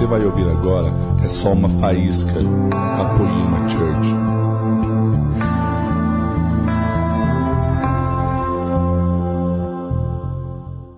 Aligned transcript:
você 0.00 0.06
vai 0.06 0.24
ouvir 0.24 0.48
agora 0.48 0.88
é 1.22 1.28
só 1.28 1.52
uma 1.52 1.68
faísca 1.78 2.32
da 2.32 3.18
Poema 3.18 3.68
Church. 3.68 4.08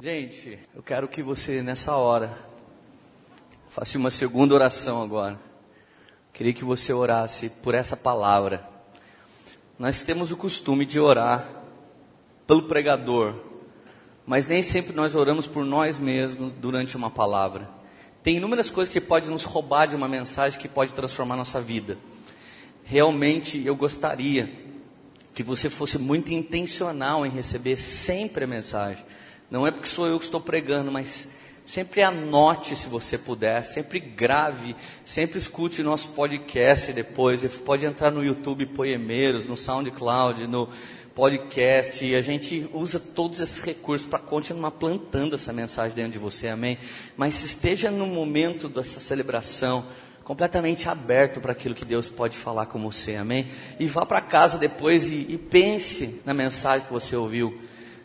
Gente, 0.01 0.57
eu 0.73 0.85
quero 0.85 1.09
que 1.09 1.21
você 1.21 1.63
nessa 1.63 1.97
hora 1.97 2.39
faça 3.71 3.99
uma 3.99 4.09
segunda 4.09 4.55
oração 4.55 5.03
agora. 5.03 5.37
Queria 6.33 6.53
que 6.53 6.65
você 6.65 6.93
orasse 6.93 7.49
por 7.49 7.75
essa 7.75 7.97
palavra. 7.97 8.69
Nós 9.81 10.05
temos 10.05 10.31
o 10.31 10.37
costume 10.37 10.87
de 10.87 11.01
orar 11.01 11.49
pelo 12.47 12.69
pregador, 12.69 13.35
mas 14.25 14.47
nem 14.47 14.63
sempre 14.63 14.95
nós 14.95 15.17
oramos 15.17 15.49
por 15.49 15.65
nós 15.65 15.99
mesmos 15.99 16.53
durante 16.53 16.97
uma 16.97 17.11
palavra. 17.11 17.82
Tem 18.23 18.37
inúmeras 18.37 18.71
coisas 18.71 18.93
que 18.93 19.01
podem 19.01 19.31
nos 19.31 19.43
roubar 19.43 19.87
de 19.87 19.97
uma 19.97 20.09
mensagem 20.09 20.59
que 20.59 20.69
pode 20.69 20.95
transformar 20.95 21.37
nossa 21.37 21.61
vida. 21.61 21.99
Realmente 22.85 23.61
eu 23.67 23.75
gostaria 23.75 24.53
que 25.35 25.43
você 25.43 25.69
fosse 25.69 25.99
muito 25.99 26.33
intencional 26.33 27.27
em 27.27 27.31
receber 27.31 27.77
sempre 27.77 28.45
a 28.45 28.47
mensagem. 28.47 29.05
Não 29.51 29.67
é 29.67 29.71
porque 29.71 29.89
sou 29.89 30.07
eu 30.07 30.19
que 30.19 30.25
estou 30.25 30.41
pregando, 30.41 30.93
mas 30.93 31.31
sempre 31.65 32.03
anote 32.03 32.77
se 32.77 32.89
você 32.89 33.19
puder, 33.19 33.65
sempre 33.65 33.99
grave, 33.99 34.77
sempre 35.05 35.39
escute 35.39 35.83
nosso 35.83 36.09
podcast 36.11 36.93
depois. 36.93 37.45
Pode 37.59 37.87
entrar 37.87 38.11
no 38.11 38.25
YouTube 38.25 38.67
Poemeiros, 38.67 39.47
no 39.47 39.57
SoundCloud, 39.57 40.47
no 40.47 40.69
podcast, 41.15 42.05
e 42.05 42.15
a 42.15 42.23
gente 42.23 42.69
usa 42.73 42.99
todos 42.99 43.41
esses 43.41 43.61
recursos 43.61 44.09
para 44.09 44.19
continuar 44.19 44.73
plantando 44.73 45.35
essa 45.35 45.53
mensagem 45.53 45.95
dentro 45.95 46.13
de 46.13 46.19
você, 46.19 46.49
amém? 46.49 46.79
Mas 47.17 47.43
esteja 47.43 47.91
no 47.91 48.07
momento 48.07 48.69
dessa 48.69 48.99
celebração 48.99 49.87
completamente 50.25 50.89
aberto 50.89 51.41
para 51.41 51.53
aquilo 51.53 51.75
que 51.75 51.85
Deus 51.85 52.09
pode 52.09 52.37
falar 52.37 52.67
com 52.67 52.81
você, 52.83 53.17
amém? 53.17 53.49
E 53.79 53.87
vá 53.87 54.07
para 54.07 54.21
casa 54.21 54.57
depois 54.57 55.07
e, 55.07 55.27
e 55.29 55.37
pense 55.37 56.21
na 56.25 56.33
mensagem 56.33 56.87
que 56.87 56.93
você 56.93 57.15
ouviu. 57.15 57.61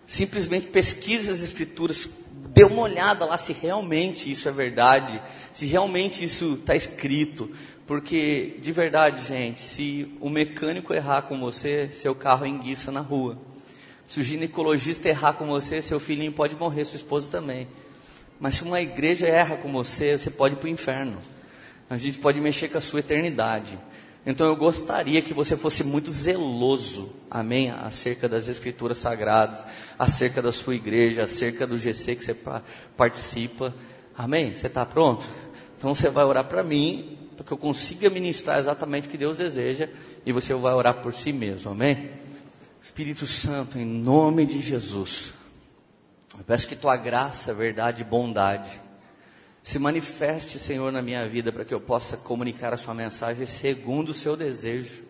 Simplesmente 0.05 0.67
pesquise 0.67 1.29
as 1.29 1.41
escrituras, 1.41 2.09
dê 2.49 2.63
uma 2.63 2.81
olhada 2.81 3.25
lá 3.25 3.37
se 3.37 3.53
realmente 3.53 4.29
isso 4.29 4.49
é 4.49 4.51
verdade, 4.51 5.21
se 5.53 5.65
realmente 5.65 6.23
isso 6.23 6.55
está 6.59 6.75
escrito, 6.75 7.49
porque, 7.87 8.57
de 8.61 8.71
verdade, 8.73 9.25
gente, 9.25 9.61
se 9.61 10.13
o 10.19 10.29
mecânico 10.29 10.93
errar 10.93 11.21
com 11.21 11.39
você, 11.39 11.89
seu 11.89 12.13
carro 12.13 12.45
enguiça 12.45 12.91
na 12.91 12.99
rua. 12.99 13.37
Se 14.05 14.19
o 14.19 14.23
ginecologista 14.23 15.07
errar 15.07 15.33
com 15.33 15.47
você, 15.47 15.81
seu 15.81 15.97
filhinho 15.97 16.33
pode 16.33 16.57
morrer, 16.57 16.83
sua 16.83 16.97
esposa 16.97 17.29
também. 17.29 17.65
Mas 18.41 18.55
se 18.55 18.63
uma 18.63 18.81
igreja 18.81 19.25
erra 19.25 19.55
com 19.55 19.71
você, 19.71 20.17
você 20.17 20.29
pode 20.29 20.55
ir 20.55 20.57
para 20.57 20.67
o 20.67 20.69
inferno. 20.69 21.17
A 21.89 21.97
gente 21.97 22.19
pode 22.19 22.41
mexer 22.41 22.67
com 22.67 22.77
a 22.77 22.81
sua 22.81 22.99
eternidade. 22.99 23.79
Então 24.25 24.45
eu 24.45 24.55
gostaria 24.57 25.21
que 25.21 25.33
você 25.33 25.55
fosse 25.55 25.85
muito 25.85 26.11
zeloso, 26.11 27.15
amém, 27.31 27.71
acerca 27.71 28.27
das 28.27 28.49
escrituras 28.49 28.97
sagradas, 28.97 29.63
acerca 29.97 30.41
da 30.41 30.51
sua 30.51 30.75
igreja, 30.75 31.23
acerca 31.23 31.65
do 31.65 31.77
GC 31.77 32.17
que 32.17 32.25
você 32.25 32.35
participa. 32.97 33.73
Amém? 34.17 34.53
Você 34.53 34.67
está 34.67 34.85
pronto? 34.85 35.25
Então 35.77 35.95
você 35.95 36.09
vai 36.09 36.25
orar 36.25 36.43
para 36.43 36.61
mim 36.61 37.16
para 37.37 37.45
que 37.45 37.53
eu 37.53 37.57
consiga 37.57 38.09
ministrar 38.09 38.59
exatamente 38.59 39.07
o 39.07 39.11
que 39.11 39.17
Deus 39.17 39.37
deseja 39.37 39.87
e 40.25 40.33
você 40.33 40.53
vai 40.53 40.73
orar 40.73 41.01
por 41.01 41.15
si 41.15 41.31
mesmo, 41.31 41.71
amém? 41.71 42.11
Espírito 42.81 43.25
Santo, 43.25 43.77
em 43.79 43.85
nome 43.85 44.45
de 44.45 44.59
Jesus, 44.59 45.33
eu 46.37 46.43
peço 46.43 46.67
que 46.67 46.75
tua 46.75 46.97
graça, 46.97 47.53
verdade 47.53 48.01
e 48.01 48.05
bondade 48.05 48.87
se 49.67 49.77
manifeste, 49.79 50.57
Senhor, 50.57 50.93
na 50.93 51.01
minha 51.01 51.27
vida 51.27 51.51
para 51.51 51.65
que 51.65 51.73
eu 51.73 51.81
possa 51.81 52.15
comunicar 52.15 52.73
a 52.73 52.77
sua 52.77 52.93
mensagem 52.93 53.45
segundo 53.45 54.11
o 54.11 54.13
seu 54.13 54.37
desejo, 54.37 55.03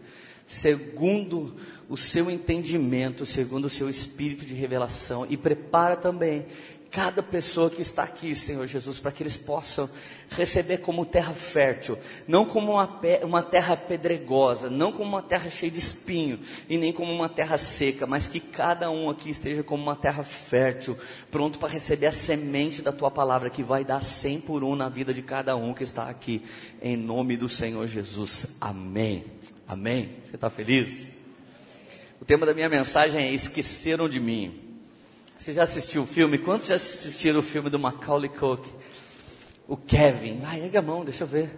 segundo 0.48 1.56
o 1.88 1.96
seu 1.96 2.32
entendimento, 2.32 3.24
segundo 3.24 3.66
o 3.66 3.70
seu 3.70 3.88
espírito 3.88 4.44
de 4.44 4.56
revelação 4.56 5.28
e 5.30 5.38
prepara 5.38 5.96
também 5.96 6.48
cada 6.92 7.22
pessoa 7.22 7.70
que 7.70 7.82
está 7.82 8.04
aqui, 8.04 8.36
Senhor 8.36 8.66
Jesus, 8.66 9.00
para 9.00 9.12
que 9.12 9.24
eles 9.24 9.38
possam 9.38 9.90
receber 10.30 10.80
como 10.80 11.06
terra 11.06 11.34
fértil, 11.34 11.98
não 12.28 12.46
como 12.46 12.74
uma, 12.74 13.00
uma, 13.24 13.44
terra 13.44 13.78
pedregosa, 13.78 14.70
não 14.70 14.92
como 14.92 15.10
uma 15.10 15.22
terra 15.22 15.50
cheia 15.50 15.72
de 15.72 15.80
espinho, 15.80 16.40
e 16.70 16.78
nem 16.78 16.92
como 16.92 17.12
uma 17.12 17.30
terra 17.30 17.58
seca, 17.58 18.06
mas 18.06 18.28
que 18.28 18.40
cada 18.40 18.90
um 18.90 19.10
aqui 19.10 19.30
esteja 19.30 19.64
como 19.64 19.84
uma 19.84 19.96
terra 19.96 20.24
fértil, 20.24 20.98
pronto 21.30 21.60
para 21.60 21.70
receber 21.70 22.08
a 22.08 22.12
semente 22.12 22.82
da 22.82 22.92
tua 22.92 23.12
palavra, 23.12 23.50
que 23.50 23.64
vai 23.64 23.86
dar 23.86 24.02
cem 24.02 24.40
por 24.40 24.64
um 24.64 24.76
na 24.76 24.90
vida 24.90 25.14
de 25.14 25.22
cada 25.22 25.56
um 25.56 25.74
que 25.74 25.84
está 25.84 26.10
aqui, 26.10 26.44
em 26.82 26.98
nome 26.98 27.38
do 27.38 27.48
Senhor 27.48 27.86
Jesus. 27.88 28.58
Amém. 28.60 29.26
Amém. 29.68 30.18
Você 30.26 30.36
está 30.36 30.50
feliz? 30.50 31.14
O 32.20 32.26
tema 32.26 32.46
da 32.46 32.54
minha 32.54 32.70
mensagem 32.70 33.22
é 33.22 33.32
Esqueceram 33.32 34.10
de 34.10 34.20
mim. 34.20 34.67
Você 35.38 35.54
já 35.54 35.64
assistiu 35.64 36.02
o 36.02 36.06
filme? 36.08 36.38
Quantos 36.38 36.68
já 36.68 36.76
assistiram 36.76 37.40
o 37.40 37.44
filme 37.44 37.70
do 37.70 37.78
Macaulay 37.78 38.30
Culkin? 38.30 38.72
O 39.68 39.78
Kevin. 39.78 40.42
Ai, 40.44 40.62
erga 40.62 40.80
a 40.80 40.82
mão, 40.82 41.06
deixa 41.06 41.24
eu 41.24 41.28
ver. 41.28 41.52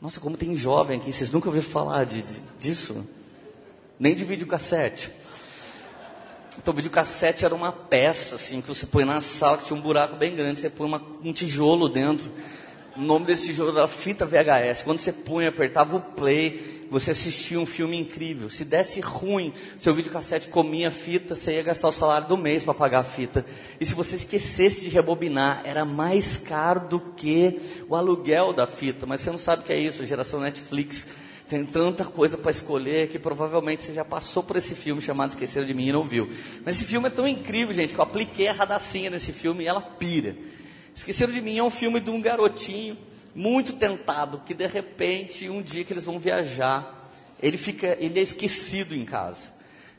Nossa, 0.00 0.20
como 0.20 0.36
tem 0.36 0.54
jovem 0.54 0.98
aqui. 0.98 1.12
Vocês 1.12 1.30
nunca 1.30 1.48
ouviram 1.48 1.66
falar 1.66 2.04
de, 2.04 2.22
de, 2.22 2.40
disso? 2.58 3.06
Nem 3.98 4.14
de 4.14 4.24
videocassete. 4.24 5.10
Então, 6.58 6.72
videocassete 6.72 7.44
era 7.44 7.54
uma 7.54 7.72
peça, 7.72 8.36
assim, 8.36 8.60
que 8.60 8.68
você 8.68 8.86
põe 8.86 9.04
na 9.04 9.20
sala, 9.20 9.58
que 9.58 9.64
tinha 9.64 9.78
um 9.78 9.82
buraco 9.82 10.16
bem 10.16 10.36
grande. 10.36 10.60
Você 10.60 10.70
põe 10.70 10.86
uma, 10.86 11.02
um 11.24 11.32
tijolo 11.32 11.88
dentro. 11.88 12.30
O 12.96 13.00
nome 13.00 13.26
desse 13.26 13.46
tijolo 13.46 13.76
era 13.76 13.88
fita 13.88 14.26
VHS. 14.26 14.82
Quando 14.82 14.98
você 14.98 15.12
punha, 15.12 15.48
apertava 15.48 15.96
o 15.96 16.00
play, 16.00 16.81
você 16.92 17.12
assistia 17.12 17.58
um 17.58 17.64
filme 17.64 17.98
incrível. 17.98 18.50
Se 18.50 18.66
desse 18.66 19.00
ruim, 19.00 19.52
seu 19.78 19.94
videocassete 19.94 20.48
comia 20.48 20.90
fita, 20.90 21.34
você 21.34 21.54
ia 21.54 21.62
gastar 21.62 21.88
o 21.88 21.92
salário 21.92 22.28
do 22.28 22.36
mês 22.36 22.62
para 22.62 22.74
pagar 22.74 23.00
a 23.00 23.04
fita. 23.04 23.46
E 23.80 23.86
se 23.86 23.94
você 23.94 24.16
esquecesse 24.16 24.82
de 24.82 24.90
rebobinar, 24.90 25.62
era 25.64 25.86
mais 25.86 26.36
caro 26.36 26.86
do 26.88 27.00
que 27.00 27.58
o 27.88 27.96
aluguel 27.96 28.52
da 28.52 28.66
fita. 28.66 29.06
Mas 29.06 29.22
você 29.22 29.30
não 29.30 29.38
sabe 29.38 29.62
o 29.62 29.64
que 29.64 29.72
é 29.72 29.78
isso, 29.78 30.04
geração 30.04 30.38
Netflix. 30.40 31.06
Tem 31.48 31.64
tanta 31.64 32.04
coisa 32.04 32.36
para 32.36 32.50
escolher 32.50 33.08
que 33.08 33.18
provavelmente 33.18 33.82
você 33.82 33.94
já 33.94 34.04
passou 34.04 34.42
por 34.42 34.56
esse 34.56 34.74
filme 34.74 35.00
chamado 35.00 35.30
Esqueceram 35.30 35.66
de 35.66 35.72
Mim 35.72 35.88
e 35.88 35.92
não 35.92 36.04
viu. 36.04 36.28
Mas 36.62 36.76
esse 36.76 36.84
filme 36.84 37.06
é 37.06 37.10
tão 37.10 37.26
incrível, 37.26 37.74
gente, 37.74 37.94
que 37.94 38.00
eu 38.00 38.04
apliquei 38.04 38.48
a 38.48 38.52
radacinha 38.52 39.08
nesse 39.08 39.32
filme 39.32 39.64
e 39.64 39.66
ela 39.66 39.80
pira. 39.80 40.36
Esqueceram 40.94 41.32
de 41.32 41.40
Mim 41.40 41.56
é 41.56 41.62
um 41.62 41.70
filme 41.70 42.00
de 42.00 42.10
um 42.10 42.20
garotinho 42.20 42.98
muito 43.34 43.74
tentado, 43.74 44.42
que 44.44 44.54
de 44.54 44.66
repente, 44.66 45.48
um 45.48 45.62
dia 45.62 45.84
que 45.84 45.92
eles 45.92 46.04
vão 46.04 46.18
viajar, 46.18 47.10
ele 47.40 47.56
fica, 47.56 47.96
ele 48.00 48.18
é 48.18 48.22
esquecido 48.22 48.94
em 48.94 49.04
casa. 49.04 49.52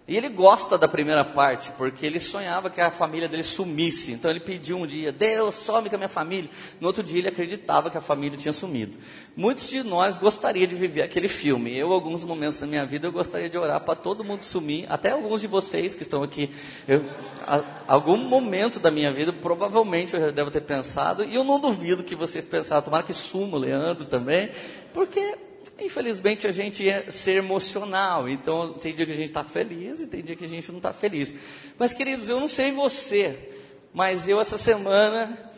E 0.06 0.18
ele 0.18 0.28
gosta 0.28 0.78
da 0.78 0.86
primeira 0.86 1.24
parte, 1.24 1.72
porque 1.78 2.06
ele 2.06 2.20
sonhava 2.20 2.70
que 2.70 2.82
a 2.82 2.92
família 2.92 3.30
dele 3.30 3.42
sumisse. 3.44 4.12
Então 4.12 4.30
ele 4.30 4.42
pediu 4.42 4.78
um 4.78 4.86
dia, 4.86 5.14
Deus, 5.14 5.56
some 5.56 5.90
com 5.90 5.96
a 5.96 5.98
minha 5.98 6.10
família. 6.10 6.50
No 6.82 6.88
outro 6.88 7.02
dia 7.02 7.20
ele 7.20 7.30
acreditava 7.30 7.90
que 7.90 7.98
a 7.98 8.02
família 8.02 8.38
tinha 8.38 8.52
sumido. 8.52 8.98
Muitos 9.34 9.70
de 9.70 9.82
nós 9.82 10.18
gostariam 10.18 10.68
de 10.68 10.76
viver 10.76 11.04
aquele 11.04 11.30
filme. 11.30 11.74
Eu, 11.74 11.94
alguns 11.94 12.22
momentos 12.26 12.58
da 12.58 12.68
minha 12.68 12.86
vida, 12.86 13.08
eu 13.08 13.14
gostaria 13.14 13.50
de 13.50 13.58
orar 13.58 13.80
para 13.80 13.96
todo 13.96 14.26
mundo 14.26 14.44
sumir. 14.44 14.86
Até 14.90 15.12
alguns 15.12 15.40
de 15.40 15.48
vocês 15.48 15.96
que 15.96 16.04
estão 16.04 16.22
aqui. 16.22 16.50
Eu, 16.86 17.06
a, 17.40 17.64
algum 17.88 18.18
momento 18.18 18.82
da 18.82 18.92
minha 18.92 19.12
vida, 19.14 19.32
provavelmente 19.32 20.16
eu 20.16 20.20
já 20.20 20.32
devo 20.32 20.52
ter 20.52 20.62
pensado. 20.62 21.24
E 21.24 21.34
eu 21.34 21.46
não 21.46 21.62
duvido 21.62 22.04
que 22.04 22.14
vocês 22.14 22.46
pensaram, 22.46 22.82
tomara 22.82 23.04
que 23.04 23.14
suma 23.14 23.56
o 23.56 23.60
Leandro 23.60 24.04
também. 24.04 24.50
Porque 24.94 25.38
Infelizmente 25.80 26.46
a 26.46 26.52
gente 26.52 26.88
é 26.88 27.10
ser 27.10 27.34
emocional, 27.34 28.30
então 28.30 28.74
tem 28.74 28.94
dia 28.94 29.06
que 29.06 29.12
a 29.12 29.16
gente 29.16 29.30
está 29.30 29.44
feliz 29.44 30.02
e 30.02 30.08
tem 30.08 30.22
dia 30.22 30.36
que 30.36 30.46
a 30.46 30.48
gente 30.48 30.70
não 30.72 30.78
está 30.78 30.94
feliz. 30.94 31.34
Mas 31.80 31.94
queridos, 31.94 32.30
eu 32.30 32.40
não 32.40 32.48
sei 32.48 32.72
você, 32.72 33.52
mas 33.92 34.28
eu 34.28 34.40
essa 34.40 34.58
semana, 34.58 35.52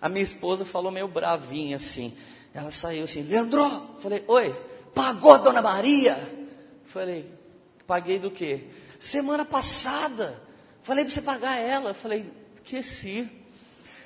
a 0.00 0.08
minha 0.08 0.24
esposa 0.24 0.64
falou 0.64 0.90
meio 0.90 1.06
bravinha 1.06 1.76
assim. 1.76 2.12
Ela 2.52 2.70
saiu 2.70 3.04
assim, 3.04 3.22
Leandro, 3.22 3.64
falei, 4.00 4.24
oi, 4.26 4.54
pagou 4.94 5.32
a 5.32 5.38
Dona 5.38 5.62
Maria? 5.62 6.18
Falei, 6.86 7.24
paguei 7.86 8.18
do 8.18 8.30
quê? 8.30 8.64
Semana 8.98 9.44
passada, 9.44 10.42
falei 10.82 11.04
para 11.04 11.14
você 11.14 11.22
pagar 11.22 11.56
ela. 11.56 11.94
Falei, 11.94 12.30
esqueci. 12.56 13.30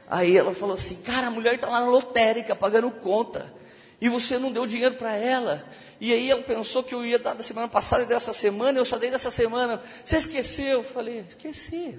Aí 0.09 0.37
ela 0.37 0.55
falou 0.55 0.75
assim, 0.75 0.97
cara, 0.97 1.29
a 1.29 1.31
mulher 1.31 1.55
está 1.55 1.67
lá 1.67 1.81
na 1.81 1.89
lotérica 1.89 2.55
pagando 2.55 2.91
conta 2.91 3.53
e 4.01 4.09
você 4.09 4.39
não 4.39 4.53
deu 4.53 4.67
dinheiro 4.67 4.97
para 4.97 5.15
ela. 5.17 5.67
E 6.01 6.13
aí 6.13 6.31
ela 6.31 6.43
pensou 6.43 6.83
que 6.83 6.95
eu 6.95 7.05
ia 7.05 7.19
dar 7.19 7.35
da 7.35 7.43
semana 7.43 7.69
passada 7.69 8.03
e 8.03 8.07
dessa 8.07 8.33
semana, 8.33 8.79
eu 8.79 8.85
só 8.85 8.99
dei 8.99 9.11
dessa 9.11 9.31
semana. 9.31 9.83
Você 10.05 10.19
esqueceu? 10.19 10.67
Eu 10.67 10.85
falei, 10.85 11.25
esqueci. 11.29 11.99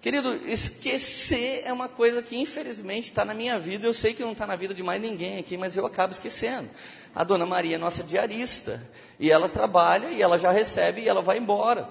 Querido, 0.00 0.34
esquecer 0.48 1.62
é 1.64 1.72
uma 1.72 1.88
coisa 1.88 2.20
que 2.22 2.36
infelizmente 2.36 3.10
está 3.10 3.24
na 3.24 3.34
minha 3.34 3.58
vida. 3.58 3.86
Eu 3.86 3.94
sei 3.94 4.14
que 4.14 4.22
não 4.22 4.32
está 4.32 4.46
na 4.46 4.56
vida 4.56 4.74
de 4.74 4.82
mais 4.82 5.00
ninguém 5.00 5.38
aqui, 5.38 5.56
mas 5.56 5.76
eu 5.76 5.86
acabo 5.86 6.12
esquecendo. 6.12 6.68
A 7.14 7.22
dona 7.22 7.46
Maria 7.46 7.76
é 7.76 7.78
nossa 7.78 8.02
diarista. 8.02 8.82
E 9.20 9.30
ela 9.30 9.48
trabalha, 9.48 10.08
e 10.08 10.20
ela 10.20 10.38
já 10.38 10.50
recebe, 10.50 11.02
e 11.02 11.08
ela 11.08 11.22
vai 11.22 11.38
embora. 11.38 11.88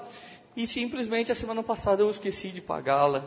E 0.58 0.68
simplesmente 0.68 1.32
a 1.32 1.36
semana 1.36 1.64
passada 1.64 2.02
eu 2.02 2.10
esqueci 2.10 2.50
de 2.50 2.60
pagá-la. 2.60 3.24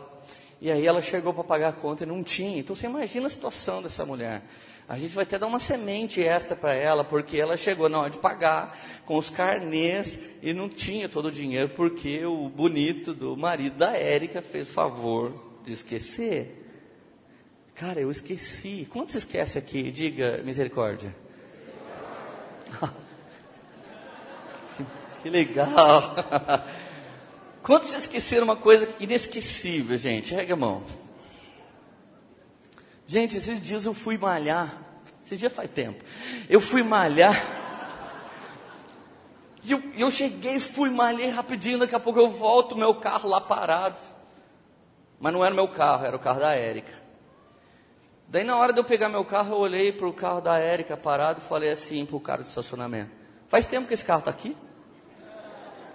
E 0.61 0.69
aí 0.69 0.85
ela 0.85 1.01
chegou 1.01 1.33
para 1.33 1.43
pagar 1.43 1.69
a 1.69 1.73
conta 1.73 2.03
e 2.03 2.05
não 2.05 2.23
tinha. 2.23 2.59
Então 2.59 2.75
você 2.75 2.85
imagina 2.85 3.25
a 3.25 3.29
situação 3.29 3.81
dessa 3.81 4.05
mulher. 4.05 4.43
A 4.87 4.99
gente 4.99 5.15
vai 5.15 5.23
até 5.23 5.39
dar 5.39 5.47
uma 5.47 5.59
semente 5.59 6.21
extra 6.21 6.55
para 6.55 6.75
ela, 6.75 7.03
porque 7.03 7.37
ela 7.37 7.57
chegou 7.57 7.89
na 7.89 8.01
hora 8.01 8.09
de 8.11 8.19
pagar 8.19 8.77
com 9.03 9.17
os 9.17 9.31
carnês 9.31 10.19
e 10.43 10.53
não 10.53 10.69
tinha 10.69 11.09
todo 11.09 11.27
o 11.29 11.31
dinheiro, 11.31 11.69
porque 11.69 12.23
o 12.23 12.47
bonito 12.49 13.11
do 13.11 13.35
marido 13.35 13.77
da 13.77 13.97
Érica 13.97 14.43
fez 14.43 14.69
o 14.69 14.71
favor 14.71 15.33
de 15.65 15.73
esquecer. 15.73 16.63
Cara, 17.73 17.99
eu 17.99 18.11
esqueci. 18.11 18.87
Quantos 18.91 19.15
esquece 19.15 19.57
aqui? 19.57 19.91
Diga 19.91 20.41
misericórdia. 20.43 21.13
que 25.23 25.29
legal. 25.29 26.15
Quantos 27.63 27.91
já 27.91 27.97
esqueceram 27.97 28.43
uma 28.43 28.55
coisa 28.55 28.87
inesquecível, 28.99 29.97
gente? 29.97 30.35
Rega 30.35 30.53
a 30.53 30.57
mão. 30.57 30.83
Gente, 33.07 33.37
esses 33.37 33.61
dias 33.61 33.85
eu 33.85 33.93
fui 33.93 34.17
malhar. 34.17 34.81
Esse 35.23 35.37
dia 35.37 35.49
faz 35.49 35.69
tempo. 35.69 36.03
Eu 36.49 36.59
fui 36.59 36.83
malhar. 36.83 37.35
E 39.63 39.71
eu, 39.71 39.81
eu 39.97 40.11
cheguei, 40.11 40.59
fui, 40.59 40.89
malhei 40.89 41.29
rapidinho. 41.29 41.79
Daqui 41.79 41.95
a 41.95 41.99
pouco 41.99 42.19
eu 42.19 42.29
volto, 42.29 42.75
meu 42.77 42.95
carro 42.95 43.27
lá 43.29 43.41
parado. 43.41 43.99
Mas 45.19 45.33
não 45.33 45.43
era 45.43 45.53
meu 45.53 45.67
carro, 45.67 46.05
era 46.05 46.15
o 46.15 46.19
carro 46.19 46.39
da 46.39 46.53
Érica. 46.53 46.93
Daí 48.27 48.43
na 48.43 48.57
hora 48.57 48.73
de 48.73 48.79
eu 48.79 48.83
pegar 48.83 49.09
meu 49.09 49.23
carro, 49.23 49.55
eu 49.55 49.59
olhei 49.59 49.91
para 49.91 50.07
o 50.07 50.13
carro 50.13 50.41
da 50.41 50.59
Érica 50.59 50.97
parado 50.97 51.39
e 51.39 51.47
falei 51.47 51.71
assim 51.71 52.05
para 52.05 52.15
o 52.15 52.19
cara 52.19 52.41
do 52.41 52.47
estacionamento. 52.47 53.11
Faz 53.47 53.65
tempo 53.65 53.87
que 53.87 53.93
esse 53.93 54.05
carro 54.05 54.19
está 54.19 54.31
aqui? 54.31 54.55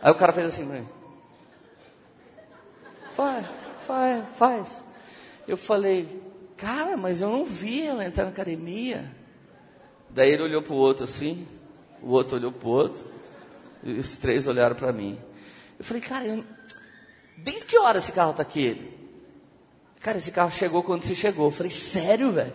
Aí 0.00 0.10
o 0.10 0.14
cara 0.14 0.32
fez 0.32 0.48
assim 0.48 0.66
para 0.66 0.80
mim. 0.80 0.88
Faz, 3.14 3.46
faz, 3.86 4.24
faz. 4.36 4.84
Eu 5.46 5.56
falei, 5.56 6.22
cara, 6.60 6.96
mas 6.96 7.20
eu 7.20 7.30
não 7.30 7.44
vi 7.44 7.86
ela 7.86 8.04
entrar 8.04 8.24
na 8.24 8.30
academia. 8.30 9.10
Daí 10.10 10.30
ele 10.30 10.42
olhou 10.42 10.62
para 10.62 10.74
o 10.74 10.76
outro 10.76 11.04
assim, 11.04 11.46
o 12.02 12.10
outro 12.10 12.36
olhou 12.36 12.52
para 12.52 12.68
o 12.68 12.70
outro, 12.70 13.08
e 13.82 13.92
os 13.92 14.18
três 14.18 14.46
olharam 14.46 14.76
para 14.76 14.92
mim. 14.92 15.18
Eu 15.78 15.84
falei, 15.84 16.02
cara, 16.02 16.26
eu... 16.26 16.44
desde 17.38 17.64
que 17.64 17.78
hora 17.78 17.98
esse 17.98 18.12
carro 18.12 18.32
está 18.32 18.42
aqui? 18.42 18.92
Cara, 20.00 20.18
esse 20.18 20.30
carro 20.30 20.50
chegou 20.50 20.82
quando 20.82 21.02
você 21.02 21.14
chegou. 21.14 21.46
Eu 21.46 21.52
falei, 21.52 21.72
sério, 21.72 22.32
velho? 22.32 22.52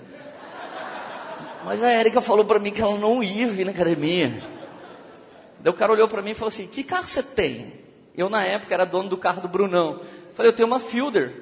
Mas 1.63 1.81
a 1.81 1.89
Érica 1.89 2.21
falou 2.21 2.45
para 2.45 2.59
mim 2.59 2.71
que 2.71 2.81
ela 2.81 2.97
não 2.97 3.23
ia 3.23 3.47
vir 3.47 3.65
na 3.65 3.71
academia. 3.71 4.31
Daí 5.59 5.73
o 5.73 5.75
cara 5.75 5.91
olhou 5.91 6.07
para 6.07 6.21
mim 6.21 6.31
e 6.31 6.35
falou 6.35 6.49
assim: 6.49 6.67
Que 6.67 6.83
carro 6.83 7.07
você 7.07 7.23
tem? 7.23 7.73
Eu, 8.15 8.29
na 8.29 8.43
época, 8.43 8.71
era 8.71 8.85
dono 8.85 9.09
do 9.09 9.17
carro 9.17 9.41
do 9.41 9.47
Brunão. 9.47 9.99
Falei: 10.35 10.51
Eu 10.51 10.55
tenho 10.55 10.67
uma 10.67 10.79
Fielder. 10.79 11.41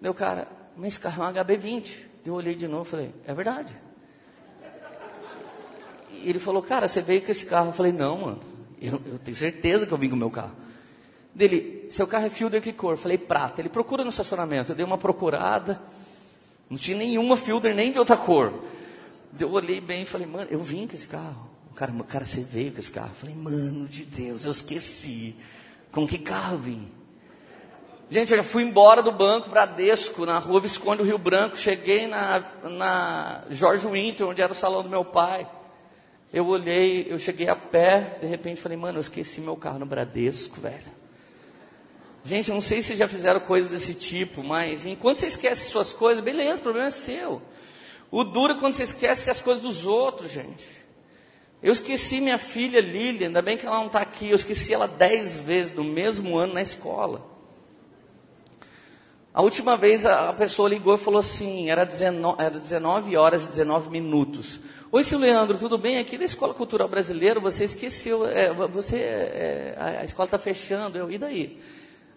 Daí 0.00 0.08
o 0.08 0.14
cara, 0.14 0.46
mas 0.76 0.88
esse 0.88 1.00
carro 1.00 1.24
é 1.24 1.28
um 1.28 1.32
HB20. 1.32 1.98
Eu 2.24 2.34
olhei 2.34 2.54
de 2.54 2.68
novo 2.68 2.82
e 2.82 2.90
falei: 2.90 3.14
É 3.26 3.34
verdade. 3.34 3.76
E 6.12 6.28
ele 6.28 6.38
falou: 6.38 6.62
Cara, 6.62 6.86
você 6.88 7.00
veio 7.00 7.22
com 7.22 7.30
esse 7.30 7.46
carro? 7.46 7.68
Eu 7.68 7.72
falei: 7.72 7.92
Não, 7.92 8.18
mano. 8.18 8.40
Eu, 8.80 9.00
eu 9.06 9.18
tenho 9.18 9.36
certeza 9.36 9.86
que 9.86 9.92
eu 9.92 9.98
vim 9.98 10.08
com 10.08 10.16
o 10.16 10.18
meu 10.18 10.30
carro. 10.30 10.54
Dele, 11.34 11.86
seu 11.90 12.06
carro 12.06 12.26
é 12.26 12.30
Fielder 12.30 12.62
que 12.62 12.72
cor? 12.72 12.92
Eu 12.92 12.98
falei: 12.98 13.18
Prata. 13.18 13.60
Ele 13.60 13.68
procura 13.68 14.04
no 14.04 14.10
estacionamento. 14.10 14.72
Eu 14.72 14.76
dei 14.76 14.84
uma 14.84 14.98
procurada. 14.98 15.80
Não 16.68 16.76
tinha 16.76 16.96
nenhuma 16.96 17.36
Fielder 17.36 17.74
nem 17.74 17.92
de 17.92 17.98
outra 17.98 18.16
cor. 18.16 18.52
Eu 19.38 19.50
olhei 19.50 19.80
bem 19.80 20.02
e 20.02 20.06
falei: 20.06 20.26
Mano, 20.26 20.48
eu 20.50 20.60
vim 20.60 20.86
com 20.86 20.94
esse 20.94 21.08
carro. 21.08 21.56
Cara, 21.76 21.92
cara, 22.04 22.24
você 22.24 22.40
veio 22.40 22.72
com 22.72 22.78
esse 22.78 22.90
carro? 22.90 23.10
Eu 23.10 23.14
falei, 23.14 23.34
mano 23.34 23.86
de 23.86 24.06
Deus, 24.06 24.46
eu 24.46 24.52
esqueci. 24.52 25.36
Com 25.92 26.06
que 26.06 26.18
carro 26.18 26.56
vim? 26.56 26.90
Gente, 28.08 28.30
eu 28.30 28.36
já 28.36 28.42
fui 28.44 28.62
embora 28.62 29.02
do 29.02 29.10
banco 29.10 29.50
Bradesco, 29.50 30.24
na 30.24 30.38
rua 30.38 30.60
Visconde 30.60 30.98
do 30.98 31.04
Rio 31.04 31.18
Branco. 31.18 31.56
Cheguei 31.56 32.06
na, 32.06 32.38
na 32.62 33.42
Jorge 33.50 33.88
Winter, 33.88 34.28
onde 34.28 34.40
era 34.40 34.52
o 34.52 34.54
salão 34.54 34.80
do 34.84 34.88
meu 34.88 35.04
pai. 35.04 35.48
Eu 36.32 36.46
olhei, 36.46 37.08
eu 37.10 37.18
cheguei 37.18 37.48
a 37.48 37.56
pé, 37.56 38.18
de 38.20 38.26
repente 38.28 38.60
falei, 38.60 38.78
mano, 38.78 38.98
eu 38.98 39.00
esqueci 39.00 39.40
meu 39.40 39.56
carro 39.56 39.80
no 39.80 39.86
Bradesco, 39.86 40.60
velho. 40.60 40.88
Gente, 42.22 42.48
eu 42.48 42.54
não 42.54 42.62
sei 42.62 42.80
se 42.80 42.94
já 42.94 43.08
fizeram 43.08 43.40
coisas 43.40 43.72
desse 43.72 43.94
tipo, 43.94 44.42
mas 44.42 44.86
enquanto 44.86 45.18
você 45.18 45.26
esquece 45.26 45.68
suas 45.68 45.92
coisas, 45.92 46.22
beleza, 46.22 46.60
o 46.60 46.62
problema 46.62 46.88
é 46.88 46.92
seu. 46.92 47.42
O 48.08 48.22
duro 48.22 48.52
é 48.52 48.56
quando 48.60 48.74
você 48.74 48.84
esquece 48.84 49.30
as 49.30 49.40
coisas 49.40 49.62
dos 49.62 49.84
outros, 49.84 50.30
gente. 50.30 50.64
Eu 51.60 51.72
esqueci 51.72 52.20
minha 52.20 52.38
filha 52.38 52.80
Lília, 52.80 53.26
ainda 53.26 53.42
bem 53.42 53.56
que 53.56 53.66
ela 53.66 53.78
não 53.78 53.86
está 53.86 54.00
aqui. 54.00 54.30
Eu 54.30 54.36
esqueci 54.36 54.72
ela 54.72 54.86
dez 54.86 55.40
vezes 55.40 55.74
no 55.74 55.82
mesmo 55.82 56.36
ano 56.36 56.54
na 56.54 56.62
escola. 56.62 57.35
A 59.36 59.42
última 59.42 59.76
vez 59.76 60.06
a 60.06 60.32
pessoa 60.32 60.66
ligou 60.66 60.94
e 60.94 60.98
falou 60.98 61.20
assim: 61.20 61.68
era 61.68 61.84
19, 61.84 62.42
era 62.42 62.58
19 62.58 63.18
horas 63.18 63.44
e 63.44 63.50
19 63.50 63.90
minutos. 63.90 64.58
Oi, 64.90 65.04
seu 65.04 65.18
Leandro, 65.18 65.58
tudo 65.58 65.76
bem? 65.76 65.98
Aqui 65.98 66.16
da 66.16 66.24
Escola 66.24 66.54
Cultural 66.54 66.88
Brasileira, 66.88 67.38
você 67.38 67.64
esqueceu, 67.64 68.26
é, 68.26 68.50
você, 68.66 68.96
é, 68.96 69.74
a, 69.76 70.00
a, 70.00 70.04
escola 70.06 70.26
está 70.26 70.38
fechando. 70.38 70.96
Eu, 70.96 71.10
e 71.10 71.18
daí? 71.18 71.60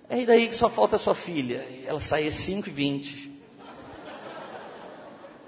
É, 0.10 0.22
e 0.22 0.26
daí 0.26 0.48
que 0.48 0.56
só 0.56 0.70
falta 0.70 0.96
a 0.96 0.98
sua 0.98 1.14
filha? 1.14 1.68
Ela 1.86 2.00
sai 2.00 2.26
às 2.26 2.36
5h20. 2.36 3.30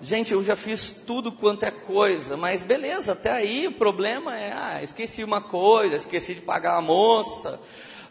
Gente, 0.01 0.33
eu 0.33 0.43
já 0.43 0.57
fiz 0.57 0.91
tudo 1.07 1.31
quanto 1.31 1.63
é 1.63 1.71
coisa, 1.71 2.35
mas 2.35 2.63
beleza, 2.63 3.13
até 3.13 3.31
aí 3.31 3.67
o 3.67 3.71
problema 3.71 4.37
é, 4.37 4.51
ah, 4.51 4.83
esqueci 4.83 5.23
uma 5.23 5.39
coisa, 5.39 5.95
esqueci 5.95 6.35
de 6.35 6.41
pagar 6.41 6.75
a 6.75 6.81
moça, 6.81 7.61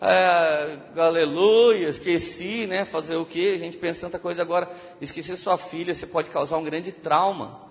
é, 0.00 0.78
aleluia, 0.98 1.88
esqueci, 1.88 2.66
né, 2.66 2.84
fazer 2.84 3.16
o 3.16 3.26
que? 3.26 3.52
A 3.52 3.58
gente 3.58 3.76
pensa 3.76 4.00
tanta 4.00 4.18
coisa 4.18 4.40
agora, 4.40 4.70
esquecer 5.00 5.36
sua 5.36 5.58
filha, 5.58 5.94
você 5.94 6.06
pode 6.06 6.30
causar 6.30 6.56
um 6.56 6.64
grande 6.64 6.90
trauma. 6.90 7.68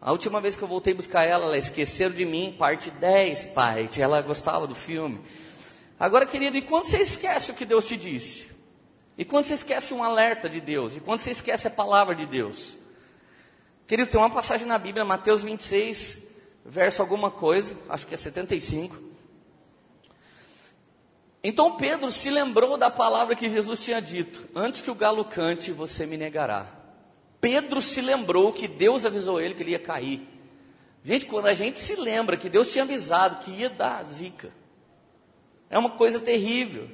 A 0.00 0.10
última 0.10 0.40
vez 0.40 0.56
que 0.56 0.62
eu 0.62 0.68
voltei 0.68 0.94
buscar 0.94 1.24
ela, 1.24 1.44
ela 1.46 1.58
esqueceram 1.58 2.14
de 2.14 2.24
mim, 2.24 2.54
parte 2.58 2.90
10, 2.90 3.46
pai, 3.46 3.88
ela 3.98 4.20
gostava 4.20 4.66
do 4.66 4.74
filme. 4.74 5.20
Agora, 5.98 6.26
querido, 6.26 6.56
e 6.56 6.62
quando 6.62 6.86
você 6.86 6.98
esquece 6.98 7.50
o 7.50 7.54
que 7.54 7.64
Deus 7.64 7.84
te 7.84 7.96
disse? 7.96 8.48
E 9.16 9.24
quando 9.24 9.44
você 9.44 9.54
esquece 9.54 9.94
um 9.94 10.02
alerta 10.02 10.48
de 10.48 10.60
Deus? 10.60 10.96
E 10.96 11.00
quando 11.00 11.20
você 11.20 11.32
esquece 11.32 11.66
a 11.66 11.70
palavra 11.70 12.14
de 12.14 12.26
Deus? 12.26 12.78
Querido, 13.86 14.10
tem 14.10 14.20
uma 14.20 14.30
passagem 14.30 14.66
na 14.66 14.78
Bíblia, 14.78 15.04
Mateus 15.04 15.42
26, 15.42 16.22
verso 16.64 17.00
alguma 17.00 17.30
coisa, 17.30 17.76
acho 17.88 18.06
que 18.06 18.14
é 18.14 18.16
75. 18.16 19.07
Então 21.48 21.76
Pedro 21.76 22.10
se 22.10 22.28
lembrou 22.28 22.76
da 22.76 22.90
palavra 22.90 23.34
que 23.34 23.48
Jesus 23.48 23.80
tinha 23.80 24.02
dito: 24.02 24.46
Antes 24.54 24.82
que 24.82 24.90
o 24.90 24.94
galo 24.94 25.24
cante, 25.24 25.72
você 25.72 26.04
me 26.04 26.18
negará. 26.18 26.66
Pedro 27.40 27.80
se 27.80 28.02
lembrou 28.02 28.52
que 28.52 28.68
Deus 28.68 29.06
avisou 29.06 29.40
ele 29.40 29.54
que 29.54 29.62
ele 29.62 29.70
ia 29.70 29.78
cair. 29.78 30.28
Gente, 31.02 31.24
quando 31.24 31.46
a 31.46 31.54
gente 31.54 31.78
se 31.78 31.96
lembra 31.96 32.36
que 32.36 32.50
Deus 32.50 32.68
tinha 32.68 32.84
avisado 32.84 33.42
que 33.42 33.50
ia 33.50 33.70
dar 33.70 34.04
zica, 34.04 34.50
é 35.70 35.78
uma 35.78 35.88
coisa 35.88 36.20
terrível. 36.20 36.86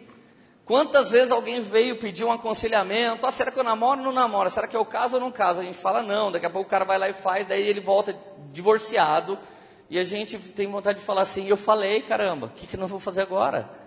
Quantas 0.64 1.10
vezes 1.10 1.32
alguém 1.32 1.60
veio 1.60 1.98
pedir 1.98 2.24
um 2.24 2.30
aconselhamento? 2.30 3.26
Ah, 3.26 3.32
será 3.32 3.50
que 3.50 3.58
eu 3.58 3.64
namoro 3.64 3.98
ou 3.98 4.04
não 4.04 4.12
namoro? 4.12 4.48
Será 4.50 4.68
que 4.68 4.76
eu 4.76 4.84
caso 4.84 5.16
ou 5.16 5.20
não 5.20 5.32
caso? 5.32 5.62
A 5.62 5.64
gente 5.64 5.78
fala 5.78 6.00
não, 6.00 6.30
daqui 6.30 6.46
a 6.46 6.50
pouco 6.50 6.68
o 6.68 6.70
cara 6.70 6.84
vai 6.84 6.96
lá 6.96 7.08
e 7.08 7.12
faz, 7.12 7.44
daí 7.44 7.66
ele 7.66 7.80
volta 7.80 8.16
divorciado. 8.52 9.36
E 9.90 9.98
a 9.98 10.04
gente 10.04 10.38
tem 10.38 10.68
vontade 10.68 11.00
de 11.00 11.04
falar 11.04 11.22
assim, 11.22 11.48
eu 11.48 11.56
falei, 11.56 12.02
caramba, 12.02 12.46
o 12.46 12.50
que, 12.50 12.68
que 12.68 12.76
nós 12.76 12.88
vamos 12.88 13.04
fazer 13.04 13.22
agora? 13.22 13.82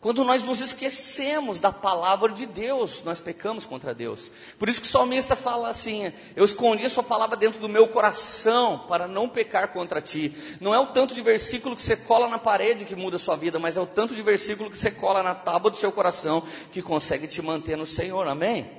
Quando 0.00 0.22
nós 0.22 0.44
nos 0.44 0.60
esquecemos 0.60 1.58
da 1.58 1.72
palavra 1.72 2.28
de 2.28 2.46
Deus, 2.46 3.02
nós 3.02 3.18
pecamos 3.18 3.66
contra 3.66 3.92
Deus. 3.92 4.30
Por 4.56 4.68
isso 4.68 4.80
que 4.80 4.86
o 4.86 4.90
salmista 4.90 5.34
fala 5.34 5.68
assim: 5.68 6.12
Eu 6.36 6.44
escondi 6.44 6.84
a 6.84 6.88
sua 6.88 7.02
palavra 7.02 7.36
dentro 7.36 7.60
do 7.60 7.68
meu 7.68 7.88
coração 7.88 8.84
para 8.88 9.08
não 9.08 9.28
pecar 9.28 9.72
contra 9.72 10.00
ti. 10.00 10.36
Não 10.60 10.72
é 10.72 10.78
o 10.78 10.86
tanto 10.86 11.14
de 11.14 11.20
versículo 11.20 11.74
que 11.74 11.82
você 11.82 11.96
cola 11.96 12.28
na 12.28 12.38
parede 12.38 12.84
que 12.84 12.94
muda 12.94 13.16
a 13.16 13.18
sua 13.18 13.34
vida, 13.34 13.58
mas 13.58 13.76
é 13.76 13.80
o 13.80 13.86
tanto 13.86 14.14
de 14.14 14.22
versículo 14.22 14.70
que 14.70 14.78
você 14.78 14.92
cola 14.92 15.20
na 15.20 15.34
tábua 15.34 15.68
do 15.68 15.76
seu 15.76 15.90
coração 15.90 16.44
que 16.70 16.80
consegue 16.80 17.26
te 17.26 17.42
manter 17.42 17.76
no 17.76 17.86
Senhor. 17.86 18.28
Amém? 18.28 18.70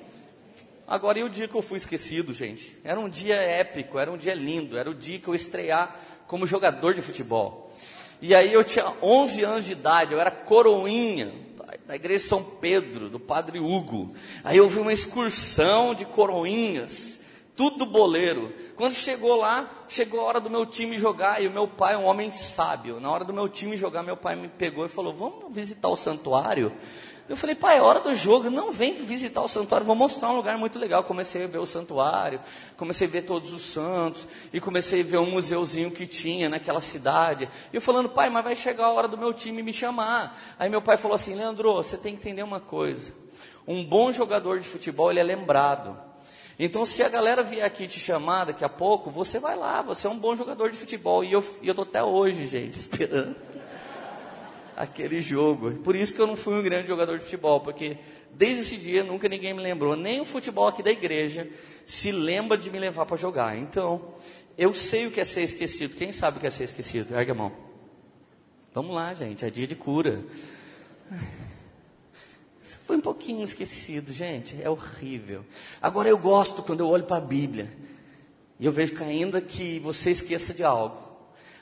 Agora, 0.87 1.19
e 1.19 1.23
o 1.23 1.29
dia 1.29 1.49
que 1.49 1.55
eu 1.55 1.61
fui 1.61 1.77
esquecido, 1.77 2.33
gente? 2.33 2.79
Era 2.81 2.97
um 2.97 3.09
dia 3.09 3.35
épico, 3.35 3.99
era 3.99 4.09
um 4.09 4.17
dia 4.17 4.33
lindo, 4.33 4.77
era 4.77 4.89
o 4.89 4.95
dia 4.95 5.19
que 5.19 5.27
eu 5.27 5.35
estrear 5.35 5.99
como 6.27 6.47
jogador 6.47 6.93
de 6.93 7.01
futebol. 7.01 7.68
E 8.21 8.35
aí 8.35 8.53
eu 8.53 8.63
tinha 8.63 8.93
11 9.01 9.43
anos 9.43 9.65
de 9.65 9.71
idade, 9.71 10.13
eu 10.13 10.19
era 10.19 10.31
coroinha 10.31 11.49
da 11.89 11.95
igreja 11.95 12.27
São 12.27 12.43
Pedro, 12.43 13.09
do 13.09 13.19
padre 13.19 13.59
Hugo. 13.59 14.13
Aí 14.43 14.57
eu 14.57 14.69
vi 14.69 14.79
uma 14.79 14.93
excursão 14.93 15.95
de 15.95 16.05
coroinhas, 16.05 17.19
tudo 17.55 17.83
boleiro. 17.83 18.53
Quando 18.75 18.93
chegou 18.93 19.35
lá, 19.35 19.67
chegou 19.87 20.19
a 20.19 20.23
hora 20.25 20.39
do 20.39 20.51
meu 20.51 20.67
time 20.67 20.99
jogar, 20.99 21.41
e 21.41 21.47
o 21.47 21.51
meu 21.51 21.67
pai 21.67 21.95
é 21.95 21.97
um 21.97 22.05
homem 22.05 22.31
sábio. 22.31 22.99
Na 22.99 23.09
hora 23.09 23.25
do 23.25 23.33
meu 23.33 23.49
time 23.49 23.75
jogar, 23.75 24.03
meu 24.03 24.15
pai 24.15 24.35
me 24.35 24.47
pegou 24.47 24.85
e 24.85 24.89
falou: 24.89 25.15
Vamos 25.15 25.51
visitar 25.51 25.89
o 25.89 25.95
santuário? 25.95 26.71
Eu 27.29 27.37
falei, 27.37 27.53
pai, 27.53 27.77
é 27.77 27.81
hora 27.81 27.99
do 27.99 28.15
jogo, 28.15 28.49
não 28.49 28.71
vem 28.71 28.95
visitar 28.95 29.39
o 29.39 29.47
santuário, 29.47 29.85
vou 29.85 29.95
mostrar 29.95 30.31
um 30.31 30.35
lugar 30.35 30.57
muito 30.57 30.79
legal. 30.79 31.03
Comecei 31.03 31.43
a 31.43 31.47
ver 31.47 31.59
o 31.59 31.65
santuário, 31.65 32.39
comecei 32.75 33.07
a 33.07 33.09
ver 33.09 33.21
todos 33.21 33.53
os 33.53 33.61
santos, 33.61 34.27
e 34.51 34.59
comecei 34.59 35.01
a 35.01 35.03
ver 35.03 35.19
um 35.19 35.29
museuzinho 35.29 35.91
que 35.91 36.07
tinha 36.07 36.49
naquela 36.49 36.81
cidade. 36.81 37.47
E 37.71 37.75
eu 37.75 37.81
falando, 37.81 38.09
pai, 38.09 38.31
mas 38.31 38.43
vai 38.43 38.55
chegar 38.55 38.85
a 38.85 38.91
hora 38.91 39.07
do 39.07 39.15
meu 39.15 39.31
time 39.31 39.61
me 39.61 39.71
chamar. 39.71 40.41
Aí 40.57 40.71
meu 40.71 40.81
pai 40.81 40.97
falou 40.97 41.13
assim, 41.13 41.35
Leandro, 41.35 41.75
você 41.75 41.97
tem 41.97 42.15
que 42.15 42.19
entender 42.19 42.41
uma 42.41 42.59
coisa. 42.59 43.13
Um 43.67 43.85
bom 43.85 44.11
jogador 44.11 44.59
de 44.59 44.67
futebol, 44.67 45.11
ele 45.11 45.19
é 45.19 45.23
lembrado. 45.23 45.95
Então, 46.57 46.83
se 46.83 47.03
a 47.03 47.09
galera 47.09 47.43
vier 47.43 47.63
aqui 47.63 47.87
te 47.87 47.99
chamar 47.99 48.45
daqui 48.45 48.65
a 48.65 48.69
pouco, 48.69 49.11
você 49.11 49.37
vai 49.37 49.55
lá, 49.55 49.83
você 49.83 50.07
é 50.07 50.09
um 50.09 50.17
bom 50.17 50.35
jogador 50.35 50.71
de 50.71 50.77
futebol. 50.77 51.23
E 51.23 51.31
eu 51.31 51.43
estou 51.61 51.83
até 51.83 52.03
hoje, 52.03 52.47
gente, 52.47 52.73
esperando 52.73 53.48
aquele 54.79 55.21
jogo. 55.21 55.71
Por 55.71 55.93
isso 55.93 56.13
que 56.13 56.21
eu 56.21 56.25
não 56.25 56.37
fui 56.37 56.53
um 56.53 56.63
grande 56.63 56.87
jogador 56.87 57.17
de 57.17 57.25
futebol, 57.25 57.59
porque 57.59 57.97
desde 58.33 58.61
esse 58.61 58.77
dia 58.77 59.03
nunca 59.03 59.27
ninguém 59.27 59.53
me 59.53 59.61
lembrou, 59.61 59.93
nem 59.93 60.21
o 60.21 60.25
futebol 60.25 60.69
aqui 60.69 60.81
da 60.81 60.89
igreja 60.89 61.49
se 61.85 62.13
lembra 62.13 62.57
de 62.57 62.71
me 62.71 62.79
levar 62.79 63.05
para 63.05 63.17
jogar. 63.17 63.57
Então, 63.57 64.13
eu 64.57 64.73
sei 64.73 65.05
o 65.05 65.11
que 65.11 65.19
é 65.19 65.25
ser 65.25 65.41
esquecido. 65.41 65.97
Quem 65.97 66.13
sabe 66.13 66.37
o 66.37 66.39
que 66.39 66.47
é 66.47 66.49
ser 66.49 66.63
esquecido? 66.63 67.13
Ergue 67.13 67.31
a 67.31 67.35
mão. 67.35 67.51
Vamos 68.73 68.95
lá, 68.95 69.13
gente, 69.13 69.43
é 69.43 69.49
dia 69.49 69.67
de 69.67 69.75
cura. 69.75 70.23
Foi 72.85 72.95
um 72.95 73.01
pouquinho 73.01 73.43
esquecido, 73.43 74.13
gente, 74.13 74.61
é 74.61 74.69
horrível. 74.69 75.43
Agora 75.81 76.07
eu 76.07 76.17
gosto 76.17 76.63
quando 76.63 76.79
eu 76.79 76.87
olho 76.87 77.03
para 77.03 77.17
a 77.17 77.21
Bíblia 77.21 77.69
e 78.57 78.65
eu 78.65 78.71
vejo 78.71 78.95
que 78.95 79.03
ainda 79.03 79.41
que 79.41 79.77
você 79.79 80.11
esqueça 80.11 80.53
de 80.53 80.63
algo, 80.63 81.05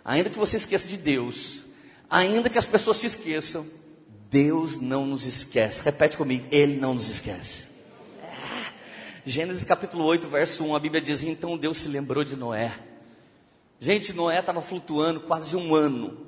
ainda 0.05 0.29
que 0.29 0.37
você 0.37 0.57
esqueça 0.57 0.87
de 0.87 0.97
Deus, 0.97 1.66
Ainda 2.09 2.49
que 2.49 2.57
as 2.57 2.65
pessoas 2.65 2.97
se 2.97 3.07
esqueçam, 3.07 3.65
Deus 4.29 4.79
não 4.79 5.05
nos 5.05 5.25
esquece. 5.25 5.81
Repete 5.81 6.17
comigo, 6.17 6.47
Ele 6.51 6.77
não 6.77 6.93
nos 6.93 7.09
esquece. 7.09 7.67
É. 8.21 8.71
Gênesis 9.25 9.63
capítulo 9.63 10.05
8, 10.05 10.27
verso 10.27 10.63
1, 10.63 10.75
a 10.75 10.79
Bíblia 10.79 11.01
diz: 11.01 11.21
Então 11.23 11.57
Deus 11.57 11.77
se 11.77 11.87
lembrou 11.87 12.23
de 12.23 12.35
Noé. 12.35 12.73
Gente, 13.79 14.13
Noé 14.13 14.39
estava 14.39 14.61
flutuando 14.61 15.19
quase 15.21 15.55
um 15.55 15.75
ano. 15.75 16.25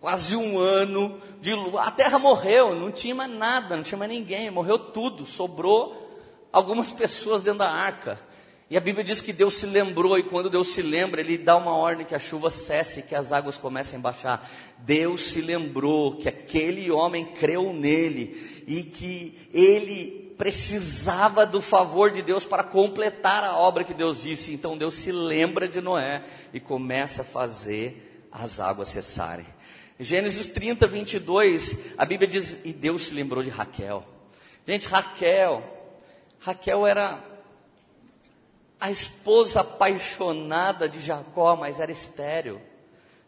Quase 0.00 0.36
um 0.36 0.58
ano 0.58 1.20
de 1.40 1.52
lua. 1.52 1.82
A 1.82 1.90
terra 1.90 2.18
morreu, 2.18 2.74
não 2.74 2.90
tinha 2.90 3.14
mais 3.14 3.30
nada, 3.30 3.76
não 3.76 3.82
tinha 3.82 3.98
mais 3.98 4.10
ninguém, 4.10 4.50
morreu 4.50 4.78
tudo. 4.78 5.26
Sobrou 5.26 6.10
algumas 6.52 6.90
pessoas 6.90 7.42
dentro 7.42 7.58
da 7.58 7.70
arca. 7.70 8.18
E 8.70 8.76
a 8.76 8.80
Bíblia 8.80 9.02
diz 9.02 9.20
que 9.20 9.32
Deus 9.32 9.54
se 9.54 9.66
lembrou, 9.66 10.16
e 10.16 10.22
quando 10.22 10.48
Deus 10.48 10.68
se 10.68 10.80
lembra, 10.80 11.20
Ele 11.20 11.36
dá 11.36 11.56
uma 11.56 11.76
ordem 11.76 12.06
que 12.06 12.14
a 12.14 12.20
chuva 12.20 12.50
cesse, 12.50 13.02
que 13.02 13.16
as 13.16 13.32
águas 13.32 13.56
comecem 13.56 13.98
a 13.98 14.02
baixar. 14.02 14.48
Deus 14.78 15.22
se 15.22 15.40
lembrou 15.40 16.14
que 16.14 16.28
aquele 16.28 16.88
homem 16.88 17.24
creu 17.24 17.72
nele 17.72 18.62
e 18.68 18.84
que 18.84 19.36
ele 19.52 20.32
precisava 20.38 21.44
do 21.44 21.60
favor 21.60 22.12
de 22.12 22.22
Deus 22.22 22.44
para 22.44 22.62
completar 22.62 23.42
a 23.42 23.56
obra 23.56 23.82
que 23.82 23.92
Deus 23.92 24.22
disse. 24.22 24.54
Então 24.54 24.78
Deus 24.78 24.94
se 24.94 25.10
lembra 25.10 25.68
de 25.68 25.80
Noé 25.80 26.22
e 26.54 26.60
começa 26.60 27.22
a 27.22 27.24
fazer 27.24 28.24
as 28.30 28.60
águas 28.60 28.88
cessarem. 28.88 29.46
Gênesis 29.98 30.48
30, 30.48 30.86
22, 30.86 31.76
a 31.98 32.04
Bíblia 32.04 32.28
diz: 32.28 32.56
E 32.64 32.72
Deus 32.72 33.02
se 33.02 33.14
lembrou 33.14 33.42
de 33.42 33.50
Raquel. 33.50 34.06
Gente, 34.64 34.86
Raquel, 34.86 35.62
Raquel 36.38 36.86
era 36.86 37.29
a 38.80 38.90
esposa 38.90 39.60
apaixonada 39.60 40.88
de 40.88 41.00
Jacó, 41.00 41.54
mas 41.54 41.78
era 41.78 41.92
estéril. 41.92 42.60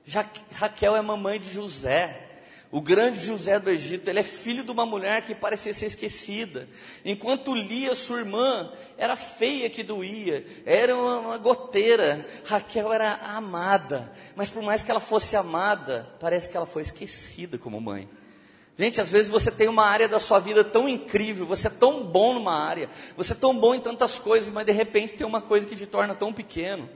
Já, 0.04 0.24
Raquel 0.54 0.96
é 0.96 1.02
mamãe 1.02 1.38
de 1.38 1.52
José. 1.52 2.30
O 2.70 2.80
grande 2.80 3.20
José 3.20 3.60
do 3.60 3.68
Egito, 3.68 4.08
ele 4.08 4.20
é 4.20 4.22
filho 4.22 4.64
de 4.64 4.70
uma 4.70 4.86
mulher 4.86 5.20
que 5.20 5.34
parecia 5.34 5.74
ser 5.74 5.86
esquecida. 5.86 6.66
Enquanto 7.04 7.54
Lia, 7.54 7.94
sua 7.94 8.20
irmã, 8.20 8.72
era 8.96 9.14
feia 9.14 9.68
que 9.68 9.82
doía, 9.82 10.46
era 10.64 10.96
uma, 10.96 11.18
uma 11.18 11.36
goteira. 11.36 12.26
Raquel 12.46 12.90
era 12.90 13.12
amada, 13.16 14.10
mas 14.34 14.48
por 14.48 14.62
mais 14.62 14.82
que 14.82 14.90
ela 14.90 15.00
fosse 15.00 15.36
amada, 15.36 16.08
parece 16.18 16.48
que 16.48 16.56
ela 16.56 16.64
foi 16.64 16.80
esquecida 16.80 17.58
como 17.58 17.78
mãe. 17.78 18.08
Gente, 18.78 19.00
às 19.00 19.08
vezes 19.08 19.30
você 19.30 19.50
tem 19.50 19.68
uma 19.68 19.84
área 19.84 20.08
da 20.08 20.18
sua 20.18 20.38
vida 20.38 20.64
tão 20.64 20.88
incrível, 20.88 21.44
você 21.44 21.66
é 21.66 21.70
tão 21.70 22.02
bom 22.02 22.32
numa 22.34 22.54
área, 22.54 22.88
você 23.16 23.32
é 23.32 23.36
tão 23.36 23.56
bom 23.56 23.74
em 23.74 23.80
tantas 23.80 24.18
coisas, 24.18 24.48
mas 24.50 24.64
de 24.64 24.72
repente 24.72 25.14
tem 25.14 25.26
uma 25.26 25.42
coisa 25.42 25.66
que 25.66 25.76
te 25.76 25.86
torna 25.86 26.14
tão 26.14 26.32
pequeno. 26.32 26.88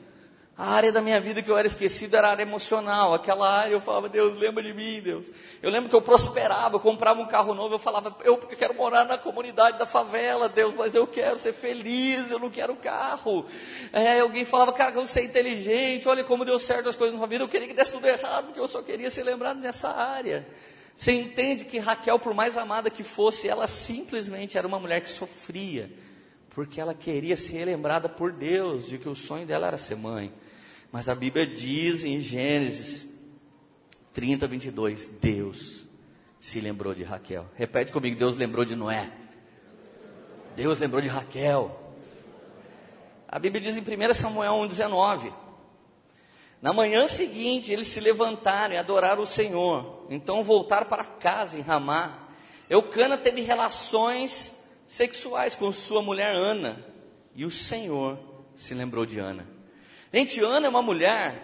A 0.59 0.71
área 0.71 0.91
da 0.91 1.03
minha 1.03 1.21
vida 1.21 1.43
que 1.43 1.51
eu 1.51 1.59
era 1.59 1.67
esquecido 1.67 2.17
era 2.17 2.29
a 2.29 2.31
área 2.31 2.43
emocional. 2.43 3.13
Aquela 3.13 3.47
área 3.47 3.75
eu 3.75 3.81
falava, 3.81 4.09
Deus, 4.09 4.39
lembra 4.39 4.63
de 4.63 4.73
mim, 4.73 5.03
Deus. 5.03 5.27
Eu 5.63 5.71
lembro 5.71 5.91
que 5.91 5.95
eu 5.95 6.01
prosperava, 6.01 6.77
eu 6.77 6.81
comprava 6.81 7.21
um 7.21 7.27
carro 7.27 7.53
novo, 7.53 7.75
eu 7.75 7.79
falava, 7.79 8.17
eu 8.25 8.39
quero 8.39 8.73
morar 8.73 9.05
na 9.05 9.19
comunidade 9.19 9.79
da 9.79 9.85
favela, 9.85 10.49
Deus, 10.49 10.73
mas 10.75 10.95
eu 10.95 11.07
quero 11.07 11.39
ser 11.39 11.53
feliz, 11.53 12.31
eu 12.31 12.39
não 12.39 12.49
quero 12.49 12.75
carro. 12.75 13.45
É, 13.93 14.21
alguém 14.21 14.47
falava, 14.47 14.73
cara, 14.73 14.95
eu 14.95 15.07
ser 15.07 15.25
inteligente, 15.25 16.09
olha 16.09 16.25
como 16.25 16.43
deu 16.43 16.59
certo 16.59 16.89
as 16.89 16.97
coisas 16.97 17.13
na 17.13 17.19
sua 17.19 17.29
vida, 17.29 17.45
eu 17.45 17.49
queria 17.49 17.69
que 17.69 17.75
desse 17.75 17.93
tudo 17.93 18.07
errado, 18.07 18.47
porque 18.47 18.61
eu 18.61 18.69
só 18.69 18.81
queria 18.81 19.11
ser 19.11 19.25
lembrado 19.25 19.59
nessa 19.59 19.91
área. 19.91 20.47
Você 20.97 21.13
entende 21.13 21.67
que 21.67 21.79
Raquel, 21.79 22.19
por 22.19 22.33
mais 22.33 22.57
amada 22.57 22.89
que 22.89 23.05
fosse, 23.05 23.47
ela 23.47 23.69
simplesmente 23.69 24.57
era 24.57 24.67
uma 24.67 24.79
mulher 24.79 25.03
que 25.03 25.11
sofria, 25.11 25.91
porque 26.51 26.81
ela 26.81 26.95
queria 26.95 27.37
ser 27.37 27.67
lembrada 27.67 28.09
por 28.09 28.33
Deus 28.33 28.87
de 28.87 28.97
que 28.97 29.09
o 29.09 29.15
sonho 29.15 29.47
dela 29.47 29.67
era 29.67 29.77
ser 29.77 29.97
mãe. 29.97 30.33
Mas 30.91 31.09
a 31.09 31.15
Bíblia 31.15 31.47
diz 31.47 32.03
em 32.03 32.21
Gênesis 32.23 33.07
30, 34.15 34.47
22, 34.47 35.09
Deus 35.21 35.85
se 36.41 36.61
lembrou 36.61 36.95
de 36.95 37.05
Raquel. 37.05 37.47
Repete 37.55 37.93
comigo, 37.93 38.17
Deus 38.19 38.39
lembrou 38.39 38.65
de 38.65 38.75
Noé. 38.75 39.13
Deus 40.57 40.79
lembrou 40.79 41.03
de 41.03 41.09
Raquel. 41.09 41.95
A 43.29 43.39
Bíblia 43.39 43.61
diz 43.61 43.77
em 43.77 43.81
1 43.81 44.15
Samuel 44.15 44.55
1,19 44.55 45.47
na 46.61 46.73
manhã 46.73 47.07
seguinte, 47.07 47.73
eles 47.73 47.87
se 47.87 48.01
levantaram 48.01 48.75
e 48.75 48.79
adoraram 48.79 49.23
o 49.23 49.27
Senhor. 49.27 49.96
Então 50.11 50.43
voltaram 50.43 50.87
para 50.87 51.05
casa 51.05 51.59
em 51.59 51.63
Ramá. 51.63 52.29
Eucana 52.69 53.17
teve 53.17 53.41
relações 53.43 54.57
sexuais 54.87 55.57
com 55.57 55.73
sua 55.73 56.03
mulher 56.03 56.35
Ana. 56.35 56.85
E 57.35 57.45
o 57.45 57.51
Senhor 57.51 58.19
se 58.55 58.75
lembrou 58.75 59.05
de 59.05 59.19
Ana. 59.19 59.47
Gente, 60.13 60.41
Ana 60.43 60.67
é 60.67 60.71
uma 60.71 60.83
mulher. 60.83 61.43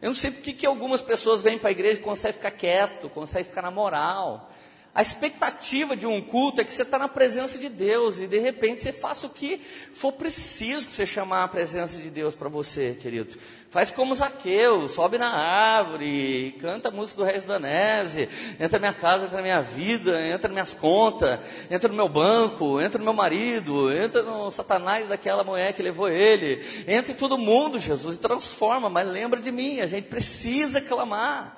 Eu 0.00 0.08
não 0.08 0.14
sei 0.14 0.30
por 0.30 0.42
que 0.42 0.66
algumas 0.66 1.00
pessoas 1.00 1.40
vêm 1.40 1.58
para 1.58 1.68
a 1.68 1.72
igreja 1.72 2.00
e 2.00 2.02
conseguem 2.02 2.34
ficar 2.34 2.50
quieto, 2.52 3.08
conseguem 3.10 3.44
ficar 3.44 3.62
na 3.62 3.70
moral. 3.70 4.50
A 4.94 5.02
expectativa 5.02 5.94
de 5.96 6.06
um 6.06 6.20
culto 6.20 6.60
é 6.60 6.64
que 6.64 6.72
você 6.72 6.82
está 6.82 6.98
na 6.98 7.08
presença 7.08 7.56
de 7.56 7.68
Deus 7.68 8.18
e 8.18 8.26
de 8.26 8.38
repente 8.38 8.80
você 8.80 8.92
faça 8.92 9.26
o 9.26 9.30
que 9.30 9.60
for 9.92 10.12
preciso 10.12 10.86
para 10.86 10.96
você 10.96 11.06
chamar 11.06 11.44
a 11.44 11.48
presença 11.48 11.98
de 11.98 12.10
Deus 12.10 12.34
para 12.34 12.48
você, 12.48 12.96
querido. 13.00 13.36
Faz 13.70 13.90
como 13.90 14.14
Zaqueu, 14.14 14.88
sobe 14.88 15.18
na 15.18 15.28
árvore, 15.28 16.56
canta 16.58 16.88
a 16.88 16.90
música 16.90 17.18
do 17.18 17.24
Reis 17.24 17.44
Danese, 17.44 18.28
entra 18.58 18.78
na 18.78 18.88
minha 18.88 18.94
casa, 18.94 19.26
entra 19.26 19.36
na 19.36 19.42
minha 19.42 19.60
vida, 19.60 20.26
entra 20.26 20.48
nas 20.48 20.52
minhas 20.52 20.74
contas, 20.74 21.38
entra 21.70 21.88
no 21.88 21.94
meu 21.94 22.08
banco, 22.08 22.80
entra 22.80 22.98
no 22.98 23.04
meu 23.04 23.12
marido, 23.12 23.92
entra 23.92 24.22
no 24.22 24.50
satanás 24.50 25.06
daquela 25.06 25.44
mulher 25.44 25.74
que 25.74 25.82
levou 25.82 26.08
ele, 26.08 26.64
entra 26.88 27.12
em 27.12 27.14
todo 27.14 27.36
mundo, 27.36 27.78
Jesus, 27.78 28.16
e 28.16 28.18
transforma, 28.18 28.88
mas 28.88 29.06
lembra 29.06 29.38
de 29.38 29.52
mim, 29.52 29.80
a 29.80 29.86
gente 29.86 30.08
precisa 30.08 30.80
clamar. 30.80 31.56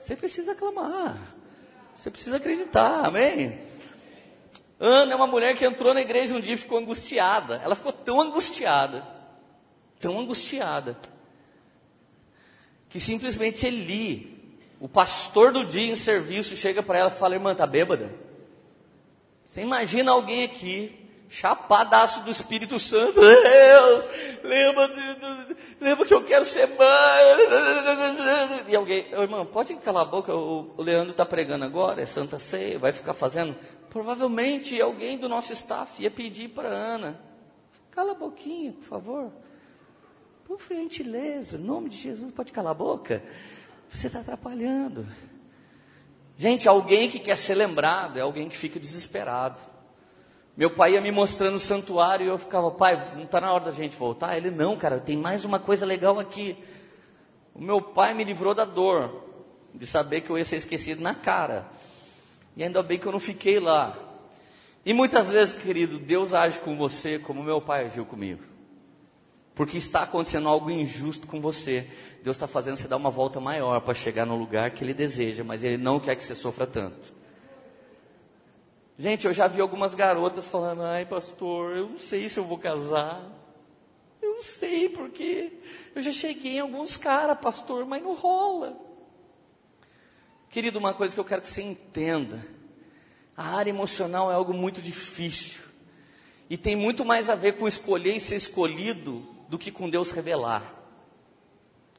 Você 0.00 0.16
precisa 0.16 0.54
clamar. 0.54 1.16
Você 2.00 2.10
precisa 2.10 2.36
acreditar, 2.36 3.04
amém? 3.04 3.60
Ana 4.78 5.12
é 5.12 5.14
uma 5.14 5.26
mulher 5.26 5.54
que 5.54 5.66
entrou 5.66 5.92
na 5.92 6.00
igreja 6.00 6.34
um 6.34 6.40
dia 6.40 6.54
e 6.54 6.56
ficou 6.56 6.78
angustiada. 6.78 7.60
Ela 7.62 7.74
ficou 7.74 7.92
tão 7.92 8.18
angustiada, 8.18 9.06
tão 9.98 10.18
angustiada, 10.18 10.96
que 12.88 12.98
simplesmente 12.98 13.66
Eli, 13.66 14.58
o 14.80 14.88
pastor 14.88 15.52
do 15.52 15.62
dia 15.62 15.92
em 15.92 15.94
serviço, 15.94 16.56
chega 16.56 16.82
para 16.82 17.00
ela 17.00 17.10
e 17.10 17.18
fala: 17.18 17.34
Irmã, 17.34 17.52
está 17.52 17.66
bêbada? 17.66 18.10
Você 19.44 19.60
imagina 19.60 20.12
alguém 20.12 20.44
aqui 20.44 20.99
chapadaço 21.30 22.22
do 22.22 22.30
Espírito 22.30 22.78
Santo. 22.78 23.20
Deus, 23.20 24.08
lembra, 24.42 24.90
lembra 25.80 26.04
que 26.04 26.12
eu 26.12 26.24
quero 26.24 26.44
ser 26.44 26.66
mãe. 26.66 28.64
E 28.68 28.74
alguém, 28.74 29.06
oh, 29.16 29.22
irmão, 29.22 29.46
pode 29.46 29.74
calar 29.76 30.02
a 30.02 30.10
boca, 30.10 30.34
o, 30.34 30.74
Leandro 30.82 31.12
está 31.12 31.24
pregando 31.24 31.64
agora, 31.64 32.02
é 32.02 32.06
Santa 32.06 32.38
Ceia, 32.40 32.78
vai 32.80 32.92
ficar 32.92 33.14
fazendo. 33.14 33.56
Provavelmente 33.88 34.80
alguém 34.80 35.16
do 35.16 35.28
nosso 35.28 35.52
staff 35.52 36.02
ia 36.02 36.10
pedir 36.10 36.48
para 36.48 36.68
Ana, 36.68 37.18
cala 37.92 38.10
a 38.12 38.14
boquinha, 38.16 38.72
por 38.72 38.84
favor. 38.84 39.32
Por 40.44 40.60
gentileza, 40.68 41.56
em 41.56 41.60
nome 41.60 41.88
de 41.88 41.96
Jesus, 41.96 42.32
pode 42.32 42.50
calar 42.50 42.72
a 42.72 42.74
boca? 42.74 43.22
Você 43.88 44.08
está 44.08 44.18
atrapalhando. 44.18 45.06
Gente, 46.36 46.68
alguém 46.68 47.08
que 47.08 47.20
quer 47.20 47.36
ser 47.36 47.54
lembrado 47.54 48.16
é 48.16 48.20
alguém 48.20 48.48
que 48.48 48.56
fica 48.56 48.80
desesperado. 48.80 49.60
Meu 50.60 50.68
pai 50.68 50.92
ia 50.92 51.00
me 51.00 51.10
mostrando 51.10 51.54
o 51.54 51.58
santuário 51.58 52.26
e 52.26 52.28
eu 52.28 52.36
ficava, 52.36 52.70
pai, 52.70 53.14
não 53.16 53.22
está 53.22 53.40
na 53.40 53.50
hora 53.50 53.64
da 53.64 53.70
gente 53.70 53.96
voltar? 53.96 54.36
Ele, 54.36 54.50
não, 54.50 54.76
cara, 54.76 55.00
tem 55.00 55.16
mais 55.16 55.42
uma 55.42 55.58
coisa 55.58 55.86
legal 55.86 56.18
aqui. 56.18 56.54
O 57.54 57.62
meu 57.62 57.80
pai 57.80 58.12
me 58.12 58.22
livrou 58.24 58.54
da 58.54 58.66
dor, 58.66 59.24
de 59.74 59.86
saber 59.86 60.20
que 60.20 60.28
eu 60.28 60.36
ia 60.36 60.44
ser 60.44 60.56
esquecido 60.56 61.00
na 61.00 61.14
cara. 61.14 61.66
E 62.54 62.62
ainda 62.62 62.82
bem 62.82 62.98
que 62.98 63.06
eu 63.06 63.12
não 63.12 63.18
fiquei 63.18 63.58
lá. 63.58 63.96
E 64.84 64.92
muitas 64.92 65.30
vezes, 65.30 65.54
querido, 65.54 65.98
Deus 65.98 66.34
age 66.34 66.58
com 66.58 66.76
você 66.76 67.18
como 67.18 67.42
meu 67.42 67.62
pai 67.62 67.86
agiu 67.86 68.04
comigo. 68.04 68.42
Porque 69.54 69.78
está 69.78 70.02
acontecendo 70.02 70.46
algo 70.46 70.70
injusto 70.70 71.26
com 71.26 71.40
você. 71.40 71.88
Deus 72.22 72.36
está 72.36 72.46
fazendo 72.46 72.76
você 72.76 72.86
dar 72.86 72.98
uma 72.98 73.08
volta 73.08 73.40
maior 73.40 73.80
para 73.80 73.94
chegar 73.94 74.26
no 74.26 74.36
lugar 74.36 74.72
que 74.72 74.84
Ele 74.84 74.92
deseja, 74.92 75.42
mas 75.42 75.62
Ele 75.62 75.78
não 75.78 75.98
quer 75.98 76.16
que 76.16 76.22
você 76.22 76.34
sofra 76.34 76.66
tanto. 76.66 77.18
Gente, 79.00 79.26
eu 79.26 79.32
já 79.32 79.48
vi 79.48 79.62
algumas 79.62 79.94
garotas 79.94 80.46
falando: 80.46 80.82
ai, 80.82 81.06
pastor, 81.06 81.74
eu 81.74 81.88
não 81.88 81.98
sei 81.98 82.28
se 82.28 82.38
eu 82.38 82.44
vou 82.44 82.58
casar. 82.58 83.18
Eu 84.20 84.34
não 84.34 84.42
sei, 84.42 84.90
porque 84.90 85.54
eu 85.94 86.02
já 86.02 86.12
cheguei 86.12 86.56
em 86.56 86.60
alguns 86.60 86.98
caras, 86.98 87.38
pastor, 87.40 87.86
mas 87.86 88.02
não 88.02 88.12
rola. 88.12 88.78
Querido, 90.50 90.78
uma 90.78 90.92
coisa 90.92 91.14
que 91.14 91.18
eu 91.18 91.24
quero 91.24 91.40
que 91.40 91.48
você 91.48 91.62
entenda: 91.62 92.46
a 93.34 93.56
área 93.56 93.70
emocional 93.70 94.30
é 94.30 94.34
algo 94.34 94.52
muito 94.52 94.82
difícil. 94.82 95.62
E 96.50 96.58
tem 96.58 96.76
muito 96.76 97.02
mais 97.02 97.30
a 97.30 97.34
ver 97.34 97.56
com 97.56 97.66
escolher 97.66 98.16
e 98.16 98.20
ser 98.20 98.36
escolhido 98.36 99.26
do 99.48 99.58
que 99.58 99.70
com 99.70 99.88
Deus 99.88 100.10
revelar. 100.10 100.62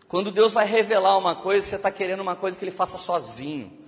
Quando 0.08 0.32
Deus 0.32 0.54
vai 0.54 0.68
revelar 0.68 1.18
uma 1.18 1.34
coisa, 1.34 1.66
você 1.66 1.78
está 1.78 1.90
querendo 1.90 2.20
uma 2.20 2.36
coisa 2.36 2.56
que 2.56 2.64
Ele 2.64 2.70
faça 2.70 3.00
sozinho. 3.00 3.81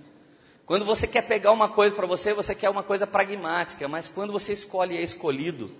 Quando 0.66 0.84
você 0.84 1.06
quer 1.06 1.22
pegar 1.22 1.52
uma 1.52 1.68
coisa 1.68 1.94
para 1.94 2.06
você, 2.06 2.32
você 2.32 2.54
quer 2.54 2.70
uma 2.70 2.82
coisa 2.82 3.06
pragmática, 3.06 3.86
mas 3.86 4.08
quando 4.08 4.32
você 4.32 4.52
escolhe 4.52 4.94
e 4.94 4.98
é 4.98 5.02
escolhido, 5.02 5.70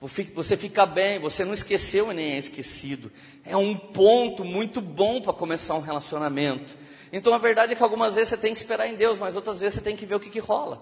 você 0.00 0.56
fica 0.56 0.86
bem, 0.86 1.18
você 1.18 1.44
não 1.44 1.52
esqueceu 1.52 2.12
e 2.12 2.14
nem 2.14 2.34
é 2.34 2.38
esquecido. 2.38 3.10
É 3.44 3.56
um 3.56 3.76
ponto 3.76 4.44
muito 4.44 4.80
bom 4.80 5.20
para 5.20 5.32
começar 5.32 5.74
um 5.74 5.80
relacionamento. 5.80 6.76
Então 7.12 7.34
a 7.34 7.38
verdade 7.38 7.72
é 7.72 7.76
que 7.76 7.82
algumas 7.82 8.14
vezes 8.14 8.28
você 8.28 8.36
tem 8.36 8.54
que 8.54 8.60
esperar 8.60 8.86
em 8.86 8.94
Deus, 8.94 9.18
mas 9.18 9.34
outras 9.34 9.58
vezes 9.58 9.74
você 9.74 9.80
tem 9.80 9.96
que 9.96 10.06
ver 10.06 10.14
o 10.14 10.20
que, 10.20 10.30
que 10.30 10.38
rola. 10.38 10.80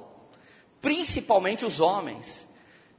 Principalmente 0.83 1.65
os 1.65 1.81
homens. 1.81 2.45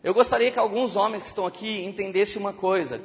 Eu 0.04 0.14
gostaria 0.16 0.50
que 0.50 0.58
alguns 0.58 0.96
homens 0.96 1.22
que 1.22 1.28
estão 1.28 1.46
aqui 1.46 1.84
entendessem 1.84 2.42
uma 2.42 2.54
coisa. 2.54 3.00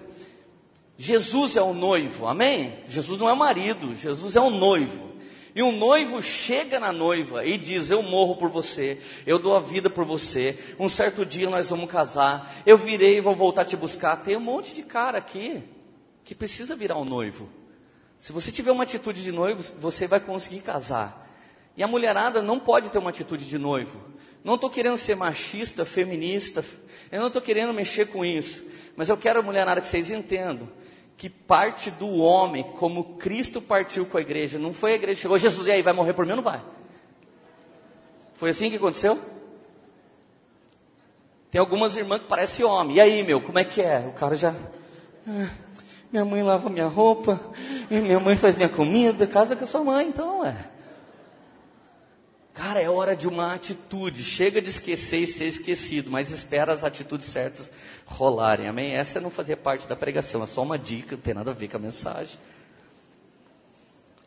Jesus 0.96 1.56
é 1.56 1.62
o 1.62 1.74
noivo, 1.74 2.26
amém? 2.26 2.78
Jesus 2.88 3.18
não 3.18 3.28
é 3.28 3.32
o 3.34 3.36
marido, 3.36 3.94
Jesus 3.94 4.36
é 4.36 4.40
o 4.40 4.50
noivo. 4.50 5.11
E 5.54 5.62
um 5.62 5.72
noivo 5.72 6.22
chega 6.22 6.80
na 6.80 6.92
noiva 6.92 7.44
e 7.44 7.58
diz: 7.58 7.90
Eu 7.90 8.02
morro 8.02 8.36
por 8.36 8.48
você, 8.48 8.98
eu 9.26 9.38
dou 9.38 9.54
a 9.54 9.60
vida 9.60 9.90
por 9.90 10.04
você. 10.04 10.58
Um 10.78 10.88
certo 10.88 11.26
dia 11.26 11.50
nós 11.50 11.68
vamos 11.68 11.90
casar, 11.90 12.54
eu 12.64 12.78
virei 12.78 13.18
e 13.18 13.20
vou 13.20 13.34
voltar 13.34 13.64
te 13.64 13.76
buscar. 13.76 14.16
Tem 14.16 14.36
um 14.36 14.40
monte 14.40 14.72
de 14.72 14.82
cara 14.82 15.18
aqui 15.18 15.62
que 16.24 16.34
precisa 16.34 16.74
virar 16.74 16.96
um 16.96 17.04
noivo. 17.04 17.48
Se 18.18 18.32
você 18.32 18.50
tiver 18.50 18.70
uma 18.70 18.84
atitude 18.84 19.22
de 19.22 19.32
noivo, 19.32 19.62
você 19.78 20.06
vai 20.06 20.20
conseguir 20.20 20.60
casar. 20.60 21.28
E 21.76 21.82
a 21.82 21.86
mulherada 21.86 22.40
não 22.40 22.58
pode 22.58 22.88
ter 22.88 22.98
uma 22.98 23.10
atitude 23.10 23.46
de 23.46 23.58
noivo. 23.58 24.00
Não 24.44 24.54
estou 24.54 24.70
querendo 24.70 24.96
ser 24.96 25.16
machista, 25.16 25.84
feminista, 25.84 26.64
eu 27.10 27.20
não 27.20 27.28
estou 27.28 27.42
querendo 27.42 27.72
mexer 27.72 28.06
com 28.06 28.24
isso. 28.24 28.64
Mas 28.96 29.08
eu 29.08 29.16
quero, 29.16 29.42
mulherada, 29.42 29.80
que 29.80 29.86
vocês 29.86 30.10
entendam 30.10 30.68
que 31.16 31.28
parte 31.28 31.90
do 31.90 32.16
homem, 32.16 32.62
como 32.62 33.16
Cristo 33.16 33.60
partiu 33.60 34.06
com 34.06 34.18
a 34.18 34.20
igreja. 34.20 34.58
Não 34.58 34.72
foi 34.72 34.92
a 34.92 34.96
igreja 34.96 35.16
que 35.16 35.22
chegou, 35.22 35.38
Jesus, 35.38 35.66
e 35.66 35.70
aí, 35.70 35.82
vai 35.82 35.92
morrer 35.92 36.12
por 36.12 36.24
mim 36.24 36.32
ou 36.32 36.36
não 36.36 36.42
vai? 36.42 36.60
Foi 38.34 38.50
assim 38.50 38.70
que 38.70 38.76
aconteceu? 38.76 39.20
Tem 41.50 41.60
algumas 41.60 41.94
irmãs 41.96 42.20
que 42.20 42.26
parecem 42.26 42.64
homem. 42.64 42.96
E 42.96 43.00
aí, 43.00 43.22
meu, 43.22 43.40
como 43.40 43.58
é 43.58 43.64
que 43.64 43.82
é? 43.82 44.00
O 44.00 44.12
cara 44.12 44.34
já. 44.34 44.54
Ah, 45.28 45.50
minha 46.10 46.24
mãe 46.24 46.42
lava 46.42 46.68
minha 46.68 46.88
roupa, 46.88 47.40
minha 47.90 48.18
mãe 48.18 48.36
faz 48.36 48.56
minha 48.56 48.68
comida, 48.68 49.26
casa 49.26 49.54
com 49.54 49.64
a 49.64 49.66
sua 49.66 49.84
mãe, 49.84 50.08
então 50.08 50.44
é. 50.44 50.71
Cara, 52.54 52.80
é 52.80 52.88
hora 52.88 53.16
de 53.16 53.26
uma 53.26 53.54
atitude. 53.54 54.22
Chega 54.22 54.60
de 54.60 54.68
esquecer 54.68 55.20
e 55.20 55.26
ser 55.26 55.46
esquecido, 55.46 56.10
mas 56.10 56.30
espera 56.30 56.72
as 56.72 56.84
atitudes 56.84 57.26
certas 57.28 57.72
rolarem. 58.04 58.68
Amém? 58.68 58.94
Essa 58.94 59.20
não 59.20 59.30
fazia 59.30 59.56
parte 59.56 59.88
da 59.88 59.96
pregação, 59.96 60.42
é 60.42 60.46
só 60.46 60.62
uma 60.62 60.78
dica, 60.78 61.16
não 61.16 61.22
tem 61.22 61.34
nada 61.34 61.50
a 61.50 61.54
ver 61.54 61.68
com 61.68 61.78
a 61.78 61.80
mensagem. 61.80 62.38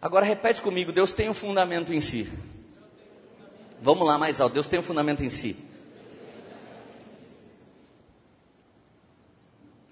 Agora 0.01 0.25
repete 0.25 0.61
comigo: 0.61 0.91
Deus 0.91 1.13
tem 1.13 1.29
um 1.29 1.33
fundamento 1.33 1.93
em 1.93 2.01
si. 2.01 2.27
Vamos 3.81 4.07
lá 4.07 4.17
mais 4.17 4.41
alto: 4.41 4.53
Deus 4.53 4.67
tem 4.67 4.79
um 4.79 4.83
fundamento 4.83 5.23
em 5.23 5.29
si. 5.29 5.57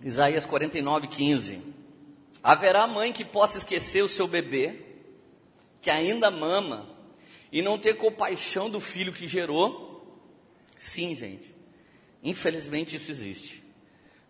Isaías 0.01 0.45
49, 0.45 1.07
15. 1.07 1.61
Haverá 2.43 2.85
mãe 2.85 3.13
que 3.13 3.23
possa 3.23 3.57
esquecer 3.57 4.03
o 4.03 4.07
seu 4.07 4.27
bebê, 4.27 4.81
que 5.81 5.89
ainda 5.89 6.29
mama, 6.29 6.92
e 7.53 7.61
não 7.61 7.77
ter 7.77 7.93
compaixão 7.93 8.67
do 8.67 8.79
filho 8.79 9.13
que 9.13 9.27
gerou? 9.27 10.03
Sim, 10.75 11.15
gente. 11.15 11.53
Infelizmente 12.23 12.95
isso 12.95 13.11
existe. 13.11 13.63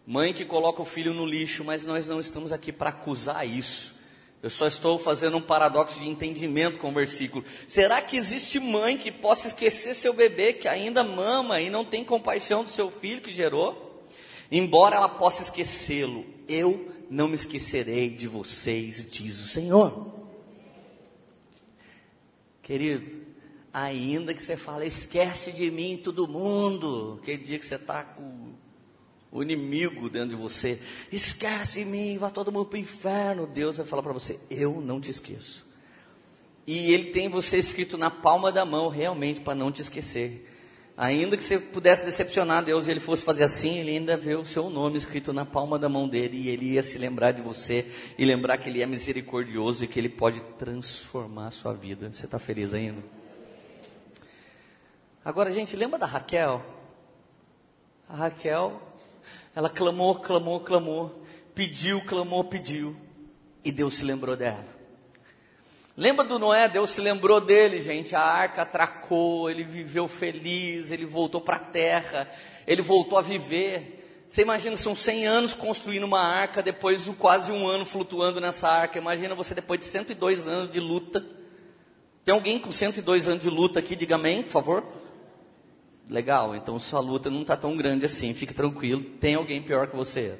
Mãe 0.06 0.34
que 0.34 0.44
coloca 0.44 0.82
o 0.82 0.86
filho 0.86 1.14
no 1.14 1.26
lixo, 1.26 1.64
mas 1.64 1.86
nós 1.86 2.06
não 2.06 2.20
estamos 2.20 2.52
aqui 2.52 2.70
para 2.70 2.90
acusar 2.90 3.48
isso. 3.48 3.94
Eu 4.42 4.50
só 4.50 4.68
estou 4.68 5.00
fazendo 5.00 5.38
um 5.38 5.42
paradoxo 5.42 6.02
de 6.02 6.10
entendimento 6.10 6.78
com 6.78 6.90
o 6.90 6.94
versículo. 6.94 7.46
Será 7.66 8.02
que 8.02 8.18
existe 8.18 8.60
mãe 8.60 8.98
que 8.98 9.10
possa 9.10 9.48
esquecer 9.48 9.96
seu 9.96 10.12
bebê 10.12 10.52
que 10.52 10.68
ainda 10.68 11.02
mama 11.02 11.62
e 11.62 11.70
não 11.70 11.86
tem 11.86 12.04
compaixão 12.04 12.66
do 12.66 12.70
seu 12.70 12.92
filho 12.92 13.22
que 13.22 13.34
gerou? 13.34 14.06
Embora 14.52 14.98
ela 14.98 15.08
possa 15.08 15.44
esquecê-lo, 15.44 16.26
eu 16.46 16.92
não 17.10 17.30
me 17.30 17.36
esquecerei 17.36 18.10
de 18.10 18.28
vocês, 18.28 19.08
diz 19.10 19.40
o 19.40 19.48
Senhor. 19.48 20.23
Querido, 22.64 23.22
ainda 23.74 24.34
que 24.34 24.42
você 24.42 24.56
fale, 24.56 24.88
esquece 24.88 25.52
de 25.52 25.70
mim 25.70 26.00
todo 26.02 26.28
mundo, 26.28 27.20
aquele 27.22 27.44
dia 27.44 27.60
que 27.60 27.66
você 27.66 27.76
está 27.76 28.06
com 28.06 28.54
o 29.30 29.44
inimigo 29.44 30.10
dentro 30.10 30.30
de 30.30 30.36
você, 30.36 30.80
esquece 31.12 31.80
de 31.80 31.86
mim, 31.86 32.18
vai 32.18 32.32
todo 32.32 32.54
mundo 32.54 32.68
para 32.68 32.78
o 32.78 32.80
inferno, 32.80 33.46
Deus 33.46 33.76
vai 33.76 33.86
falar 33.86 34.02
para 34.02 34.14
você, 34.14 34.40
eu 34.50 34.80
não 34.80 35.02
te 35.02 35.12
esqueço. 35.12 35.68
E 36.66 36.94
Ele 36.94 37.12
tem 37.12 37.28
você 37.28 37.58
escrito 37.58 37.98
na 37.98 38.10
palma 38.10 38.50
da 38.50 38.64
mão, 38.64 38.88
realmente, 38.88 39.42
para 39.42 39.54
não 39.54 39.70
te 39.70 39.82
esquecer. 39.82 40.50
Ainda 40.96 41.36
que 41.36 41.44
você 41.44 41.60
pudesse 41.60 42.06
decepcionar 42.06 42.64
Deus 42.64 42.86
e 42.86 42.92
ele 42.92 43.00
fosse 43.00 43.24
fazer 43.24 43.44
assim, 43.44 43.80
ele 43.80 43.92
ainda 43.92 44.16
vê 44.16 44.36
o 44.36 44.46
seu 44.46 44.70
nome 44.70 44.98
escrito 44.98 45.34
na 45.34 45.44
palma 45.44 45.80
da 45.80 45.90
mão 45.90 46.08
dele 46.08 46.38
e 46.38 46.50
ele 46.50 46.74
ia 46.74 46.84
se 46.84 47.00
lembrar 47.00 47.32
de 47.32 47.42
você 47.42 47.88
e 48.16 48.24
lembrar 48.24 48.60
que 48.60 48.70
ele 48.70 48.82
é 48.82 48.86
misericordioso 48.86 49.84
e 49.84 49.88
que 49.88 50.00
ele 50.00 50.10
pode 50.10 50.40
transformar 50.60 51.48
a 51.48 51.52
sua 51.52 51.74
vida. 51.74 52.12
Você 52.12 52.26
está 52.26 52.38
feliz 52.38 52.76
ainda? 52.76 53.02
Agora, 55.26 55.52
gente, 55.52 55.76
lembra 55.76 55.98
da 55.98 56.06
Raquel? 56.06 56.64
A 58.08 58.16
Raquel, 58.16 58.80
ela 59.56 59.70
clamou, 59.70 60.16
clamou, 60.16 60.60
clamou, 60.60 61.24
pediu, 61.56 62.02
clamou, 62.06 62.44
pediu 62.44 62.96
e 63.64 63.72
Deus 63.72 63.96
se 63.96 64.06
lembrou 64.06 64.36
dela. 64.36 64.83
Lembra 65.96 66.26
do 66.26 66.40
Noé? 66.40 66.68
Deus 66.68 66.90
se 66.90 67.02
lembrou 67.02 67.40
dele, 67.40 67.80
gente. 67.80 68.16
A 68.16 68.22
arca 68.22 68.64
atracou, 68.64 69.50
ele 69.50 69.64
viveu 69.64 70.08
feliz, 70.08 70.92
ele 70.92 71.06
voltou 71.06 71.40
para 71.40 71.58
a 71.58 71.60
terra, 71.60 72.30
ele 72.66 72.82
voltou 72.82 73.18
a 73.18 73.22
viver. 73.22 74.26
Você 74.28 74.42
imagina, 74.42 74.76
são 74.76 74.96
100 74.96 75.28
anos 75.28 75.54
construindo 75.54 76.06
uma 76.06 76.22
arca, 76.22 76.64
depois 76.64 77.08
quase 77.20 77.52
um 77.52 77.68
ano 77.68 77.86
flutuando 77.86 78.42
nessa 78.42 78.68
arca. 78.68 78.98
Imagina 78.98 79.36
você 79.36 79.54
depois 79.54 79.80
de 79.80 79.86
102 79.86 80.48
anos 80.48 80.72
de 80.72 80.80
luta. 80.80 81.24
Tem 82.26 82.34
alguém 82.34 82.58
com 82.58 82.72
102 82.72 83.28
anos 83.28 83.44
de 83.44 83.50
luta 83.50 83.78
aqui? 83.78 83.96
Diga 83.96 84.16
amém, 84.16 84.42
por 84.42 84.50
favor. 84.50 84.84
Legal, 86.10 86.56
então 86.56 86.80
sua 86.80 87.00
luta 87.00 87.30
não 87.30 87.42
está 87.42 87.56
tão 87.56 87.78
grande 87.78 88.08
assim, 88.08 88.34
fique 88.34 88.56
tranquilo. 88.56 89.04
Tem 89.20 89.36
alguém 89.36 89.62
pior 89.62 89.88
que 89.88 89.96
você. 89.96 90.40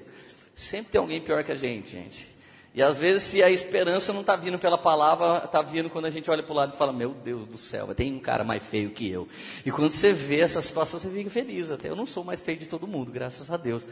Sempre 0.56 0.94
tem 0.94 1.00
alguém 1.00 1.22
pior 1.22 1.44
que 1.44 1.52
a 1.52 1.56
gente, 1.56 1.92
gente. 1.92 2.33
E 2.76 2.82
às 2.82 2.98
vezes, 2.98 3.22
se 3.22 3.44
a 3.44 3.52
esperança 3.52 4.12
não 4.12 4.22
está 4.22 4.36
vindo 4.36 4.58
pela 4.58 4.80
palavra, 4.80 5.46
está 5.46 5.62
vindo 5.62 5.92
quando 5.92 6.06
a 6.06 6.10
gente 6.10 6.32
olha 6.32 6.42
para 6.42 6.52
o 6.52 6.56
lado 6.56 6.74
e 6.74 6.78
fala: 6.78 6.92
Meu 6.92 7.12
Deus 7.12 7.48
do 7.48 7.58
céu, 7.58 7.94
tem 7.94 8.12
um 8.12 8.20
cara 8.20 8.44
mais 8.44 8.64
feio 8.64 8.90
que 8.90 9.08
eu. 9.08 9.28
E 9.64 9.72
quando 9.72 9.92
você 9.92 10.12
vê 10.12 10.40
essa 10.40 10.60
situação, 10.60 11.00
você 11.00 11.08
fica 11.08 11.30
feliz. 11.30 11.70
Até 11.70 11.90
eu 11.90 11.96
não 11.96 12.08
sou 12.08 12.24
mais 12.24 12.42
feio 12.42 12.58
de 12.58 12.68
todo 12.68 12.88
mundo, 12.88 13.12
graças 13.12 13.52
a 13.52 13.58
Deus. 13.58 13.86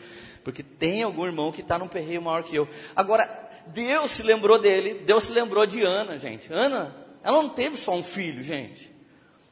Porque 0.43 0.63
tem 0.63 1.03
algum 1.03 1.25
irmão 1.27 1.51
que 1.51 1.61
está 1.61 1.77
num 1.77 1.87
perreio 1.87 2.23
maior 2.23 2.41
que 2.41 2.55
eu. 2.55 2.67
Agora, 2.95 3.23
Deus 3.67 4.09
se 4.09 4.23
lembrou 4.23 4.57
dele, 4.57 4.95
Deus 5.05 5.25
se 5.25 5.31
lembrou 5.31 5.67
de 5.67 5.83
Ana, 5.83 6.17
gente. 6.17 6.51
Ana, 6.51 6.95
ela 7.23 7.39
não 7.39 7.49
teve 7.49 7.77
só 7.77 7.93
um 7.93 8.03
filho, 8.03 8.41
gente. 8.41 8.91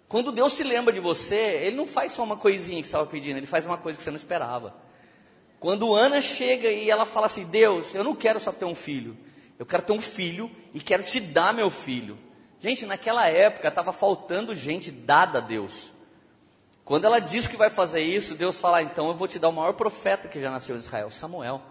Quando 0.08 0.32
Deus 0.32 0.54
se 0.54 0.64
lembra 0.64 0.92
de 0.92 1.00
você, 1.00 1.36
Ele 1.36 1.76
não 1.76 1.86
faz 1.86 2.14
só 2.14 2.24
uma 2.24 2.36
coisinha 2.36 2.82
que 2.82 2.88
você 2.88 2.96
estava 2.96 3.06
pedindo, 3.06 3.38
Ele 3.38 3.46
faz 3.46 3.64
uma 3.64 3.78
coisa 3.78 3.96
que 3.96 4.04
você 4.04 4.10
não 4.10 4.18
esperava. 4.18 4.74
Quando 5.60 5.94
Ana 5.94 6.22
chega 6.22 6.70
e 6.70 6.90
ela 6.90 7.06
fala 7.06 7.26
assim: 7.26 7.46
Deus, 7.46 7.94
eu 7.94 8.04
não 8.04 8.16
quero 8.16 8.40
só 8.40 8.52
ter 8.52 8.66
um 8.66 8.76
filho, 8.76 9.18
eu 9.58 9.66
quero 9.66 9.84
ter 9.84 9.94
um 9.94 10.02
filho 10.02 10.50
e 10.74 10.80
quero 10.80 11.04
te 11.04 11.20
dar 11.20 11.54
meu 11.54 11.70
filho. 11.70 12.18
Gente, 12.60 12.86
naquela 12.86 13.28
época 13.28 13.68
estava 13.68 13.92
faltando 13.92 14.56
gente 14.56 14.92
dada 14.92 15.40
a 15.40 15.42
Deus. 15.42 15.92
Quando 16.84 17.06
ela 17.06 17.20
diz 17.20 17.48
que 17.48 17.56
vai 17.56 17.70
fazer 17.70 18.02
isso, 18.02 18.36
Deus 18.36 18.58
fala: 18.58 18.78
ah, 18.78 18.84
então 18.84 19.10
eu 19.10 19.16
vou 19.16 19.28
te 19.28 19.38
dar 19.38 19.50
o 19.50 19.54
maior 19.54 19.74
profeta 19.74 20.28
que 20.28 20.40
já 20.40 20.50
nasceu 20.50 20.76
em 20.76 20.80
Israel, 20.80 21.12
Samuel. 21.12 21.62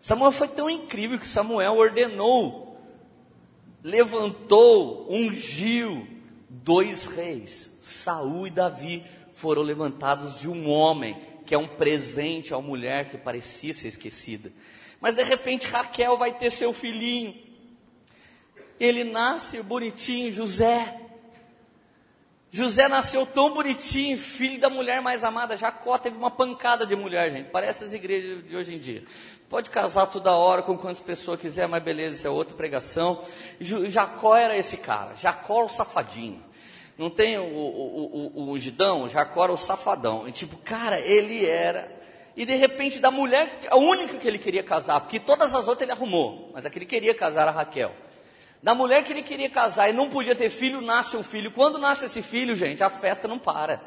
Samuel 0.00 0.30
foi 0.30 0.48
tão 0.48 0.70
incrível 0.70 1.18
que 1.18 1.26
Samuel 1.26 1.76
ordenou, 1.76 2.78
levantou, 3.82 5.06
ungiu 5.10 6.06
dois 6.48 7.06
reis, 7.06 7.70
Saul 7.80 8.46
e 8.46 8.50
Davi, 8.50 9.04
foram 9.32 9.62
levantados 9.62 10.38
de 10.38 10.48
um 10.48 10.68
homem 10.70 11.16
que 11.48 11.54
é 11.54 11.58
um 11.58 11.66
presente 11.66 12.52
à 12.52 12.60
mulher 12.60 13.08
que 13.08 13.16
parecia 13.16 13.72
ser 13.72 13.88
esquecida. 13.88 14.52
Mas 15.00 15.14
de 15.16 15.22
repente 15.22 15.66
Raquel 15.66 16.18
vai 16.18 16.30
ter 16.30 16.50
seu 16.50 16.74
filhinho. 16.74 17.34
Ele 18.78 19.02
nasce 19.02 19.62
bonitinho, 19.62 20.30
José. 20.30 21.00
José 22.50 22.86
nasceu 22.86 23.24
tão 23.24 23.54
bonitinho, 23.54 24.18
filho 24.18 24.60
da 24.60 24.68
mulher 24.68 25.00
mais 25.00 25.24
amada. 25.24 25.56
Jacó 25.56 25.96
teve 25.96 26.18
uma 26.18 26.30
pancada 26.30 26.84
de 26.84 26.94
mulher, 26.94 27.30
gente. 27.30 27.48
Parece 27.48 27.84
as 27.84 27.94
igrejas 27.94 28.46
de 28.46 28.54
hoje 28.54 28.74
em 28.74 28.78
dia. 28.78 29.02
Pode 29.48 29.70
casar 29.70 30.04
toda 30.04 30.36
hora 30.36 30.60
com 30.60 30.76
quantas 30.76 31.00
pessoas 31.00 31.40
quiser, 31.40 31.66
mas 31.66 31.82
beleza, 31.82 32.14
isso 32.16 32.26
é 32.26 32.30
outra 32.30 32.54
pregação. 32.54 33.22
Jacó 33.58 34.36
era 34.36 34.54
esse 34.54 34.76
cara. 34.76 35.16
Jacó 35.16 35.64
o 35.64 35.68
safadinho. 35.70 36.44
Não 36.98 37.08
tem 37.08 37.38
o, 37.38 37.44
o, 37.44 38.32
o, 38.34 38.40
o 38.40 38.50
ungidão? 38.50 39.08
Jacó 39.08 39.44
era 39.44 39.52
o 39.52 39.56
safadão. 39.56 40.26
E, 40.26 40.32
tipo, 40.32 40.56
cara, 40.56 40.98
ele 41.00 41.46
era. 41.46 41.96
E 42.36 42.44
de 42.44 42.56
repente, 42.56 42.98
da 42.98 43.10
mulher, 43.10 43.60
a 43.70 43.76
única 43.76 44.18
que 44.18 44.26
ele 44.26 44.38
queria 44.38 44.62
casar, 44.62 45.00
porque 45.00 45.20
todas 45.20 45.54
as 45.54 45.68
outras 45.68 45.82
ele 45.82 45.92
arrumou, 45.92 46.50
mas 46.52 46.66
a 46.66 46.70
que 46.70 46.78
ele 46.78 46.86
queria 46.86 47.14
casar 47.14 47.42
era 47.42 47.50
Raquel. 47.52 47.92
Da 48.60 48.74
mulher 48.74 49.04
que 49.04 49.12
ele 49.12 49.22
queria 49.22 49.48
casar 49.48 49.88
e 49.88 49.92
não 49.92 50.08
podia 50.08 50.34
ter 50.34 50.50
filho, 50.50 50.80
nasce 50.80 51.16
um 51.16 51.22
filho. 51.22 51.52
Quando 51.52 51.78
nasce 51.78 52.06
esse 52.06 52.20
filho, 52.22 52.56
gente, 52.56 52.82
a 52.82 52.90
festa 52.90 53.28
não 53.28 53.38
para. 53.38 53.80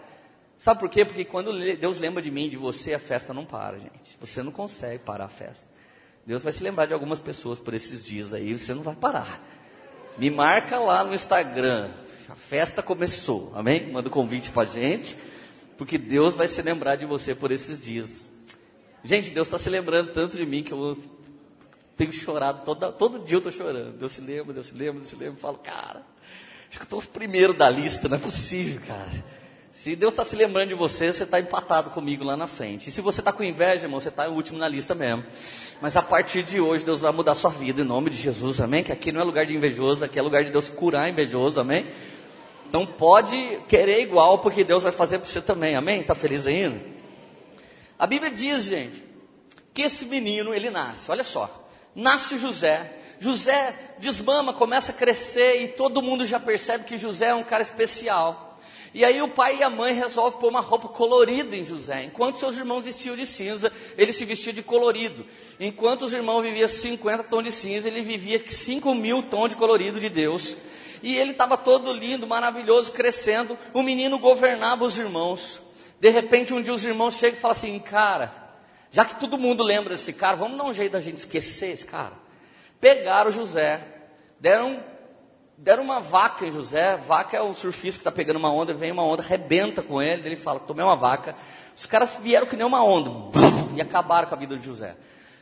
Sabe 0.58 0.80
por 0.80 0.89
quê? 0.89 1.04
Porque 1.04 1.26
quando 1.26 1.54
Deus 1.76 1.97
lembra 1.97 2.21
de 2.21 2.32
mim, 2.32 2.47
de 2.47 2.56
você, 2.56 2.93
a 2.93 3.00
festa 3.00 3.34
não 3.34 3.43
para, 3.43 3.80
gente. 3.80 4.17
Você 4.21 4.41
não 4.41 4.52
consegue 4.52 5.00
parar 5.00 5.26
a 5.26 5.30
festa. 5.30 5.67
Deus 6.26 6.43
vai 6.43 6.54
se 6.54 6.63
lembrar 6.63 6.86
de 6.86 6.93
algumas 6.93 7.19
pessoas 7.19 7.60
por 7.60 7.74
esses 7.74 8.04
dias 8.04 8.34
aí, 8.34 8.58
você 8.58 8.74
não 8.74 8.84
vai 8.84 8.95
parar. 8.95 9.41
Me 10.17 10.30
marca 10.30 10.78
lá 10.78 11.04
no 11.04 11.13
Instagram. 11.13 11.89
A 12.31 12.35
festa 12.35 12.81
começou, 12.81 13.51
amém? 13.53 13.91
Manda 13.91 14.07
um 14.07 14.11
convite 14.11 14.51
para 14.51 14.65
gente, 14.65 15.17
porque 15.77 15.97
Deus 15.97 16.33
vai 16.33 16.47
se 16.47 16.61
lembrar 16.61 16.95
de 16.95 17.05
você 17.05 17.35
por 17.35 17.51
esses 17.51 17.83
dias. 17.83 18.29
Gente, 19.03 19.31
Deus 19.31 19.47
está 19.47 19.57
se 19.57 19.69
lembrando 19.69 20.13
tanto 20.13 20.37
de 20.37 20.45
mim 20.45 20.63
que 20.63 20.71
eu 20.71 20.97
tenho 21.97 22.13
chorado, 22.13 22.63
toda, 22.63 22.89
todo 22.89 23.19
dia 23.19 23.35
eu 23.35 23.39
estou 23.39 23.51
chorando. 23.51 23.97
Deus 23.97 24.13
se 24.13 24.21
lembra, 24.21 24.53
Deus 24.53 24.67
se 24.67 24.73
lembra, 24.73 24.93
Deus 24.93 25.07
se 25.07 25.15
lembra. 25.17 25.33
Eu 25.33 25.41
falo, 25.41 25.57
cara, 25.57 26.03
acho 26.69 26.79
que 26.79 26.83
eu 26.83 26.83
estou 26.83 26.99
o 26.99 27.07
primeiro 27.07 27.53
da 27.53 27.69
lista, 27.69 28.07
não 28.07 28.15
é 28.15 28.19
possível, 28.19 28.79
cara. 28.87 29.11
Se 29.73 29.93
Deus 29.93 30.13
está 30.13 30.23
se 30.23 30.37
lembrando 30.37 30.69
de 30.69 30.75
você, 30.75 31.11
você 31.11 31.23
está 31.23 31.37
empatado 31.37 31.89
comigo 31.89 32.23
lá 32.23 32.37
na 32.37 32.47
frente. 32.47 32.87
E 32.87 32.91
se 32.93 33.01
você 33.01 33.19
está 33.19 33.33
com 33.33 33.43
inveja, 33.43 33.87
irmão, 33.87 33.99
você 33.99 34.07
está 34.07 34.29
o 34.29 34.33
último 34.33 34.57
na 34.57 34.69
lista 34.69 34.95
mesmo. 34.95 35.25
Mas 35.81 35.97
a 35.97 36.01
partir 36.01 36.43
de 36.43 36.61
hoje, 36.61 36.85
Deus 36.85 37.01
vai 37.01 37.11
mudar 37.11 37.33
a 37.33 37.35
sua 37.35 37.51
vida 37.51 37.81
em 37.81 37.85
nome 37.85 38.09
de 38.09 38.15
Jesus, 38.15 38.61
amém? 38.61 38.83
Que 38.83 38.91
aqui 38.93 39.11
não 39.11 39.19
é 39.19 39.23
lugar 39.25 39.45
de 39.45 39.53
invejoso, 39.53 40.05
aqui 40.05 40.17
é 40.17 40.21
lugar 40.21 40.45
de 40.45 40.51
Deus 40.51 40.69
curar 40.69 41.09
invejoso, 41.09 41.59
amém? 41.59 41.87
Então 42.71 42.86
pode 42.86 43.60
querer 43.67 43.99
igual, 43.99 44.39
porque 44.39 44.63
Deus 44.63 44.84
vai 44.84 44.93
fazer 44.93 45.19
para 45.19 45.27
você 45.27 45.41
também, 45.41 45.75
amém? 45.75 45.99
Está 45.99 46.15
feliz 46.15 46.47
ainda? 46.47 46.81
A 47.99 48.07
Bíblia 48.07 48.31
diz, 48.31 48.63
gente, 48.63 49.03
que 49.73 49.81
esse 49.81 50.05
menino, 50.05 50.53
ele 50.53 50.69
nasce, 50.69 51.12
olha 51.12 51.23
só 51.23 51.62
nasce 51.95 52.38
José. 52.38 52.97
José 53.19 53.95
desmama, 53.99 54.53
começa 54.53 54.91
a 54.91 54.95
crescer 54.95 55.62
e 55.62 55.67
todo 55.67 56.01
mundo 56.01 56.25
já 56.25 56.39
percebe 56.39 56.86
que 56.86 56.97
José 56.97 57.27
é 57.27 57.36
um 57.36 57.43
cara 57.43 57.62
especial. 57.62 58.57
E 58.93 59.05
aí 59.05 59.21
o 59.21 59.29
pai 59.29 59.57
e 59.57 59.63
a 59.63 59.69
mãe 59.69 59.93
resolvem 59.93 60.39
pôr 60.39 60.49
uma 60.49 60.60
roupa 60.60 60.88
colorida 60.89 61.55
em 61.55 61.63
José. 61.63 62.03
Enquanto 62.03 62.39
seus 62.39 62.57
irmãos 62.57 62.84
vestiam 62.84 63.15
de 63.15 63.25
cinza, 63.25 63.71
ele 63.97 64.12
se 64.12 64.25
vestia 64.25 64.51
de 64.51 64.62
colorido. 64.62 65.25
Enquanto 65.60 66.01
os 66.01 66.13
irmãos 66.13 66.41
viviam 66.41 66.67
50 66.67 67.23
tons 67.23 67.43
de 67.43 67.51
cinza, 67.51 67.88
ele 67.88 68.01
vivia 68.01 68.43
5 68.45 68.93
mil 68.95 69.23
tons 69.23 69.49
de 69.49 69.55
colorido 69.55 69.99
de 69.99 70.10
Deus. 70.10 70.57
E 71.01 71.17
ele 71.17 71.31
estava 71.31 71.57
todo 71.57 71.91
lindo, 71.91 72.27
maravilhoso, 72.27 72.91
crescendo. 72.91 73.57
O 73.73 73.81
menino 73.81 74.19
governava 74.19 74.83
os 74.83 74.97
irmãos. 74.97 75.61
De 75.99 76.09
repente, 76.09 76.53
um 76.53 76.61
dia 76.61 76.73
os 76.73 76.85
irmãos 76.85 77.15
chegam 77.15 77.37
e 77.37 77.41
falam 77.41 77.51
assim: 77.51 77.79
Cara, 77.79 78.33
já 78.91 79.05
que 79.05 79.19
todo 79.19 79.37
mundo 79.37 79.63
lembra 79.63 79.91
desse 79.91 80.13
cara, 80.13 80.35
vamos 80.35 80.57
dar 80.57 80.65
um 80.65 80.73
jeito 80.73 80.91
da 80.93 80.99
gente 80.99 81.17
esquecer 81.17 81.73
esse 81.73 81.85
cara. 81.85 82.13
Pegaram 82.79 83.31
José, 83.31 83.81
deram, 84.39 84.83
deram 85.57 85.83
uma 85.83 85.99
vaca 85.99 86.45
em 86.45 86.51
José. 86.51 86.97
Vaca 86.97 87.37
é 87.37 87.41
o 87.41 87.53
surfista 87.53 87.99
que 87.99 88.01
está 88.01 88.11
pegando 88.11 88.37
uma 88.37 88.51
onda, 88.51 88.73
vem 88.73 88.91
uma 88.91 89.03
onda, 89.03 89.21
arrebenta 89.21 89.81
com 89.81 90.01
ele. 90.01 90.27
Ele 90.27 90.35
fala: 90.35 90.59
Tomei 90.59 90.83
uma 90.83 90.95
vaca. 90.95 91.35
Os 91.77 91.85
caras 91.85 92.17
vieram 92.21 92.47
que 92.47 92.55
nem 92.55 92.65
uma 92.65 92.83
onda 92.83 93.11
e 93.75 93.81
acabaram 93.81 94.27
com 94.27 94.35
a 94.35 94.37
vida 94.37 94.57
de 94.57 94.65
José. 94.65 94.95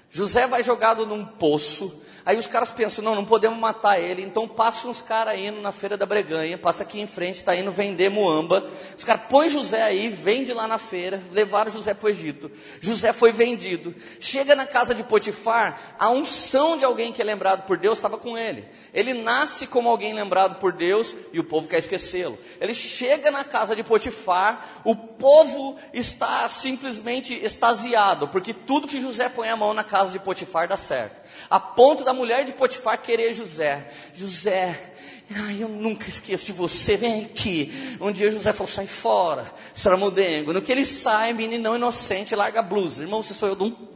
José 0.09 0.47
vai 0.47 0.63
jogado 0.63 1.05
num 1.05 1.25
poço. 1.25 2.01
Aí 2.25 2.37
os 2.37 2.47
caras 2.47 2.71
pensam, 2.71 3.03
não, 3.03 3.15
não 3.15 3.25
podemos 3.25 3.57
matar 3.57 3.99
ele. 3.99 4.21
Então 4.21 4.47
passam 4.47 4.91
uns 4.91 5.01
caras 5.01 5.39
indo 5.39 5.61
na 5.61 5.71
feira 5.71 5.97
da 5.97 6.05
Breganha, 6.05 6.57
passa 6.57 6.83
aqui 6.83 6.99
em 6.99 7.07
frente, 7.07 7.37
está 7.37 7.55
indo 7.55 7.71
vender 7.71 8.09
muamba. 8.09 8.69
Os 8.97 9.03
caras 9.03 9.23
põem 9.29 9.49
José 9.49 9.81
aí, 9.81 10.09
vende 10.09 10.53
lá 10.53 10.67
na 10.67 10.77
feira, 10.77 11.21
levaram 11.31 11.71
José 11.71 11.93
para 11.93 12.07
o 12.07 12.09
Egito. 12.09 12.51
José 12.79 13.13
foi 13.13 13.31
vendido. 13.31 13.95
Chega 14.19 14.55
na 14.55 14.65
casa 14.65 14.93
de 14.93 15.03
Potifar, 15.03 15.95
a 15.97 16.09
unção 16.09 16.77
de 16.77 16.85
alguém 16.85 17.11
que 17.11 17.21
é 17.21 17.25
lembrado 17.25 17.65
por 17.65 17.77
Deus 17.77 17.97
estava 17.97 18.17
com 18.17 18.37
ele. 18.37 18.67
Ele 18.93 19.13
nasce 19.13 19.65
como 19.65 19.89
alguém 19.89 20.13
lembrado 20.13 20.59
por 20.59 20.71
Deus 20.71 21.15
e 21.33 21.39
o 21.39 21.43
povo 21.43 21.67
quer 21.67 21.79
esquecê-lo. 21.79 22.37
Ele 22.61 22.73
chega 22.73 23.31
na 23.31 23.43
casa 23.43 23.75
de 23.75 23.83
Potifar, 23.83 24.81
o 24.83 24.95
povo 24.95 25.77
está 25.93 26.47
simplesmente 26.47 27.33
extasiado, 27.33 28.27
porque 28.27 28.53
tudo 28.53 28.87
que 28.87 29.01
José 29.01 29.29
põe 29.29 29.49
a 29.49 29.55
mão 29.55 29.73
na 29.73 29.83
casa 29.83 29.98
de 30.07 30.19
Potifar 30.19 30.67
dá 30.67 30.77
certo. 30.77 31.21
A 31.49 31.59
ponto 31.59 32.03
da 32.03 32.13
mulher 32.13 32.45
de 32.45 32.53
Potifar 32.53 33.01
querer 33.01 33.33
José. 33.33 33.91
José, 34.13 34.93
ai, 35.35 35.61
eu 35.61 35.69
nunca 35.69 36.09
esqueço 36.09 36.45
de 36.45 36.51
você, 36.51 36.97
vem 36.97 37.25
aqui. 37.25 37.97
Um 37.99 38.11
dia 38.11 38.31
José 38.31 38.53
falou: 38.53 38.67
sai 38.67 38.87
fora, 38.87 39.51
Saramudengo. 39.75 40.53
No 40.53 40.61
que 40.61 40.71
ele 40.71 40.85
sai, 40.85 41.33
meninão 41.33 41.75
inocente, 41.75 42.35
larga 42.35 42.59
a 42.59 42.63
blusa. 42.63 43.03
Irmão, 43.03 43.21
você 43.21 43.33
sou 43.33 43.49
eu 43.49 43.55
de 43.55 43.63
um 43.63 43.89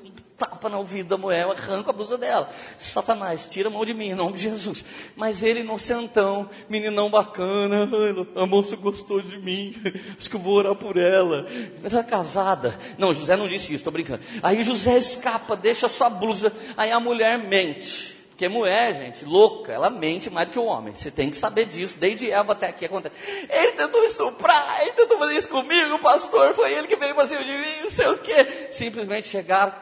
tapa 0.64 0.70
no 0.70 0.78
ouvido 0.78 1.10
da 1.10 1.18
mulher, 1.18 1.44
eu 1.44 1.52
arranco 1.52 1.90
a 1.90 1.94
blusa 1.94 2.18
dela. 2.18 2.50
Satanás, 2.78 3.48
tira 3.50 3.68
a 3.68 3.72
mão 3.72 3.84
de 3.86 3.94
mim, 3.94 4.10
em 4.10 4.16
nome 4.16 4.34
de 4.34 4.44
Jesus. 4.44 4.86
Mas 5.16 5.44
ele, 5.44 5.60
inocentão, 5.60 6.50
meninão 6.70 7.10
bacana, 7.10 7.90
a 8.36 8.46
moça 8.46 8.76
gostou 8.76 9.22
de 9.22 9.38
mim, 9.38 9.76
acho 10.18 10.30
que 10.30 10.36
eu 10.36 10.40
vou 10.40 10.54
orar 10.54 10.76
por 10.76 10.98
ela. 10.98 11.46
Mas 11.82 11.94
ela 11.94 12.02
é 12.02 12.06
casada. 12.06 12.78
Não, 12.98 13.14
José 13.14 13.36
não 13.36 13.48
disse 13.48 13.66
isso, 13.66 13.76
estou 13.76 13.92
brincando. 13.92 14.24
Aí 14.42 14.64
José 14.64 14.98
escapa, 14.98 15.56
deixa 15.56 15.90
sua 15.90 16.10
blusa, 16.10 16.54
aí 16.78 16.92
a 16.92 17.00
mulher 17.00 17.38
mente. 17.38 18.14
Porque 18.30 18.48
mulher, 18.50 18.96
gente, 18.96 19.26
louca, 19.26 19.72
ela 19.72 19.92
mente 19.92 20.30
mais 20.30 20.48
do 20.48 20.54
que 20.54 20.60
o 20.60 20.66
homem. 20.66 20.96
Você 20.96 21.12
tem 21.12 21.30
que 21.30 21.36
saber 21.36 21.66
disso. 21.66 21.98
Desde 22.00 22.32
Eva 22.32 22.54
até 22.54 22.68
aqui 22.68 22.86
acontece. 22.86 23.16
Ele 23.48 23.74
tentou 23.74 24.04
estuprar, 24.04 24.82
ele 24.82 24.94
tentou 24.94 25.18
fazer 25.20 25.36
isso 25.38 25.48
comigo, 25.50 25.94
o 25.94 26.00
pastor, 26.00 26.54
foi 26.56 26.74
ele 26.74 26.88
que 26.88 26.96
veio 26.96 27.14
para 27.14 27.28
cima 27.28 27.44
de 27.44 27.52
mim, 27.52 27.82
não 27.84 27.90
sei 27.92 28.08
o 28.08 28.18
quê. 28.18 28.68
Simplesmente 28.72 29.28
chegaram, 29.28 29.74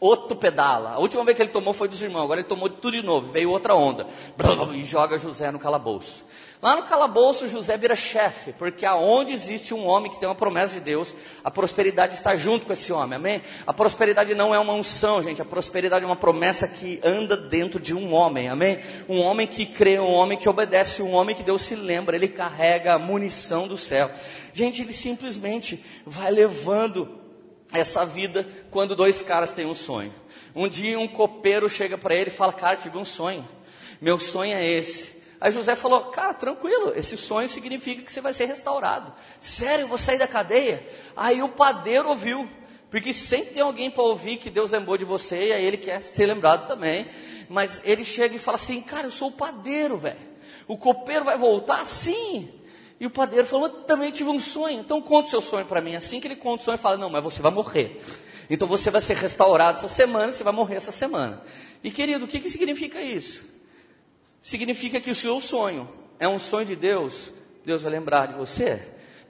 outro 0.00 0.34
pedala. 0.34 0.94
A 0.94 0.98
última 0.98 1.22
vez 1.24 1.36
que 1.36 1.42
ele 1.42 1.50
tomou 1.50 1.74
foi 1.74 1.86
dos 1.86 2.02
irmãos, 2.02 2.24
agora 2.24 2.40
ele 2.40 2.48
tomou 2.48 2.70
tudo 2.70 2.96
de 2.96 3.02
novo, 3.02 3.30
veio 3.30 3.50
outra 3.50 3.74
onda. 3.74 4.06
E 4.74 4.84
joga 4.84 5.18
José 5.18 5.50
no 5.50 5.58
calabouço. 5.58 6.24
Lá 6.62 6.76
no 6.76 6.82
calabouço, 6.82 7.48
José 7.48 7.78
vira 7.78 7.96
chefe, 7.96 8.52
porque 8.52 8.84
aonde 8.84 9.32
existe 9.32 9.72
um 9.72 9.86
homem 9.86 10.10
que 10.10 10.20
tem 10.20 10.28
uma 10.28 10.34
promessa 10.34 10.74
de 10.74 10.80
Deus, 10.80 11.14
a 11.42 11.50
prosperidade 11.50 12.14
está 12.14 12.36
junto 12.36 12.66
com 12.66 12.72
esse 12.74 12.92
homem, 12.92 13.16
amém? 13.16 13.42
A 13.66 13.72
prosperidade 13.72 14.34
não 14.34 14.54
é 14.54 14.58
uma 14.58 14.74
unção, 14.74 15.22
gente, 15.22 15.40
a 15.40 15.44
prosperidade 15.44 16.04
é 16.04 16.06
uma 16.06 16.16
promessa 16.16 16.68
que 16.68 17.00
anda 17.02 17.34
dentro 17.34 17.80
de 17.80 17.94
um 17.94 18.12
homem, 18.12 18.50
amém? 18.50 18.78
Um 19.08 19.22
homem 19.22 19.46
que 19.46 19.64
crê, 19.64 19.98
um 19.98 20.12
homem 20.12 20.36
que 20.36 20.50
obedece, 20.50 21.02
um 21.02 21.14
homem 21.14 21.34
que 21.34 21.42
Deus 21.42 21.62
se 21.62 21.74
lembra, 21.74 22.14
ele 22.14 22.28
carrega 22.28 22.92
a 22.92 22.98
munição 22.98 23.66
do 23.66 23.78
céu. 23.78 24.10
Gente, 24.52 24.82
ele 24.82 24.92
simplesmente 24.92 25.82
vai 26.04 26.30
levando 26.30 27.19
essa 27.72 28.04
vida 28.04 28.46
quando 28.70 28.96
dois 28.96 29.22
caras 29.22 29.52
têm 29.52 29.66
um 29.66 29.74
sonho. 29.74 30.12
Um 30.54 30.68
dia 30.68 30.98
um 30.98 31.08
copeiro 31.08 31.68
chega 31.68 31.96
para 31.96 32.14
ele 32.14 32.30
e 32.30 32.32
fala: 32.32 32.52
Cara, 32.52 32.76
tive 32.76 32.98
um 32.98 33.04
sonho. 33.04 33.46
Meu 34.00 34.18
sonho 34.18 34.54
é 34.54 34.66
esse. 34.66 35.20
Aí 35.40 35.50
José 35.50 35.76
falou: 35.76 36.00
Cara, 36.06 36.34
tranquilo, 36.34 36.92
esse 36.96 37.16
sonho 37.16 37.48
significa 37.48 38.02
que 38.02 38.12
você 38.12 38.20
vai 38.20 38.32
ser 38.32 38.46
restaurado. 38.46 39.12
Sério, 39.38 39.84
eu 39.84 39.88
vou 39.88 39.98
sair 39.98 40.18
da 40.18 40.26
cadeia? 40.26 40.86
Aí 41.16 41.42
o 41.42 41.48
padeiro 41.48 42.08
ouviu. 42.08 42.48
Porque 42.90 43.12
sempre 43.12 43.54
tem 43.54 43.62
alguém 43.62 43.88
para 43.88 44.02
ouvir 44.02 44.38
que 44.38 44.50
Deus 44.50 44.72
lembrou 44.72 44.98
de 44.98 45.04
você 45.04 45.48
e 45.48 45.52
aí 45.52 45.64
ele 45.64 45.76
quer 45.76 46.02
ser 46.02 46.26
lembrado 46.26 46.66
também. 46.66 47.06
Mas 47.48 47.80
ele 47.84 48.04
chega 48.04 48.34
e 48.34 48.38
fala 48.38 48.56
assim: 48.56 48.80
Cara, 48.80 49.06
eu 49.06 49.12
sou 49.12 49.28
o 49.28 49.32
padeiro, 49.32 49.96
velho. 49.96 50.30
O 50.66 50.76
copeiro 50.76 51.24
vai 51.24 51.38
voltar? 51.38 51.86
Sim. 51.86 52.59
E 53.00 53.06
o 53.06 53.10
padeiro 53.10 53.46
falou: 53.46 53.70
também 53.70 54.10
tive 54.10 54.28
um 54.28 54.38
sonho, 54.38 54.78
então 54.78 55.00
conta 55.00 55.28
o 55.28 55.30
seu 55.30 55.40
sonho 55.40 55.64
para 55.64 55.80
mim. 55.80 55.96
Assim 55.96 56.20
que 56.20 56.28
ele 56.28 56.36
conta 56.36 56.60
o 56.60 56.64
sonho, 56.66 56.78
fala: 56.78 56.98
não, 56.98 57.08
mas 57.08 57.24
você 57.24 57.40
vai 57.40 57.50
morrer. 57.50 57.98
Então 58.50 58.68
você 58.68 58.90
vai 58.90 59.00
ser 59.00 59.16
restaurado 59.16 59.78
essa 59.78 59.88
semana, 59.88 60.30
você 60.30 60.44
vai 60.44 60.52
morrer 60.52 60.76
essa 60.76 60.92
semana. 60.92 61.42
E 61.82 61.90
querido, 61.90 62.26
o 62.26 62.28
que, 62.28 62.38
que 62.38 62.50
significa 62.50 63.00
isso? 63.00 63.44
Significa 64.42 65.00
que 65.00 65.10
o 65.10 65.14
seu 65.14 65.40
sonho 65.40 65.88
é 66.18 66.28
um 66.28 66.38
sonho 66.38 66.66
de 66.66 66.76
Deus, 66.76 67.32
Deus 67.64 67.82
vai 67.82 67.92
lembrar 67.92 68.26
de 68.26 68.34
você. 68.34 68.80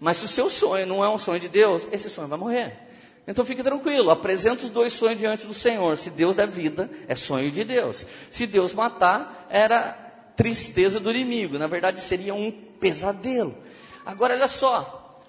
Mas 0.00 0.16
se 0.16 0.24
o 0.24 0.28
seu 0.28 0.48
sonho 0.48 0.86
não 0.86 1.04
é 1.04 1.08
um 1.08 1.18
sonho 1.18 1.38
de 1.38 1.48
Deus, 1.48 1.86
esse 1.92 2.08
sonho 2.08 2.26
vai 2.26 2.38
morrer. 2.38 2.88
Então 3.26 3.44
fique 3.44 3.62
tranquilo, 3.62 4.10
apresenta 4.10 4.64
os 4.64 4.70
dois 4.70 4.92
sonhos 4.94 5.18
diante 5.18 5.46
do 5.46 5.52
Senhor. 5.52 5.96
Se 5.98 6.10
Deus 6.10 6.34
der 6.34 6.48
vida, 6.48 6.90
é 7.06 7.14
sonho 7.14 7.50
de 7.50 7.62
Deus. 7.62 8.06
Se 8.30 8.46
Deus 8.46 8.72
matar, 8.72 9.46
era 9.50 9.92
tristeza 10.34 10.98
do 10.98 11.10
inimigo. 11.10 11.58
Na 11.58 11.66
verdade, 11.66 12.00
seria 12.00 12.34
um 12.34 12.50
pesadelo. 12.80 13.56
Agora, 14.04 14.34
olha 14.34 14.48
só. 14.48 15.22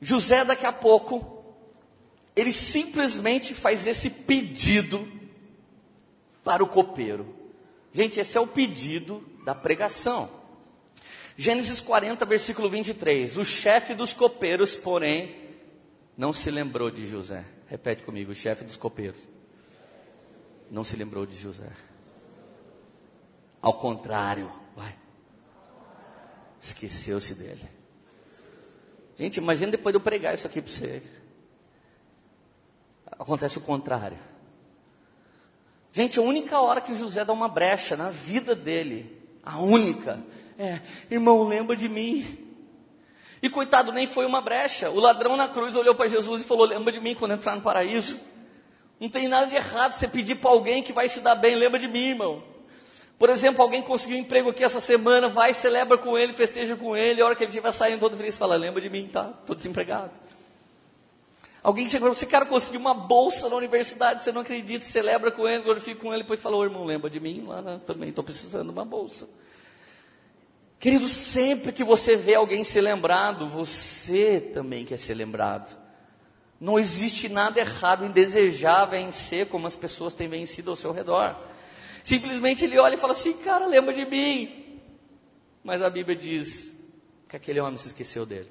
José, 0.00 0.44
daqui 0.44 0.66
a 0.66 0.72
pouco, 0.72 1.44
ele 2.34 2.52
simplesmente 2.52 3.54
faz 3.54 3.86
esse 3.86 4.10
pedido 4.10 5.10
para 6.44 6.62
o 6.62 6.68
copeiro. 6.68 7.34
Gente, 7.92 8.20
esse 8.20 8.36
é 8.36 8.40
o 8.40 8.46
pedido 8.46 9.26
da 9.44 9.54
pregação. 9.54 10.30
Gênesis 11.36 11.80
40, 11.80 12.24
versículo 12.24 12.68
23. 12.68 13.36
O 13.36 13.44
chefe 13.44 13.94
dos 13.94 14.12
copeiros, 14.12 14.76
porém, 14.76 15.34
não 16.16 16.32
se 16.32 16.50
lembrou 16.50 16.90
de 16.90 17.06
José. 17.06 17.44
Repete 17.68 18.02
comigo: 18.04 18.32
o 18.32 18.34
chefe 18.34 18.64
dos 18.64 18.76
copeiros 18.76 19.20
não 20.70 20.84
se 20.84 20.96
lembrou 20.96 21.26
de 21.26 21.36
José. 21.36 21.70
Ao 23.60 23.74
contrário. 23.74 24.65
Esqueceu-se 26.66 27.34
dele. 27.34 27.68
Gente, 29.16 29.36
imagina 29.36 29.70
depois 29.70 29.92
de 29.92 29.98
eu 29.98 30.00
pregar 30.00 30.34
isso 30.34 30.46
aqui 30.46 30.60
para 30.60 30.72
você. 30.72 31.02
Acontece 33.12 33.56
o 33.58 33.60
contrário. 33.60 34.18
Gente, 35.92 36.18
a 36.18 36.22
única 36.22 36.60
hora 36.60 36.80
que 36.80 36.94
José 36.96 37.24
dá 37.24 37.32
uma 37.32 37.48
brecha 37.48 37.96
na 37.96 38.10
vida 38.10 38.54
dele, 38.54 39.16
a 39.44 39.60
única, 39.60 40.22
é: 40.58 40.80
irmão, 41.08 41.44
lembra 41.44 41.76
de 41.76 41.88
mim. 41.88 42.44
E 43.40 43.48
coitado, 43.48 43.92
nem 43.92 44.06
foi 44.06 44.26
uma 44.26 44.40
brecha. 44.40 44.90
O 44.90 44.98
ladrão 44.98 45.36
na 45.36 45.46
cruz 45.46 45.74
olhou 45.76 45.94
para 45.94 46.08
Jesus 46.08 46.42
e 46.42 46.44
falou: 46.44 46.66
Lembra 46.66 46.92
de 46.92 47.00
mim 47.00 47.14
quando 47.14 47.32
entrar 47.32 47.54
no 47.54 47.62
paraíso. 47.62 48.18
Não 48.98 49.08
tem 49.08 49.28
nada 49.28 49.46
de 49.46 49.54
errado 49.54 49.92
você 49.92 50.08
pedir 50.08 50.34
para 50.34 50.50
alguém 50.50 50.82
que 50.82 50.92
vai 50.92 51.08
se 51.08 51.20
dar 51.20 51.36
bem, 51.36 51.54
lembra 51.54 51.78
de 51.78 51.86
mim, 51.86 52.08
irmão. 52.08 52.55
Por 53.18 53.30
exemplo, 53.30 53.62
alguém 53.62 53.80
conseguiu 53.80 54.18
um 54.18 54.20
emprego 54.20 54.50
aqui 54.50 54.62
essa 54.62 54.80
semana, 54.80 55.28
vai, 55.28 55.54
celebra 55.54 55.96
com 55.96 56.18
ele, 56.18 56.34
festeja 56.34 56.76
com 56.76 56.94
ele, 56.94 57.22
a 57.22 57.24
hora 57.24 57.34
que 57.34 57.42
ele 57.42 57.48
estiver 57.48 57.72
saindo 57.72 58.00
todo 58.00 58.16
feliz, 58.16 58.36
fala, 58.36 58.56
lembra 58.56 58.80
de 58.80 58.90
mim, 58.90 59.08
tá? 59.10 59.32
Estou 59.40 59.56
desempregado. 59.56 60.10
Alguém 61.62 61.88
chega 61.88 62.04
para 62.04 62.14
você, 62.14 62.26
cara, 62.26 62.44
conseguiu 62.44 62.78
uma 62.78 62.94
bolsa 62.94 63.48
na 63.48 63.56
universidade, 63.56 64.22
você 64.22 64.30
não 64.30 64.42
acredita, 64.42 64.84
celebra 64.84 65.32
com 65.32 65.48
ele, 65.48 65.64
glorifica 65.64 66.00
com 66.00 66.12
ele, 66.12 66.22
depois 66.22 66.40
fala, 66.40 66.56
ô 66.56 66.62
irmão, 66.62 66.84
lembra 66.84 67.08
de 67.08 67.18
mim? 67.18 67.44
Lá 67.46 67.80
também 67.84 68.10
estou 68.10 68.22
precisando 68.22 68.66
de 68.66 68.72
uma 68.72 68.84
bolsa. 68.84 69.26
Querido, 70.78 71.08
sempre 71.08 71.72
que 71.72 71.82
você 71.82 72.16
vê 72.16 72.34
alguém 72.34 72.62
ser 72.62 72.82
lembrado, 72.82 73.48
você 73.48 74.40
também 74.40 74.84
quer 74.84 74.98
ser 74.98 75.14
lembrado. 75.14 75.76
Não 76.60 76.78
existe 76.78 77.28
nada 77.28 77.58
errado 77.58 78.04
em 78.04 78.10
desejar 78.10 78.84
vencer 78.84 79.46
como 79.46 79.66
as 79.66 79.74
pessoas 79.74 80.14
têm 80.14 80.28
vencido 80.28 80.70
ao 80.70 80.76
seu 80.76 80.92
redor. 80.92 81.34
Simplesmente 82.06 82.64
ele 82.64 82.78
olha 82.78 82.94
e 82.94 82.98
fala 82.98 83.14
assim: 83.14 83.32
Cara, 83.32 83.66
lembra 83.66 83.92
de 83.92 84.06
mim. 84.06 84.80
Mas 85.64 85.82
a 85.82 85.90
Bíblia 85.90 86.14
diz 86.14 86.72
que 87.28 87.34
aquele 87.34 87.58
homem 87.58 87.76
se 87.76 87.88
esqueceu 87.88 88.24
dele. 88.24 88.48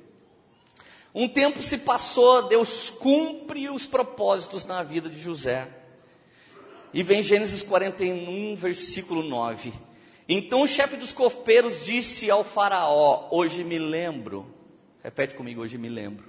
Um 1.13 1.29
tempo 1.29 1.63
se 1.63 1.77
passou, 1.77 2.49
Deus 2.49 2.89
cumpre 2.89 3.69
os 3.69 3.85
propósitos 3.85 4.65
na 4.65 4.83
vida 4.83 5.09
de 5.09 5.17
José. 5.17 5.69
E 6.93 7.01
vem 7.01 7.23
Gênesis 7.23 7.63
41, 7.63 8.57
versículo 8.57 9.23
9. 9.23 9.71
Então 10.27 10.63
o 10.63 10.67
chefe 10.67 10.97
dos 10.97 11.13
copeiros 11.13 11.81
disse 11.85 12.29
ao 12.29 12.43
Faraó: 12.43 13.29
Hoje 13.31 13.63
me 13.63 13.79
lembro. 13.79 14.53
Repete 15.01 15.33
comigo: 15.33 15.61
Hoje 15.61 15.77
me 15.77 15.87
lembro. 15.87 16.25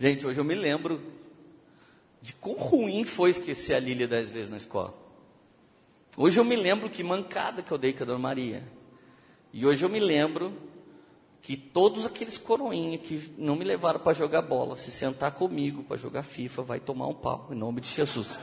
Gente, 0.00 0.26
hoje 0.26 0.40
eu 0.40 0.44
me 0.44 0.56
lembro 0.56 1.00
de 2.20 2.32
quão 2.34 2.56
ruim 2.56 3.04
foi 3.04 3.30
esquecer 3.30 3.74
a 3.74 3.80
Lília 3.80 4.08
dez 4.08 4.30
vezes 4.30 4.50
na 4.50 4.56
escola. 4.56 4.94
Hoje 6.16 6.40
eu 6.40 6.44
me 6.44 6.56
lembro 6.56 6.90
que 6.90 7.02
mancada 7.02 7.62
que 7.62 7.70
eu 7.70 7.78
dei 7.78 7.92
com 7.92 8.02
a 8.02 8.06
Dona 8.06 8.18
Maria. 8.18 8.62
E 9.52 9.64
hoje 9.64 9.84
eu 9.84 9.88
me 9.88 10.00
lembro 10.00 10.52
que 11.40 11.56
todos 11.56 12.04
aqueles 12.04 12.36
coroinhas 12.36 13.00
que 13.02 13.32
não 13.38 13.56
me 13.56 13.64
levaram 13.64 14.00
para 14.00 14.12
jogar 14.12 14.42
bola, 14.42 14.76
se 14.76 14.90
sentar 14.90 15.32
comigo 15.32 15.84
para 15.84 15.96
jogar 15.96 16.22
FIFA, 16.22 16.62
vai 16.62 16.80
tomar 16.80 17.06
um 17.06 17.14
pau, 17.14 17.48
em 17.50 17.54
nome 17.54 17.80
de 17.80 17.88
Jesus. 17.88 18.38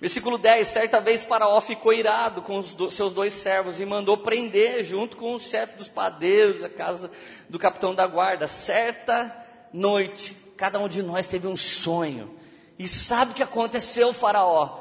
Versículo 0.00 0.36
10: 0.36 0.66
Certa 0.66 1.00
vez 1.00 1.24
Faraó 1.24 1.60
ficou 1.60 1.92
irado 1.92 2.42
com 2.42 2.58
os 2.58 2.74
do, 2.74 2.90
seus 2.90 3.14
dois 3.14 3.32
servos 3.32 3.80
e 3.80 3.86
mandou 3.86 4.18
prender, 4.18 4.84
junto 4.84 5.16
com 5.16 5.34
o 5.34 5.40
chefe 5.40 5.76
dos 5.78 5.88
padeiros, 5.88 6.62
a 6.62 6.68
casa 6.68 7.10
do 7.48 7.58
capitão 7.58 7.94
da 7.94 8.06
guarda. 8.06 8.46
Certa 8.46 9.46
noite, 9.72 10.36
cada 10.56 10.78
um 10.78 10.88
de 10.88 11.02
nós 11.02 11.26
teve 11.26 11.46
um 11.46 11.56
sonho. 11.56 12.34
E 12.78 12.86
sabe 12.88 13.32
o 13.32 13.34
que 13.34 13.42
aconteceu, 13.42 14.12
Faraó? 14.12 14.80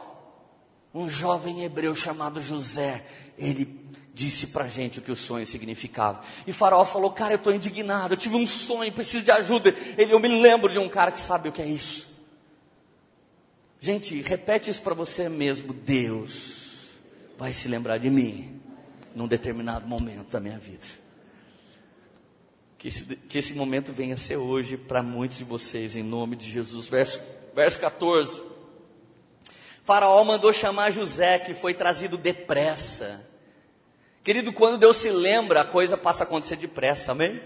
Um 0.94 1.10
jovem 1.10 1.64
hebreu 1.64 1.96
chamado 1.96 2.40
José, 2.42 3.06
ele 3.38 3.86
disse 4.14 4.48
para 4.48 4.68
gente 4.68 5.00
o 5.00 5.02
que 5.02 5.12
o 5.12 5.16
sonho 5.16 5.46
significava. 5.46 6.22
E 6.48 6.54
Faraó 6.54 6.86
falou: 6.86 7.12
Cara, 7.12 7.34
eu 7.34 7.38
estou 7.38 7.54
indignado, 7.54 8.14
eu 8.14 8.18
tive 8.18 8.36
um 8.36 8.48
sonho, 8.48 8.92
preciso 8.94 9.24
de 9.24 9.32
ajuda. 9.32 9.76
Ele, 9.98 10.14
eu 10.14 10.20
me 10.20 10.30
lembro 10.42 10.72
de 10.72 10.80
um 10.80 10.88
cara 10.88 11.12
que 11.12 11.20
sabe 11.20 11.50
o 11.50 11.52
que 11.52 11.62
é 11.62 11.66
isso. 11.66 12.08
Gente, 13.80 14.22
repete 14.22 14.72
isso 14.72 14.82
para 14.82 14.94
você 14.94 15.28
mesmo: 15.28 15.74
Deus 15.74 16.92
vai 17.38 17.52
se 17.52 17.68
lembrar 17.68 17.98
de 17.98 18.10
mim 18.10 18.62
num 19.14 19.28
determinado 19.28 19.86
momento 19.86 20.32
da 20.32 20.40
minha 20.40 20.58
vida. 20.58 20.86
Que 22.86 22.90
esse, 22.90 23.04
que 23.04 23.38
esse 23.40 23.54
momento 23.56 23.92
venha 23.92 24.16
ser 24.16 24.38
hoje 24.38 24.78
para 24.78 25.02
muitos 25.02 25.40
de 25.40 25.44
vocês, 25.44 25.96
em 25.96 26.04
nome 26.04 26.36
de 26.36 26.52
Jesus. 26.52 26.88
Verso, 26.88 27.20
verso 27.56 27.80
14. 27.80 28.44
Faraó 29.84 30.24
mandou 30.24 30.54
chamar 30.54 30.92
José, 30.92 31.40
que 31.40 31.56
foi 31.56 31.74
trazido 31.74 32.16
depressa. 32.16 33.26
Querido, 34.24 34.54
quando 34.54 34.78
Deus 34.78 34.98
se 34.98 35.10
lembra, 35.10 35.62
a 35.62 35.66
coisa 35.66 35.98
passa 35.98 36.26
a 36.26 36.28
acontecer 36.28 36.58
depressa, 36.58 37.14
amém? 37.14 37.42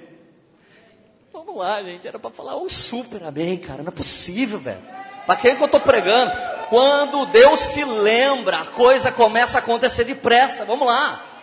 Vamos 1.31 1.55
lá, 1.55 1.81
gente, 1.83 2.05
era 2.05 2.19
para 2.19 2.31
falar 2.31 2.57
um 2.57 2.67
super 2.67 3.23
amém, 3.23 3.57
cara, 3.59 3.81
não 3.81 3.93
é 3.93 3.95
possível, 3.95 4.59
velho. 4.59 4.81
Para 5.25 5.37
quem 5.37 5.55
que 5.55 5.63
eu 5.63 5.67
estou 5.67 5.79
pregando? 5.79 6.33
Quando 6.67 7.25
Deus 7.27 7.61
se 7.61 7.85
lembra, 7.85 8.59
a 8.59 8.65
coisa 8.65 9.09
começa 9.09 9.57
a 9.57 9.61
acontecer 9.61 10.03
depressa, 10.03 10.65
vamos 10.65 10.85
lá. 10.85 11.38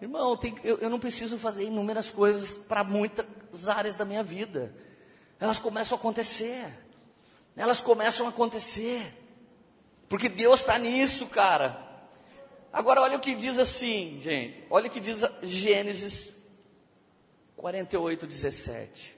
Irmão, 0.00 0.34
tem, 0.34 0.54
eu, 0.64 0.78
eu 0.78 0.88
não 0.88 0.98
preciso 0.98 1.36
fazer 1.36 1.64
inúmeras 1.64 2.08
coisas 2.10 2.56
para 2.56 2.82
muitas 2.82 3.68
áreas 3.68 3.96
da 3.96 4.04
minha 4.04 4.22
vida. 4.22 4.74
Elas 5.38 5.58
começam 5.58 5.96
a 5.96 5.98
acontecer. 5.98 6.66
Elas 7.54 7.82
começam 7.82 8.24
a 8.24 8.30
acontecer. 8.30 9.14
Porque 10.08 10.28
Deus 10.28 10.60
está 10.60 10.78
nisso, 10.78 11.26
cara. 11.26 11.88
Agora 12.72 13.02
olha 13.02 13.16
o 13.16 13.20
que 13.20 13.34
diz 13.34 13.58
assim, 13.58 14.18
gente. 14.20 14.64
Olha 14.70 14.86
o 14.86 14.90
que 14.90 15.00
diz 15.00 15.22
Gênesis 15.42 16.34
48, 17.56 18.26
17. 18.26 19.14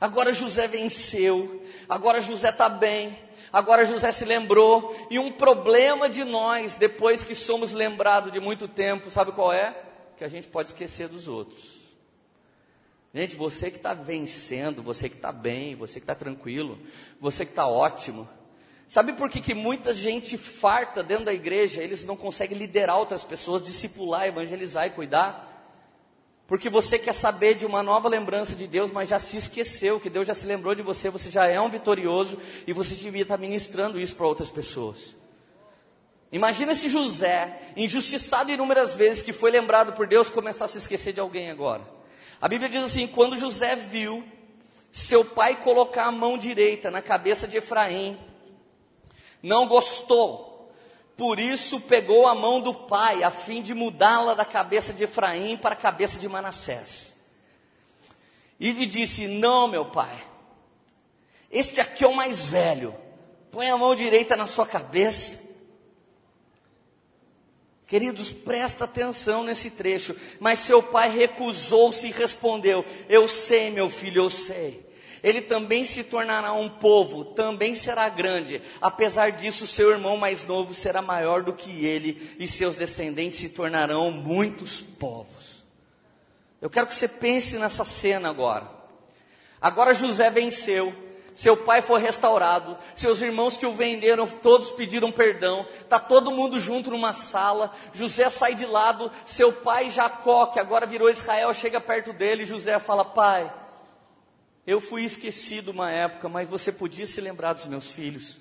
Agora 0.00 0.32
José 0.32 0.68
venceu. 0.68 1.64
Agora 1.88 2.20
José 2.20 2.50
está 2.50 2.68
bem. 2.68 3.18
Agora 3.52 3.84
José 3.84 4.12
se 4.12 4.24
lembrou. 4.24 4.94
E 5.10 5.18
um 5.18 5.32
problema 5.32 6.08
de 6.08 6.22
nós, 6.22 6.76
depois 6.76 7.24
que 7.24 7.34
somos 7.34 7.72
lembrados 7.72 8.30
de 8.30 8.38
muito 8.38 8.68
tempo, 8.68 9.10
sabe 9.10 9.32
qual 9.32 9.52
é? 9.52 9.87
Que 10.18 10.24
a 10.24 10.28
gente 10.28 10.48
pode 10.48 10.70
esquecer 10.70 11.08
dos 11.08 11.28
outros. 11.28 11.78
Gente, 13.14 13.36
você 13.36 13.70
que 13.70 13.78
está 13.78 13.94
vencendo, 13.94 14.82
você 14.82 15.08
que 15.08 15.16
está 15.16 15.32
bem, 15.32 15.74
você 15.74 16.00
que 16.00 16.04
está 16.04 16.14
tranquilo, 16.14 16.78
você 17.18 17.44
que 17.44 17.52
está 17.52 17.66
ótimo. 17.66 18.28
Sabe 18.86 19.12
por 19.12 19.30
que, 19.30 19.40
que 19.40 19.54
muita 19.54 19.94
gente 19.94 20.36
farta 20.36 21.02
dentro 21.02 21.26
da 21.26 21.32
igreja, 21.32 21.82
eles 21.82 22.04
não 22.04 22.16
conseguem 22.16 22.58
liderar 22.58 22.98
outras 22.98 23.24
pessoas, 23.24 23.62
discipular, 23.62 24.26
evangelizar 24.26 24.86
e 24.86 24.90
cuidar? 24.90 25.46
Porque 26.46 26.70
você 26.70 26.98
quer 26.98 27.14
saber 27.14 27.54
de 27.54 27.66
uma 27.66 27.82
nova 27.82 28.08
lembrança 28.08 28.56
de 28.56 28.66
Deus, 28.66 28.90
mas 28.90 29.10
já 29.10 29.18
se 29.18 29.36
esqueceu, 29.36 30.00
que 30.00 30.08
Deus 30.08 30.26
já 30.26 30.34
se 30.34 30.46
lembrou 30.46 30.74
de 30.74 30.82
você, 30.82 31.10
você 31.10 31.30
já 31.30 31.46
é 31.46 31.60
um 31.60 31.68
vitorioso 31.68 32.38
e 32.66 32.72
você 32.72 32.94
devia 32.94 33.22
estar 33.22 33.36
ministrando 33.36 34.00
isso 34.00 34.16
para 34.16 34.26
outras 34.26 34.50
pessoas. 34.50 35.14
Imagina 36.30 36.74
se 36.74 36.88
José, 36.88 37.58
injustiçado 37.76 38.50
inúmeras 38.50 38.94
vezes, 38.94 39.22
que 39.22 39.32
foi 39.32 39.50
lembrado 39.50 39.94
por 39.94 40.06
Deus, 40.06 40.28
começar 40.28 40.66
a 40.66 40.68
se 40.68 40.78
esquecer 40.78 41.12
de 41.12 41.20
alguém 41.20 41.50
agora. 41.50 41.82
A 42.40 42.46
Bíblia 42.46 42.68
diz 42.68 42.84
assim: 42.84 43.06
quando 43.06 43.36
José 43.36 43.74
viu 43.76 44.26
seu 44.92 45.24
pai 45.24 45.56
colocar 45.62 46.04
a 46.04 46.12
mão 46.12 46.36
direita 46.36 46.90
na 46.90 47.00
cabeça 47.00 47.48
de 47.48 47.56
Efraim, 47.56 48.18
não 49.42 49.66
gostou, 49.66 50.70
por 51.16 51.40
isso 51.40 51.80
pegou 51.80 52.26
a 52.26 52.34
mão 52.34 52.60
do 52.60 52.74
pai, 52.74 53.22
a 53.22 53.30
fim 53.30 53.62
de 53.62 53.72
mudá-la 53.72 54.34
da 54.34 54.44
cabeça 54.44 54.92
de 54.92 55.04
Efraim 55.04 55.56
para 55.56 55.72
a 55.72 55.76
cabeça 55.76 56.18
de 56.18 56.28
Manassés. 56.28 57.16
E 58.60 58.70
lhe 58.70 58.84
disse: 58.84 59.26
Não, 59.26 59.66
meu 59.66 59.86
pai, 59.86 60.22
este 61.50 61.80
aqui 61.80 62.04
é 62.04 62.06
o 62.06 62.14
mais 62.14 62.46
velho, 62.48 62.94
põe 63.50 63.70
a 63.70 63.78
mão 63.78 63.94
direita 63.94 64.36
na 64.36 64.46
sua 64.46 64.66
cabeça 64.66 65.47
Queridos, 67.88 68.30
presta 68.30 68.84
atenção 68.84 69.42
nesse 69.42 69.70
trecho. 69.70 70.14
Mas 70.38 70.58
seu 70.58 70.82
pai 70.82 71.10
recusou-se 71.10 72.06
e 72.06 72.12
respondeu: 72.12 72.84
Eu 73.08 73.26
sei, 73.26 73.70
meu 73.70 73.88
filho, 73.88 74.24
eu 74.24 74.30
sei. 74.30 74.86
Ele 75.22 75.40
também 75.40 75.84
se 75.84 76.04
tornará 76.04 76.52
um 76.52 76.68
povo, 76.68 77.24
também 77.24 77.74
será 77.74 78.08
grande. 78.10 78.62
Apesar 78.80 79.32
disso, 79.32 79.66
seu 79.66 79.90
irmão 79.90 80.16
mais 80.18 80.44
novo 80.44 80.72
será 80.72 81.02
maior 81.02 81.42
do 81.42 81.52
que 81.54 81.84
ele, 81.84 82.36
e 82.38 82.46
seus 82.46 82.76
descendentes 82.76 83.40
se 83.40 83.48
tornarão 83.48 84.10
muitos 84.12 84.80
povos. 84.80 85.64
Eu 86.60 86.68
quero 86.68 86.86
que 86.86 86.94
você 86.94 87.08
pense 87.08 87.56
nessa 87.56 87.84
cena 87.84 88.28
agora. 88.28 88.70
Agora 89.60 89.94
José 89.94 90.30
venceu, 90.30 90.94
seu 91.38 91.56
pai 91.56 91.80
foi 91.80 92.00
restaurado, 92.00 92.76
seus 92.96 93.22
irmãos 93.22 93.56
que 93.56 93.64
o 93.64 93.72
venderam, 93.72 94.26
todos 94.26 94.72
pediram 94.72 95.12
perdão, 95.12 95.64
está 95.80 95.96
todo 95.96 96.32
mundo 96.32 96.58
junto 96.58 96.90
numa 96.90 97.14
sala, 97.14 97.72
José 97.92 98.28
sai 98.28 98.56
de 98.56 98.66
lado, 98.66 99.08
seu 99.24 99.52
pai 99.52 99.88
Jacó, 99.88 100.46
que 100.46 100.58
agora 100.58 100.84
virou 100.84 101.08
Israel, 101.08 101.54
chega 101.54 101.80
perto 101.80 102.12
dele, 102.12 102.44
José 102.44 102.76
fala, 102.80 103.04
pai, 103.04 103.54
eu 104.66 104.80
fui 104.80 105.04
esquecido 105.04 105.70
uma 105.70 105.92
época, 105.92 106.28
mas 106.28 106.48
você 106.48 106.72
podia 106.72 107.06
se 107.06 107.20
lembrar 107.20 107.52
dos 107.52 107.66
meus 107.66 107.88
filhos. 107.88 108.40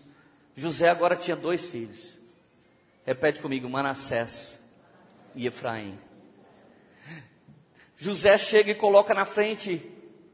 José 0.55 0.89
agora 0.89 1.15
tinha 1.15 1.35
dois 1.35 1.67
filhos, 1.67 2.17
repete 3.05 3.39
comigo, 3.39 3.69
Manassés 3.69 4.57
e 5.35 5.45
Efraim. 5.45 5.99
José 7.95 8.39
chega 8.39 8.71
e 8.71 8.75
coloca 8.75 9.13
na 9.13 9.23
frente 9.23 9.87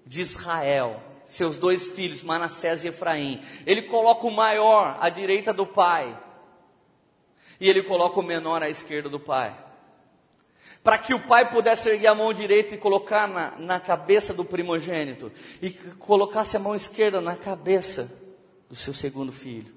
de 0.05 0.21
Israel 0.21 1.11
seus 1.25 1.57
dois 1.57 1.91
filhos, 1.91 2.23
Manassés 2.23 2.83
e 2.83 2.87
Efraim. 2.87 3.41
Ele 3.65 3.83
coloca 3.83 4.27
o 4.27 4.31
maior 4.31 4.97
à 4.99 5.09
direita 5.09 5.53
do 5.53 5.65
pai, 5.65 6.17
e 7.59 7.69
ele 7.69 7.83
coloca 7.83 8.19
o 8.19 8.23
menor 8.23 8.61
à 8.61 8.69
esquerda 8.69 9.09
do 9.09 9.19
pai. 9.19 9.55
Para 10.83 10.97
que 10.97 11.13
o 11.13 11.19
pai 11.19 11.49
pudesse 11.49 11.89
erguer 11.89 12.07
a 12.07 12.15
mão 12.15 12.33
direita 12.33 12.75
e 12.75 12.77
colocar 12.77 13.25
na, 13.27 13.57
na 13.57 13.79
cabeça 13.79 14.33
do 14.33 14.43
primogênito, 14.43 15.31
e 15.61 15.71
colocasse 15.71 16.57
a 16.57 16.59
mão 16.59 16.75
esquerda 16.75 17.21
na 17.21 17.35
cabeça 17.35 18.11
do 18.69 18.75
seu 18.75 18.93
segundo 18.93 19.31
filho. 19.31 19.73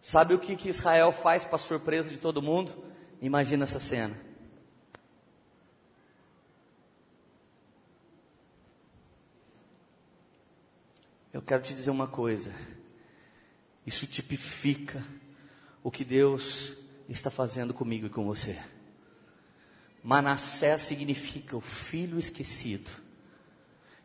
Sabe 0.00 0.34
o 0.34 0.38
que, 0.38 0.54
que 0.54 0.68
Israel 0.68 1.12
faz 1.12 1.44
para 1.44 1.58
surpresa 1.58 2.10
de 2.10 2.18
todo 2.18 2.42
mundo? 2.42 2.72
Imagina 3.20 3.64
essa 3.64 3.80
cena. 3.80 4.14
Eu 11.34 11.42
quero 11.42 11.64
te 11.64 11.74
dizer 11.74 11.90
uma 11.90 12.06
coisa. 12.06 12.54
Isso 13.84 14.06
tipifica 14.06 15.04
o 15.82 15.90
que 15.90 16.04
Deus 16.04 16.76
está 17.08 17.28
fazendo 17.28 17.74
comigo 17.74 18.06
e 18.06 18.08
com 18.08 18.24
você. 18.24 18.56
Manassés 20.00 20.82
significa 20.82 21.56
o 21.56 21.60
filho 21.60 22.20
esquecido. 22.20 22.88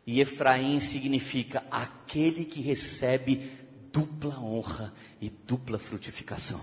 E 0.04 0.20
Efraim 0.20 0.80
significa 0.80 1.64
aquele 1.70 2.44
que 2.44 2.60
recebe 2.60 3.48
dupla 3.92 4.36
honra 4.40 4.92
e 5.20 5.30
dupla 5.30 5.78
frutificação. 5.78 6.60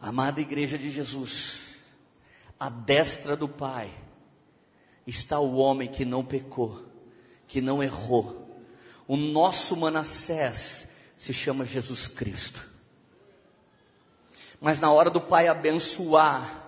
Amada 0.00 0.40
igreja 0.40 0.76
de 0.76 0.90
Jesus, 0.90 1.76
à 2.58 2.68
destra 2.68 3.36
do 3.36 3.48
Pai 3.48 3.88
está 5.06 5.38
o 5.38 5.54
homem 5.58 5.88
que 5.88 6.04
não 6.04 6.24
pecou 6.24 6.87
que 7.48 7.60
não 7.60 7.82
errou. 7.82 8.46
O 9.08 9.16
nosso 9.16 9.74
Manassés 9.74 10.88
se 11.16 11.32
chama 11.32 11.64
Jesus 11.64 12.06
Cristo. 12.06 12.68
Mas 14.60 14.78
na 14.80 14.92
hora 14.92 15.10
do 15.10 15.20
Pai 15.20 15.48
abençoar, 15.48 16.66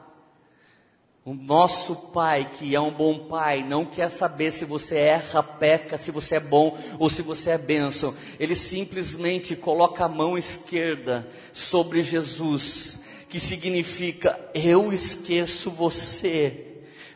o 1.22 1.34
nosso 1.34 1.94
Pai, 1.94 2.50
que 2.50 2.74
é 2.74 2.80
um 2.80 2.90
bom 2.90 3.26
Pai, 3.26 3.62
não 3.62 3.84
quer 3.84 4.08
saber 4.08 4.50
se 4.50 4.64
você 4.64 4.96
erra, 4.96 5.42
peca, 5.42 5.98
se 5.98 6.10
você 6.10 6.36
é 6.36 6.40
bom 6.40 6.78
ou 6.98 7.10
se 7.10 7.20
você 7.20 7.50
é 7.50 7.58
bênção. 7.58 8.14
Ele 8.38 8.56
simplesmente 8.56 9.54
coloca 9.54 10.06
a 10.06 10.08
mão 10.08 10.38
esquerda 10.38 11.28
sobre 11.52 12.00
Jesus, 12.00 12.98
que 13.28 13.38
significa: 13.38 14.40
Eu 14.54 14.92
esqueço 14.92 15.70
você 15.70 16.69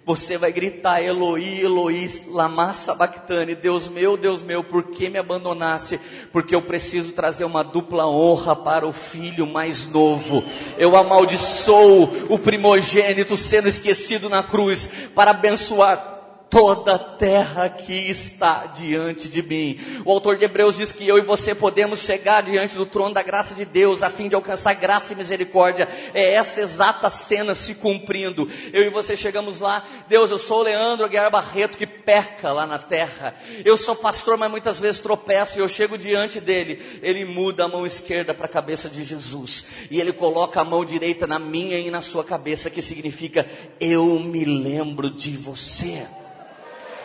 você 0.06 0.36
vai 0.36 0.52
gritar 0.52 1.02
Eloi, 1.02 1.60
Eloi, 1.60 2.08
lama 2.28 2.74
sabachthani, 2.74 3.54
Deus 3.54 3.88
meu, 3.88 4.16
Deus 4.16 4.42
meu, 4.42 4.62
por 4.62 4.84
que 4.84 5.08
me 5.08 5.18
abandonasse? 5.18 5.98
Porque 6.30 6.54
eu 6.54 6.60
preciso 6.60 7.12
trazer 7.12 7.44
uma 7.44 7.64
dupla 7.64 8.06
honra 8.06 8.54
para 8.54 8.86
o 8.86 8.92
filho 8.92 9.46
mais 9.46 9.86
novo. 9.86 10.44
Eu 10.76 10.94
amaldiçoo 10.94 12.26
o 12.28 12.38
primogênito 12.38 13.36
sendo 13.36 13.66
esquecido 13.68 14.28
na 14.28 14.42
cruz 14.42 14.90
para 15.14 15.30
abençoar 15.30 16.13
toda 16.54 16.94
a 16.94 16.98
terra 17.00 17.68
que 17.68 17.92
está 18.08 18.66
diante 18.66 19.28
de 19.28 19.42
mim. 19.42 19.76
O 20.04 20.12
autor 20.12 20.36
de 20.36 20.44
Hebreus 20.44 20.76
diz 20.76 20.92
que 20.92 21.06
eu 21.06 21.18
e 21.18 21.20
você 21.20 21.52
podemos 21.52 21.98
chegar 21.98 22.44
diante 22.44 22.76
do 22.76 22.86
trono 22.86 23.12
da 23.12 23.24
graça 23.24 23.56
de 23.56 23.64
Deus 23.64 24.04
a 24.04 24.08
fim 24.08 24.28
de 24.28 24.36
alcançar 24.36 24.72
graça 24.74 25.12
e 25.12 25.16
misericórdia. 25.16 25.88
É 26.14 26.34
essa 26.34 26.60
exata 26.60 27.10
cena 27.10 27.56
se 27.56 27.74
cumprindo. 27.74 28.48
Eu 28.72 28.84
e 28.84 28.88
você 28.88 29.16
chegamos 29.16 29.58
lá, 29.58 29.84
Deus, 30.06 30.30
eu 30.30 30.38
sou 30.38 30.60
o 30.60 30.62
Leandro 30.62 31.04
Aguiar 31.04 31.28
Barreto 31.28 31.76
que 31.76 31.88
peca 31.88 32.52
lá 32.52 32.64
na 32.68 32.78
terra. 32.78 33.34
Eu 33.64 33.76
sou 33.76 33.96
pastor, 33.96 34.38
mas 34.38 34.48
muitas 34.48 34.78
vezes 34.78 35.00
tropeço 35.00 35.58
e 35.58 35.60
eu 35.60 35.68
chego 35.68 35.98
diante 35.98 36.40
dele. 36.40 37.00
Ele 37.02 37.24
muda 37.24 37.64
a 37.64 37.68
mão 37.68 37.84
esquerda 37.84 38.32
para 38.32 38.46
a 38.46 38.48
cabeça 38.48 38.88
de 38.88 39.02
Jesus 39.02 39.66
e 39.90 40.00
ele 40.00 40.12
coloca 40.12 40.60
a 40.60 40.64
mão 40.64 40.84
direita 40.84 41.26
na 41.26 41.40
minha 41.40 41.80
e 41.80 41.90
na 41.90 42.00
sua 42.00 42.22
cabeça, 42.22 42.70
que 42.70 42.80
significa 42.80 43.44
eu 43.80 44.20
me 44.20 44.44
lembro 44.44 45.10
de 45.10 45.32
você 45.36 46.06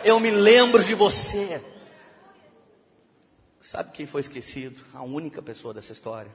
eu 0.04 0.18
me 0.20 0.30
lembro 0.30 0.82
de 0.82 0.94
você. 0.94 1.64
Sabe 3.60 3.92
quem 3.92 4.06
foi 4.06 4.20
esquecido? 4.20 4.84
A 4.94 5.02
única 5.02 5.40
pessoa 5.40 5.72
dessa 5.72 5.92
história? 5.92 6.34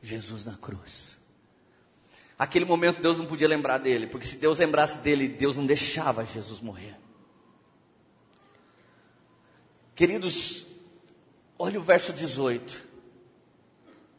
Jesus 0.00 0.44
na 0.44 0.56
cruz. 0.56 1.18
Aquele 2.38 2.64
momento 2.64 3.00
Deus 3.00 3.18
não 3.18 3.26
podia 3.26 3.48
lembrar 3.48 3.78
dele, 3.78 4.06
porque 4.06 4.26
se 4.26 4.36
Deus 4.36 4.58
lembrasse 4.58 4.98
dele, 4.98 5.26
Deus 5.26 5.56
não 5.56 5.66
deixava 5.66 6.24
Jesus 6.24 6.60
morrer. 6.60 6.96
Queridos, 9.94 10.64
olha 11.58 11.80
o 11.80 11.82
verso 11.82 12.12
18. 12.12 12.86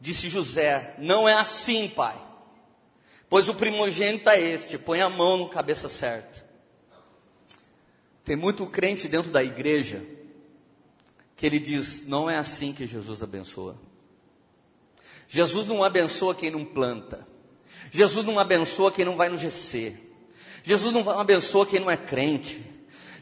Disse 0.02 0.28
José: 0.28 0.96
Não 0.98 1.28
é 1.28 1.34
assim, 1.34 1.88
pai, 1.88 2.22
pois 3.30 3.48
o 3.48 3.56
primogênito 3.56 4.30
é 4.30 4.40
este, 4.40 4.78
põe 4.78 5.00
a 5.00 5.10
mão 5.10 5.38
no 5.38 5.50
cabeça 5.50 5.88
certa. 5.88 6.49
Tem 8.30 8.36
muito 8.36 8.68
crente 8.68 9.08
dentro 9.08 9.32
da 9.32 9.44
igreja 9.44 10.06
que 11.36 11.48
ele 11.48 11.58
diz: 11.58 12.06
não 12.06 12.30
é 12.30 12.38
assim 12.38 12.72
que 12.72 12.86
Jesus 12.86 13.24
abençoa. 13.24 13.76
Jesus 15.28 15.66
não 15.66 15.84
abençoa 15.84 16.36
quem 16.36 16.52
não 16.52 16.64
planta. 16.64 17.28
Jesus 17.90 18.24
não 18.24 18.38
abençoa 18.38 18.92
quem 18.92 19.04
não 19.04 19.16
vai 19.16 19.30
no 19.30 19.36
GC. 19.36 19.98
Jesus 20.62 20.94
não 20.94 21.10
abençoa 21.20 21.66
quem 21.66 21.80
não 21.80 21.90
é 21.90 21.98
crente. 21.98 22.64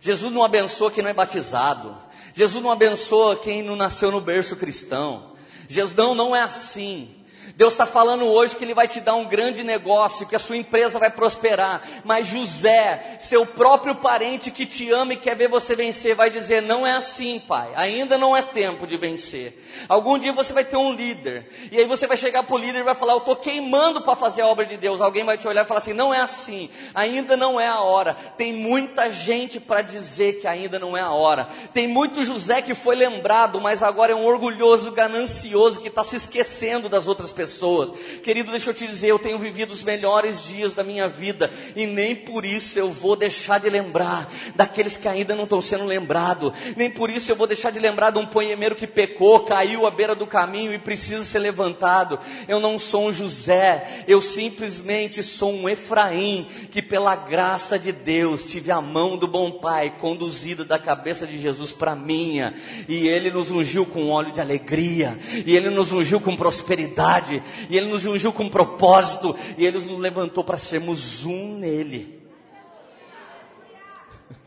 Jesus 0.01 0.29
não 0.29 0.43
abençoa 0.43 0.91
quem 0.91 1.01
não 1.01 1.09
é 1.09 1.13
batizado. 1.13 1.97
Jesus 2.33 2.61
não 2.61 2.69
abençoa 2.69 3.37
quem 3.37 3.63
não 3.63 3.77
nasceu 3.77 4.11
no 4.11 4.19
berço 4.19 4.57
cristão. 4.57 5.37
Jesus 5.69 5.95
não, 5.95 6.13
não 6.13 6.35
é 6.35 6.41
assim. 6.41 7.15
Deus 7.55 7.73
está 7.73 7.85
falando 7.85 8.25
hoje 8.25 8.55
que 8.55 8.63
Ele 8.63 8.73
vai 8.73 8.87
te 8.87 8.99
dar 8.99 9.15
um 9.15 9.25
grande 9.25 9.63
negócio, 9.63 10.27
que 10.27 10.35
a 10.35 10.39
sua 10.39 10.57
empresa 10.57 10.99
vai 10.99 11.09
prosperar. 11.09 11.81
Mas 12.03 12.27
José, 12.27 13.17
seu 13.19 13.45
próprio 13.45 13.95
parente 13.95 14.51
que 14.51 14.65
te 14.65 14.91
ama 14.91 15.13
e 15.13 15.17
quer 15.17 15.35
ver 15.35 15.47
você 15.47 15.75
vencer, 15.75 16.15
vai 16.15 16.29
dizer: 16.29 16.61
Não 16.61 16.85
é 16.85 16.93
assim, 16.93 17.39
pai. 17.39 17.71
Ainda 17.75 18.17
não 18.17 18.35
é 18.35 18.41
tempo 18.41 18.85
de 18.85 18.97
vencer. 18.97 19.63
Algum 19.87 20.17
dia 20.17 20.33
você 20.33 20.53
vai 20.53 20.65
ter 20.65 20.77
um 20.77 20.93
líder. 20.93 21.47
E 21.71 21.79
aí 21.79 21.85
você 21.85 22.05
vai 22.07 22.17
chegar 22.17 22.43
para 22.43 22.55
o 22.55 22.59
líder 22.59 22.79
e 22.79 22.83
vai 22.83 22.95
falar: 22.95 23.13
Eu 23.13 23.19
estou 23.19 23.35
queimando 23.35 24.01
para 24.01 24.15
fazer 24.15 24.41
a 24.41 24.47
obra 24.47 24.65
de 24.65 24.77
Deus. 24.77 25.01
Alguém 25.01 25.23
vai 25.23 25.37
te 25.37 25.47
olhar 25.47 25.63
e 25.63 25.67
falar 25.67 25.79
assim: 25.79 25.93
Não 25.93 26.13
é 26.13 26.19
assim. 26.19 26.69
Ainda 26.93 27.37
não 27.37 27.59
é 27.59 27.67
a 27.67 27.79
hora. 27.79 28.13
Tem 28.13 28.53
muita 28.53 29.09
gente 29.09 29.59
para 29.59 29.81
dizer 29.81 30.39
que 30.39 30.47
ainda 30.47 30.79
não 30.79 30.97
é 30.97 31.01
a 31.01 31.11
hora. 31.11 31.47
Tem 31.73 31.87
muito 31.87 32.23
José 32.23 32.61
que 32.61 32.73
foi 32.73 32.95
lembrado, 32.95 33.61
mas 33.61 33.81
agora 33.81 34.11
é 34.11 34.15
um 34.15 34.25
orgulhoso, 34.25 34.91
ganancioso 34.91 35.79
que 35.79 35.87
está 35.87 36.03
se 36.03 36.15
esquecendo 36.15 36.89
das 36.89 37.07
outras 37.07 37.31
pessoas. 37.37 37.93
Querido, 38.23 38.49
deixa 38.49 38.71
eu 38.71 38.73
te 38.73 38.87
dizer, 38.87 39.09
eu 39.09 39.19
tenho 39.19 39.37
vivido 39.37 39.71
os 39.71 39.83
melhores 39.83 40.43
dias 40.43 40.73
da 40.73 40.83
minha 40.83 41.07
vida 41.07 41.51
e 41.75 41.85
nem 41.85 42.15
por 42.15 42.43
isso 42.43 42.79
eu 42.79 42.89
vou 42.89 43.15
deixar 43.15 43.59
de 43.59 43.69
lembrar 43.69 44.27
daqueles 44.55 44.97
que 44.97 45.07
ainda 45.07 45.35
não 45.35 45.43
estão 45.43 45.61
sendo 45.61 45.85
lembrados. 45.85 46.51
Nem 46.75 46.89
por 46.89 47.11
isso 47.11 47.31
eu 47.31 47.35
vou 47.35 47.45
deixar 47.45 47.71
de 47.71 47.79
lembrar 47.79 48.09
de 48.09 48.17
um 48.17 48.25
poemeiro 48.25 48.75
que 48.75 48.87
pecou, 48.87 49.41
caiu 49.41 49.85
à 49.85 49.91
beira 49.91 50.15
do 50.15 50.25
caminho 50.25 50.73
e 50.73 50.79
precisa 50.79 51.23
ser 51.23 51.39
levantado. 51.39 52.19
Eu 52.47 52.59
não 52.59 52.79
sou 52.79 53.07
um 53.07 53.13
José, 53.13 54.03
eu 54.07 54.19
simplesmente 54.19 55.21
sou 55.21 55.53
um 55.53 55.69
Efraim 55.69 56.47
que 56.71 56.81
pela 56.81 57.15
graça 57.15 57.77
de 57.77 57.91
Deus 57.91 58.43
tive 58.43 58.71
a 58.71 58.81
mão 58.81 59.15
do 59.15 59.27
bom 59.27 59.51
Pai 59.51 59.95
conduzida 59.99 60.65
da 60.65 60.79
cabeça 60.79 61.27
de 61.27 61.37
Jesus 61.37 61.71
para 61.71 61.95
minha 61.95 62.55
e 62.87 63.07
ele 63.07 63.29
nos 63.29 63.51
ungiu 63.51 63.85
com 63.85 64.09
óleo 64.09 64.31
de 64.31 64.41
alegria 64.41 65.17
e 65.45 65.55
ele 65.55 65.69
nos 65.69 65.91
ungiu 65.91 66.19
com 66.19 66.35
prosperidade 66.35 67.26
e 67.35 67.77
Ele 67.77 67.87
nos 67.87 68.05
ungiu 68.05 68.31
com 68.33 68.49
propósito, 68.49 69.35
e 69.57 69.65
Ele 69.65 69.79
nos 69.79 69.99
levantou 69.99 70.43
para 70.43 70.57
sermos 70.57 71.25
um 71.25 71.57
nele. 71.57 72.21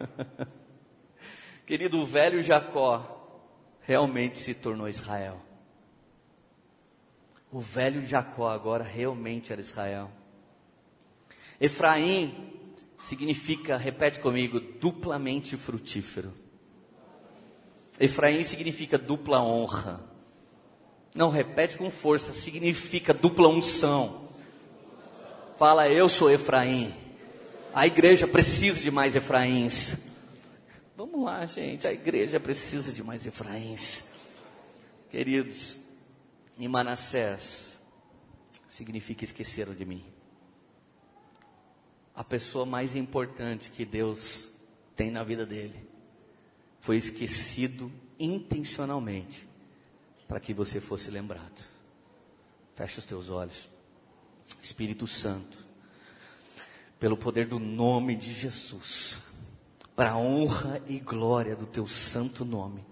Querido, 1.66 2.00
o 2.00 2.04
velho 2.04 2.42
Jacó 2.42 3.16
realmente 3.82 4.38
se 4.38 4.54
tornou 4.54 4.88
Israel. 4.88 5.40
O 7.52 7.60
velho 7.60 8.04
Jacó 8.06 8.48
agora 8.48 8.84
realmente 8.84 9.52
era 9.52 9.60
Israel. 9.60 10.10
Efraim 11.60 12.32
significa, 12.98 13.76
repete 13.76 14.20
comigo, 14.20 14.60
duplamente 14.60 15.56
frutífero. 15.56 16.32
Efraim 17.98 18.42
significa 18.44 18.96
dupla 18.96 19.42
honra. 19.42 20.09
Não, 21.14 21.28
repete 21.28 21.76
com 21.76 21.90
força, 21.90 22.32
significa 22.32 23.12
dupla 23.12 23.48
unção. 23.48 24.28
Fala, 25.58 25.88
eu 25.88 26.08
sou 26.08 26.30
Efraim. 26.30 26.94
A 27.74 27.86
igreja 27.86 28.26
precisa 28.26 28.80
de 28.80 28.90
mais 28.90 29.16
Efraíns. 29.16 29.96
Vamos 30.96 31.24
lá, 31.24 31.44
gente, 31.46 31.86
a 31.86 31.92
igreja 31.92 32.38
precisa 32.38 32.92
de 32.92 33.02
mais 33.02 33.26
Efraíns. 33.26 34.04
Queridos, 35.10 35.78
e 36.58 36.68
Manassés 36.68 37.78
significa 38.68 39.24
esqueceram 39.24 39.74
de 39.74 39.84
mim. 39.84 40.04
A 42.14 42.22
pessoa 42.22 42.64
mais 42.64 42.94
importante 42.94 43.70
que 43.70 43.84
Deus 43.84 44.48
tem 44.94 45.10
na 45.10 45.24
vida 45.24 45.44
dele 45.44 45.88
foi 46.80 46.96
esquecido 46.96 47.90
intencionalmente 48.18 49.49
para 50.30 50.38
que 50.38 50.54
você 50.54 50.80
fosse 50.80 51.10
lembrado. 51.10 51.60
Feche 52.76 53.00
os 53.00 53.04
teus 53.04 53.30
olhos. 53.30 53.68
Espírito 54.62 55.04
Santo, 55.04 55.58
pelo 57.00 57.16
poder 57.16 57.48
do 57.48 57.58
nome 57.58 58.14
de 58.14 58.32
Jesus, 58.32 59.18
para 59.96 60.12
a 60.12 60.16
honra 60.16 60.80
e 60.86 61.00
glória 61.00 61.56
do 61.56 61.66
teu 61.66 61.84
santo 61.88 62.44
nome. 62.44 62.86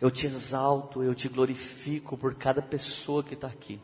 Eu 0.00 0.12
te 0.12 0.28
exalto, 0.28 1.02
eu 1.02 1.12
te 1.12 1.28
glorifico 1.28 2.16
por 2.16 2.36
cada 2.36 2.62
pessoa 2.62 3.24
que 3.24 3.34
está 3.34 3.48
aqui. 3.48 3.80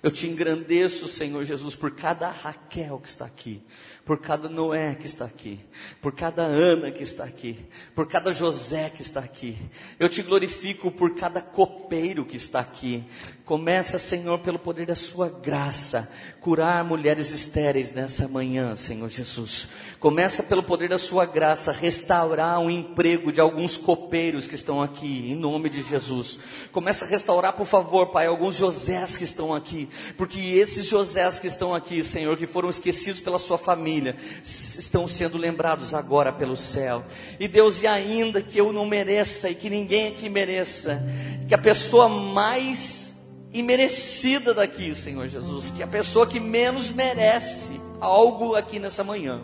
Eu 0.00 0.12
te 0.12 0.28
engrandeço, 0.28 1.08
Senhor 1.08 1.42
Jesus, 1.42 1.74
por 1.74 1.90
cada 1.90 2.30
Raquel 2.30 3.00
que 3.00 3.08
está 3.08 3.24
aqui, 3.24 3.60
por 4.08 4.18
cada 4.18 4.48
Noé 4.48 4.94
que 4.94 5.06
está 5.06 5.26
aqui, 5.26 5.60
por 6.00 6.14
cada 6.14 6.40
Ana 6.40 6.90
que 6.90 7.02
está 7.02 7.24
aqui, 7.24 7.58
por 7.94 8.08
cada 8.08 8.32
José 8.32 8.88
que 8.88 9.02
está 9.02 9.20
aqui. 9.20 9.58
Eu 10.00 10.08
te 10.08 10.22
glorifico 10.22 10.90
por 10.90 11.14
cada 11.14 11.42
copeiro 11.42 12.24
que 12.24 12.34
está 12.34 12.58
aqui. 12.58 13.04
Começa, 13.44 13.98
Senhor, 13.98 14.38
pelo 14.38 14.58
poder 14.58 14.86
da 14.86 14.94
sua 14.94 15.28
graça, 15.28 16.10
curar 16.40 16.84
mulheres 16.84 17.32
estéreis 17.32 17.92
nessa 17.92 18.28
manhã, 18.28 18.76
Senhor 18.76 19.08
Jesus. 19.10 19.68
Começa 19.98 20.42
pelo 20.42 20.62
poder 20.62 20.90
da 20.90 20.98
sua 20.98 21.26
graça, 21.26 21.72
restaurar 21.72 22.60
o 22.60 22.70
emprego 22.70 23.32
de 23.32 23.40
alguns 23.40 23.76
copeiros 23.76 24.46
que 24.46 24.54
estão 24.54 24.82
aqui, 24.82 25.32
em 25.32 25.34
nome 25.34 25.68
de 25.68 25.82
Jesus. 25.82 26.38
Começa 26.70 27.04
a 27.04 27.08
restaurar, 27.08 27.54
por 27.54 27.66
favor, 27.66 28.12
Pai, 28.12 28.26
alguns 28.26 28.54
Josés 28.54 29.16
que 29.16 29.24
estão 29.24 29.54
aqui, 29.54 29.88
porque 30.16 30.38
esses 30.38 30.86
Josés 30.86 31.38
que 31.38 31.46
estão 31.46 31.74
aqui, 31.74 32.04
Senhor, 32.04 32.36
que 32.36 32.46
foram 32.46 32.70
esquecidos 32.70 33.20
pela 33.20 33.38
sua 33.38 33.58
família, 33.58 33.97
família 33.98 34.16
estão 34.42 35.08
sendo 35.08 35.36
lembrados 35.36 35.94
agora 35.94 36.32
pelo 36.32 36.56
céu. 36.56 37.04
E 37.38 37.48
Deus, 37.48 37.82
e 37.82 37.86
ainda 37.86 38.40
que 38.40 38.58
eu 38.58 38.72
não 38.72 38.86
mereça 38.86 39.50
e 39.50 39.54
que 39.54 39.68
ninguém 39.68 40.08
aqui 40.08 40.28
mereça, 40.28 41.02
que 41.46 41.54
a 41.54 41.58
pessoa 41.58 42.08
mais 42.08 43.16
imerecida 43.52 44.54
daqui, 44.54 44.94
Senhor 44.94 45.26
Jesus, 45.26 45.70
que 45.70 45.82
a 45.82 45.86
pessoa 45.86 46.26
que 46.26 46.38
menos 46.38 46.90
merece 46.90 47.80
algo 48.00 48.54
aqui 48.54 48.78
nessa 48.78 49.02
manhã, 49.02 49.40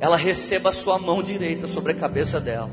ela 0.00 0.16
receba 0.16 0.70
a 0.70 0.72
sua 0.72 0.98
mão 0.98 1.22
direita 1.22 1.66
sobre 1.66 1.92
a 1.92 1.94
cabeça 1.94 2.40
dela. 2.40 2.70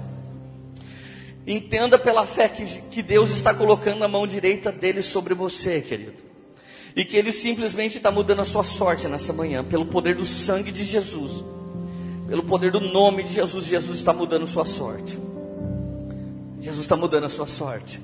Entenda 1.47 1.99
pela 1.99 2.25
fé 2.25 2.49
que, 2.49 2.65
que 2.89 3.03
Deus 3.03 3.29
está 3.29 3.53
colocando 3.53 4.03
a 4.03 4.07
mão 4.07 4.25
direita 4.25 4.71
dele 4.71 5.03
sobre 5.03 5.33
você, 5.35 5.79
querido 5.81 6.34
e 6.95 7.03
que 7.03 7.17
Ele 7.17 7.31
simplesmente 7.31 7.97
está 7.97 8.09
mudando 8.09 8.39
a 8.39 8.45
sua 8.45 8.63
sorte 8.63 9.07
nessa 9.07 9.33
manhã, 9.33 9.63
pelo 9.63 9.85
poder 9.85 10.15
do 10.15 10.25
sangue 10.25 10.71
de 10.71 10.85
Jesus, 10.85 11.43
pelo 12.27 12.43
poder 12.43 12.71
do 12.71 12.79
nome 12.79 13.23
de 13.23 13.33
Jesus, 13.33 13.65
Jesus 13.65 13.97
está 13.97 14.13
mudando 14.13 14.43
a 14.43 14.47
sua 14.47 14.65
sorte. 14.65 15.19
Jesus 16.61 16.85
está 16.85 16.95
mudando 16.95 17.25
a 17.25 17.29
sua 17.29 17.45
sorte, 17.45 18.01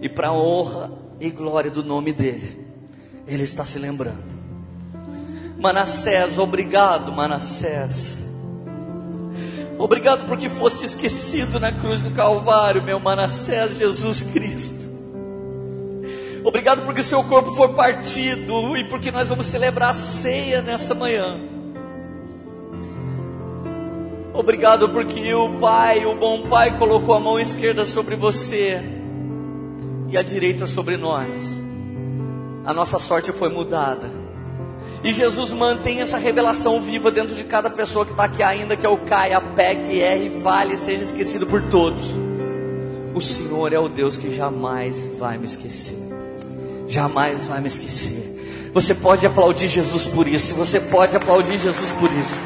e 0.00 0.08
para 0.08 0.28
a 0.28 0.32
honra 0.32 0.90
e 1.20 1.30
glória 1.30 1.70
do 1.70 1.84
nome 1.84 2.12
dEle, 2.12 2.66
Ele 3.26 3.44
está 3.44 3.66
se 3.66 3.78
lembrando. 3.78 4.36
Manassés, 5.58 6.38
obrigado, 6.38 7.12
Manassés. 7.12 8.24
Obrigado 9.78 10.26
porque 10.26 10.48
foste 10.48 10.84
esquecido 10.84 11.60
na 11.60 11.72
cruz 11.72 12.00
do 12.00 12.10
Calvário, 12.10 12.82
meu 12.82 12.98
Manassés 12.98 13.76
Jesus 13.76 14.22
Cristo. 14.22 14.85
Obrigado 16.56 16.86
porque 16.86 17.02
seu 17.02 17.22
corpo 17.22 17.54
foi 17.54 17.68
partido 17.74 18.78
e 18.78 18.88
porque 18.88 19.12
nós 19.12 19.28
vamos 19.28 19.44
celebrar 19.44 19.90
a 19.90 19.92
ceia 19.92 20.62
nessa 20.62 20.94
manhã. 20.94 21.38
Obrigado 24.32 24.88
porque 24.88 25.34
o 25.34 25.58
Pai, 25.58 26.06
o 26.06 26.14
bom 26.14 26.48
Pai, 26.48 26.78
colocou 26.78 27.14
a 27.14 27.20
mão 27.20 27.38
esquerda 27.38 27.84
sobre 27.84 28.16
você 28.16 28.82
e 30.08 30.16
a 30.16 30.22
direita 30.22 30.66
sobre 30.66 30.96
nós. 30.96 31.62
A 32.64 32.72
nossa 32.72 32.98
sorte 32.98 33.32
foi 33.32 33.50
mudada. 33.50 34.10
E 35.04 35.12
Jesus 35.12 35.50
mantém 35.50 36.00
essa 36.00 36.16
revelação 36.16 36.80
viva 36.80 37.10
dentro 37.10 37.34
de 37.34 37.44
cada 37.44 37.68
pessoa 37.68 38.06
que 38.06 38.12
está 38.12 38.24
aqui 38.24 38.42
ainda, 38.42 38.78
que 38.78 38.86
é 38.86 38.88
o 38.88 38.96
caia, 38.96 39.42
peque, 39.42 39.98
erre, 39.98 40.30
fale, 40.40 40.74
seja 40.78 41.04
esquecido 41.04 41.46
por 41.46 41.68
todos. 41.68 42.14
O 43.14 43.20
Senhor 43.20 43.74
é 43.74 43.78
o 43.78 43.90
Deus 43.90 44.16
que 44.16 44.30
jamais 44.30 45.06
vai 45.18 45.36
me 45.36 45.44
esquecer 45.44 46.05
jamais 46.88 47.46
vai 47.46 47.60
me 47.60 47.68
esquecer. 47.68 48.70
Você 48.72 48.94
pode 48.94 49.26
aplaudir 49.26 49.68
Jesus 49.68 50.06
por 50.06 50.28
isso. 50.28 50.54
Você 50.54 50.80
pode 50.80 51.16
aplaudir 51.16 51.58
Jesus 51.58 51.92
por 51.92 52.12
isso. 52.12 52.40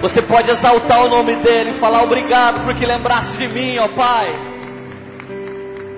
Você 0.00 0.22
pode 0.22 0.50
exaltar 0.50 1.04
o 1.04 1.08
nome 1.08 1.36
dele 1.36 1.70
e 1.70 1.74
falar 1.74 2.02
obrigado 2.02 2.64
porque 2.64 2.86
lembrasse 2.86 3.36
de 3.36 3.46
mim, 3.48 3.78
ó 3.78 3.88
Pai. 3.88 4.34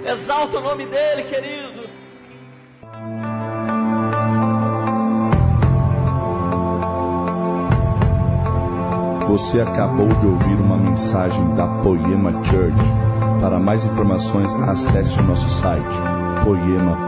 Exalta 0.05 0.59
o 0.59 0.61
nome 0.61 0.85
dele, 0.87 1.23
querido. 1.23 1.83
Você 9.29 9.61
acabou 9.61 10.09
de 10.09 10.27
ouvir 10.27 10.57
uma 10.57 10.77
mensagem 10.77 11.55
da 11.55 11.67
Poema 11.67 12.33
Church. 12.45 12.77
Para 13.41 13.59
mais 13.59 13.85
informações, 13.85 14.53
acesse 14.55 15.19
o 15.19 15.23
nosso 15.23 15.49
site 15.49 16.12
poema.com.br 16.45 17.03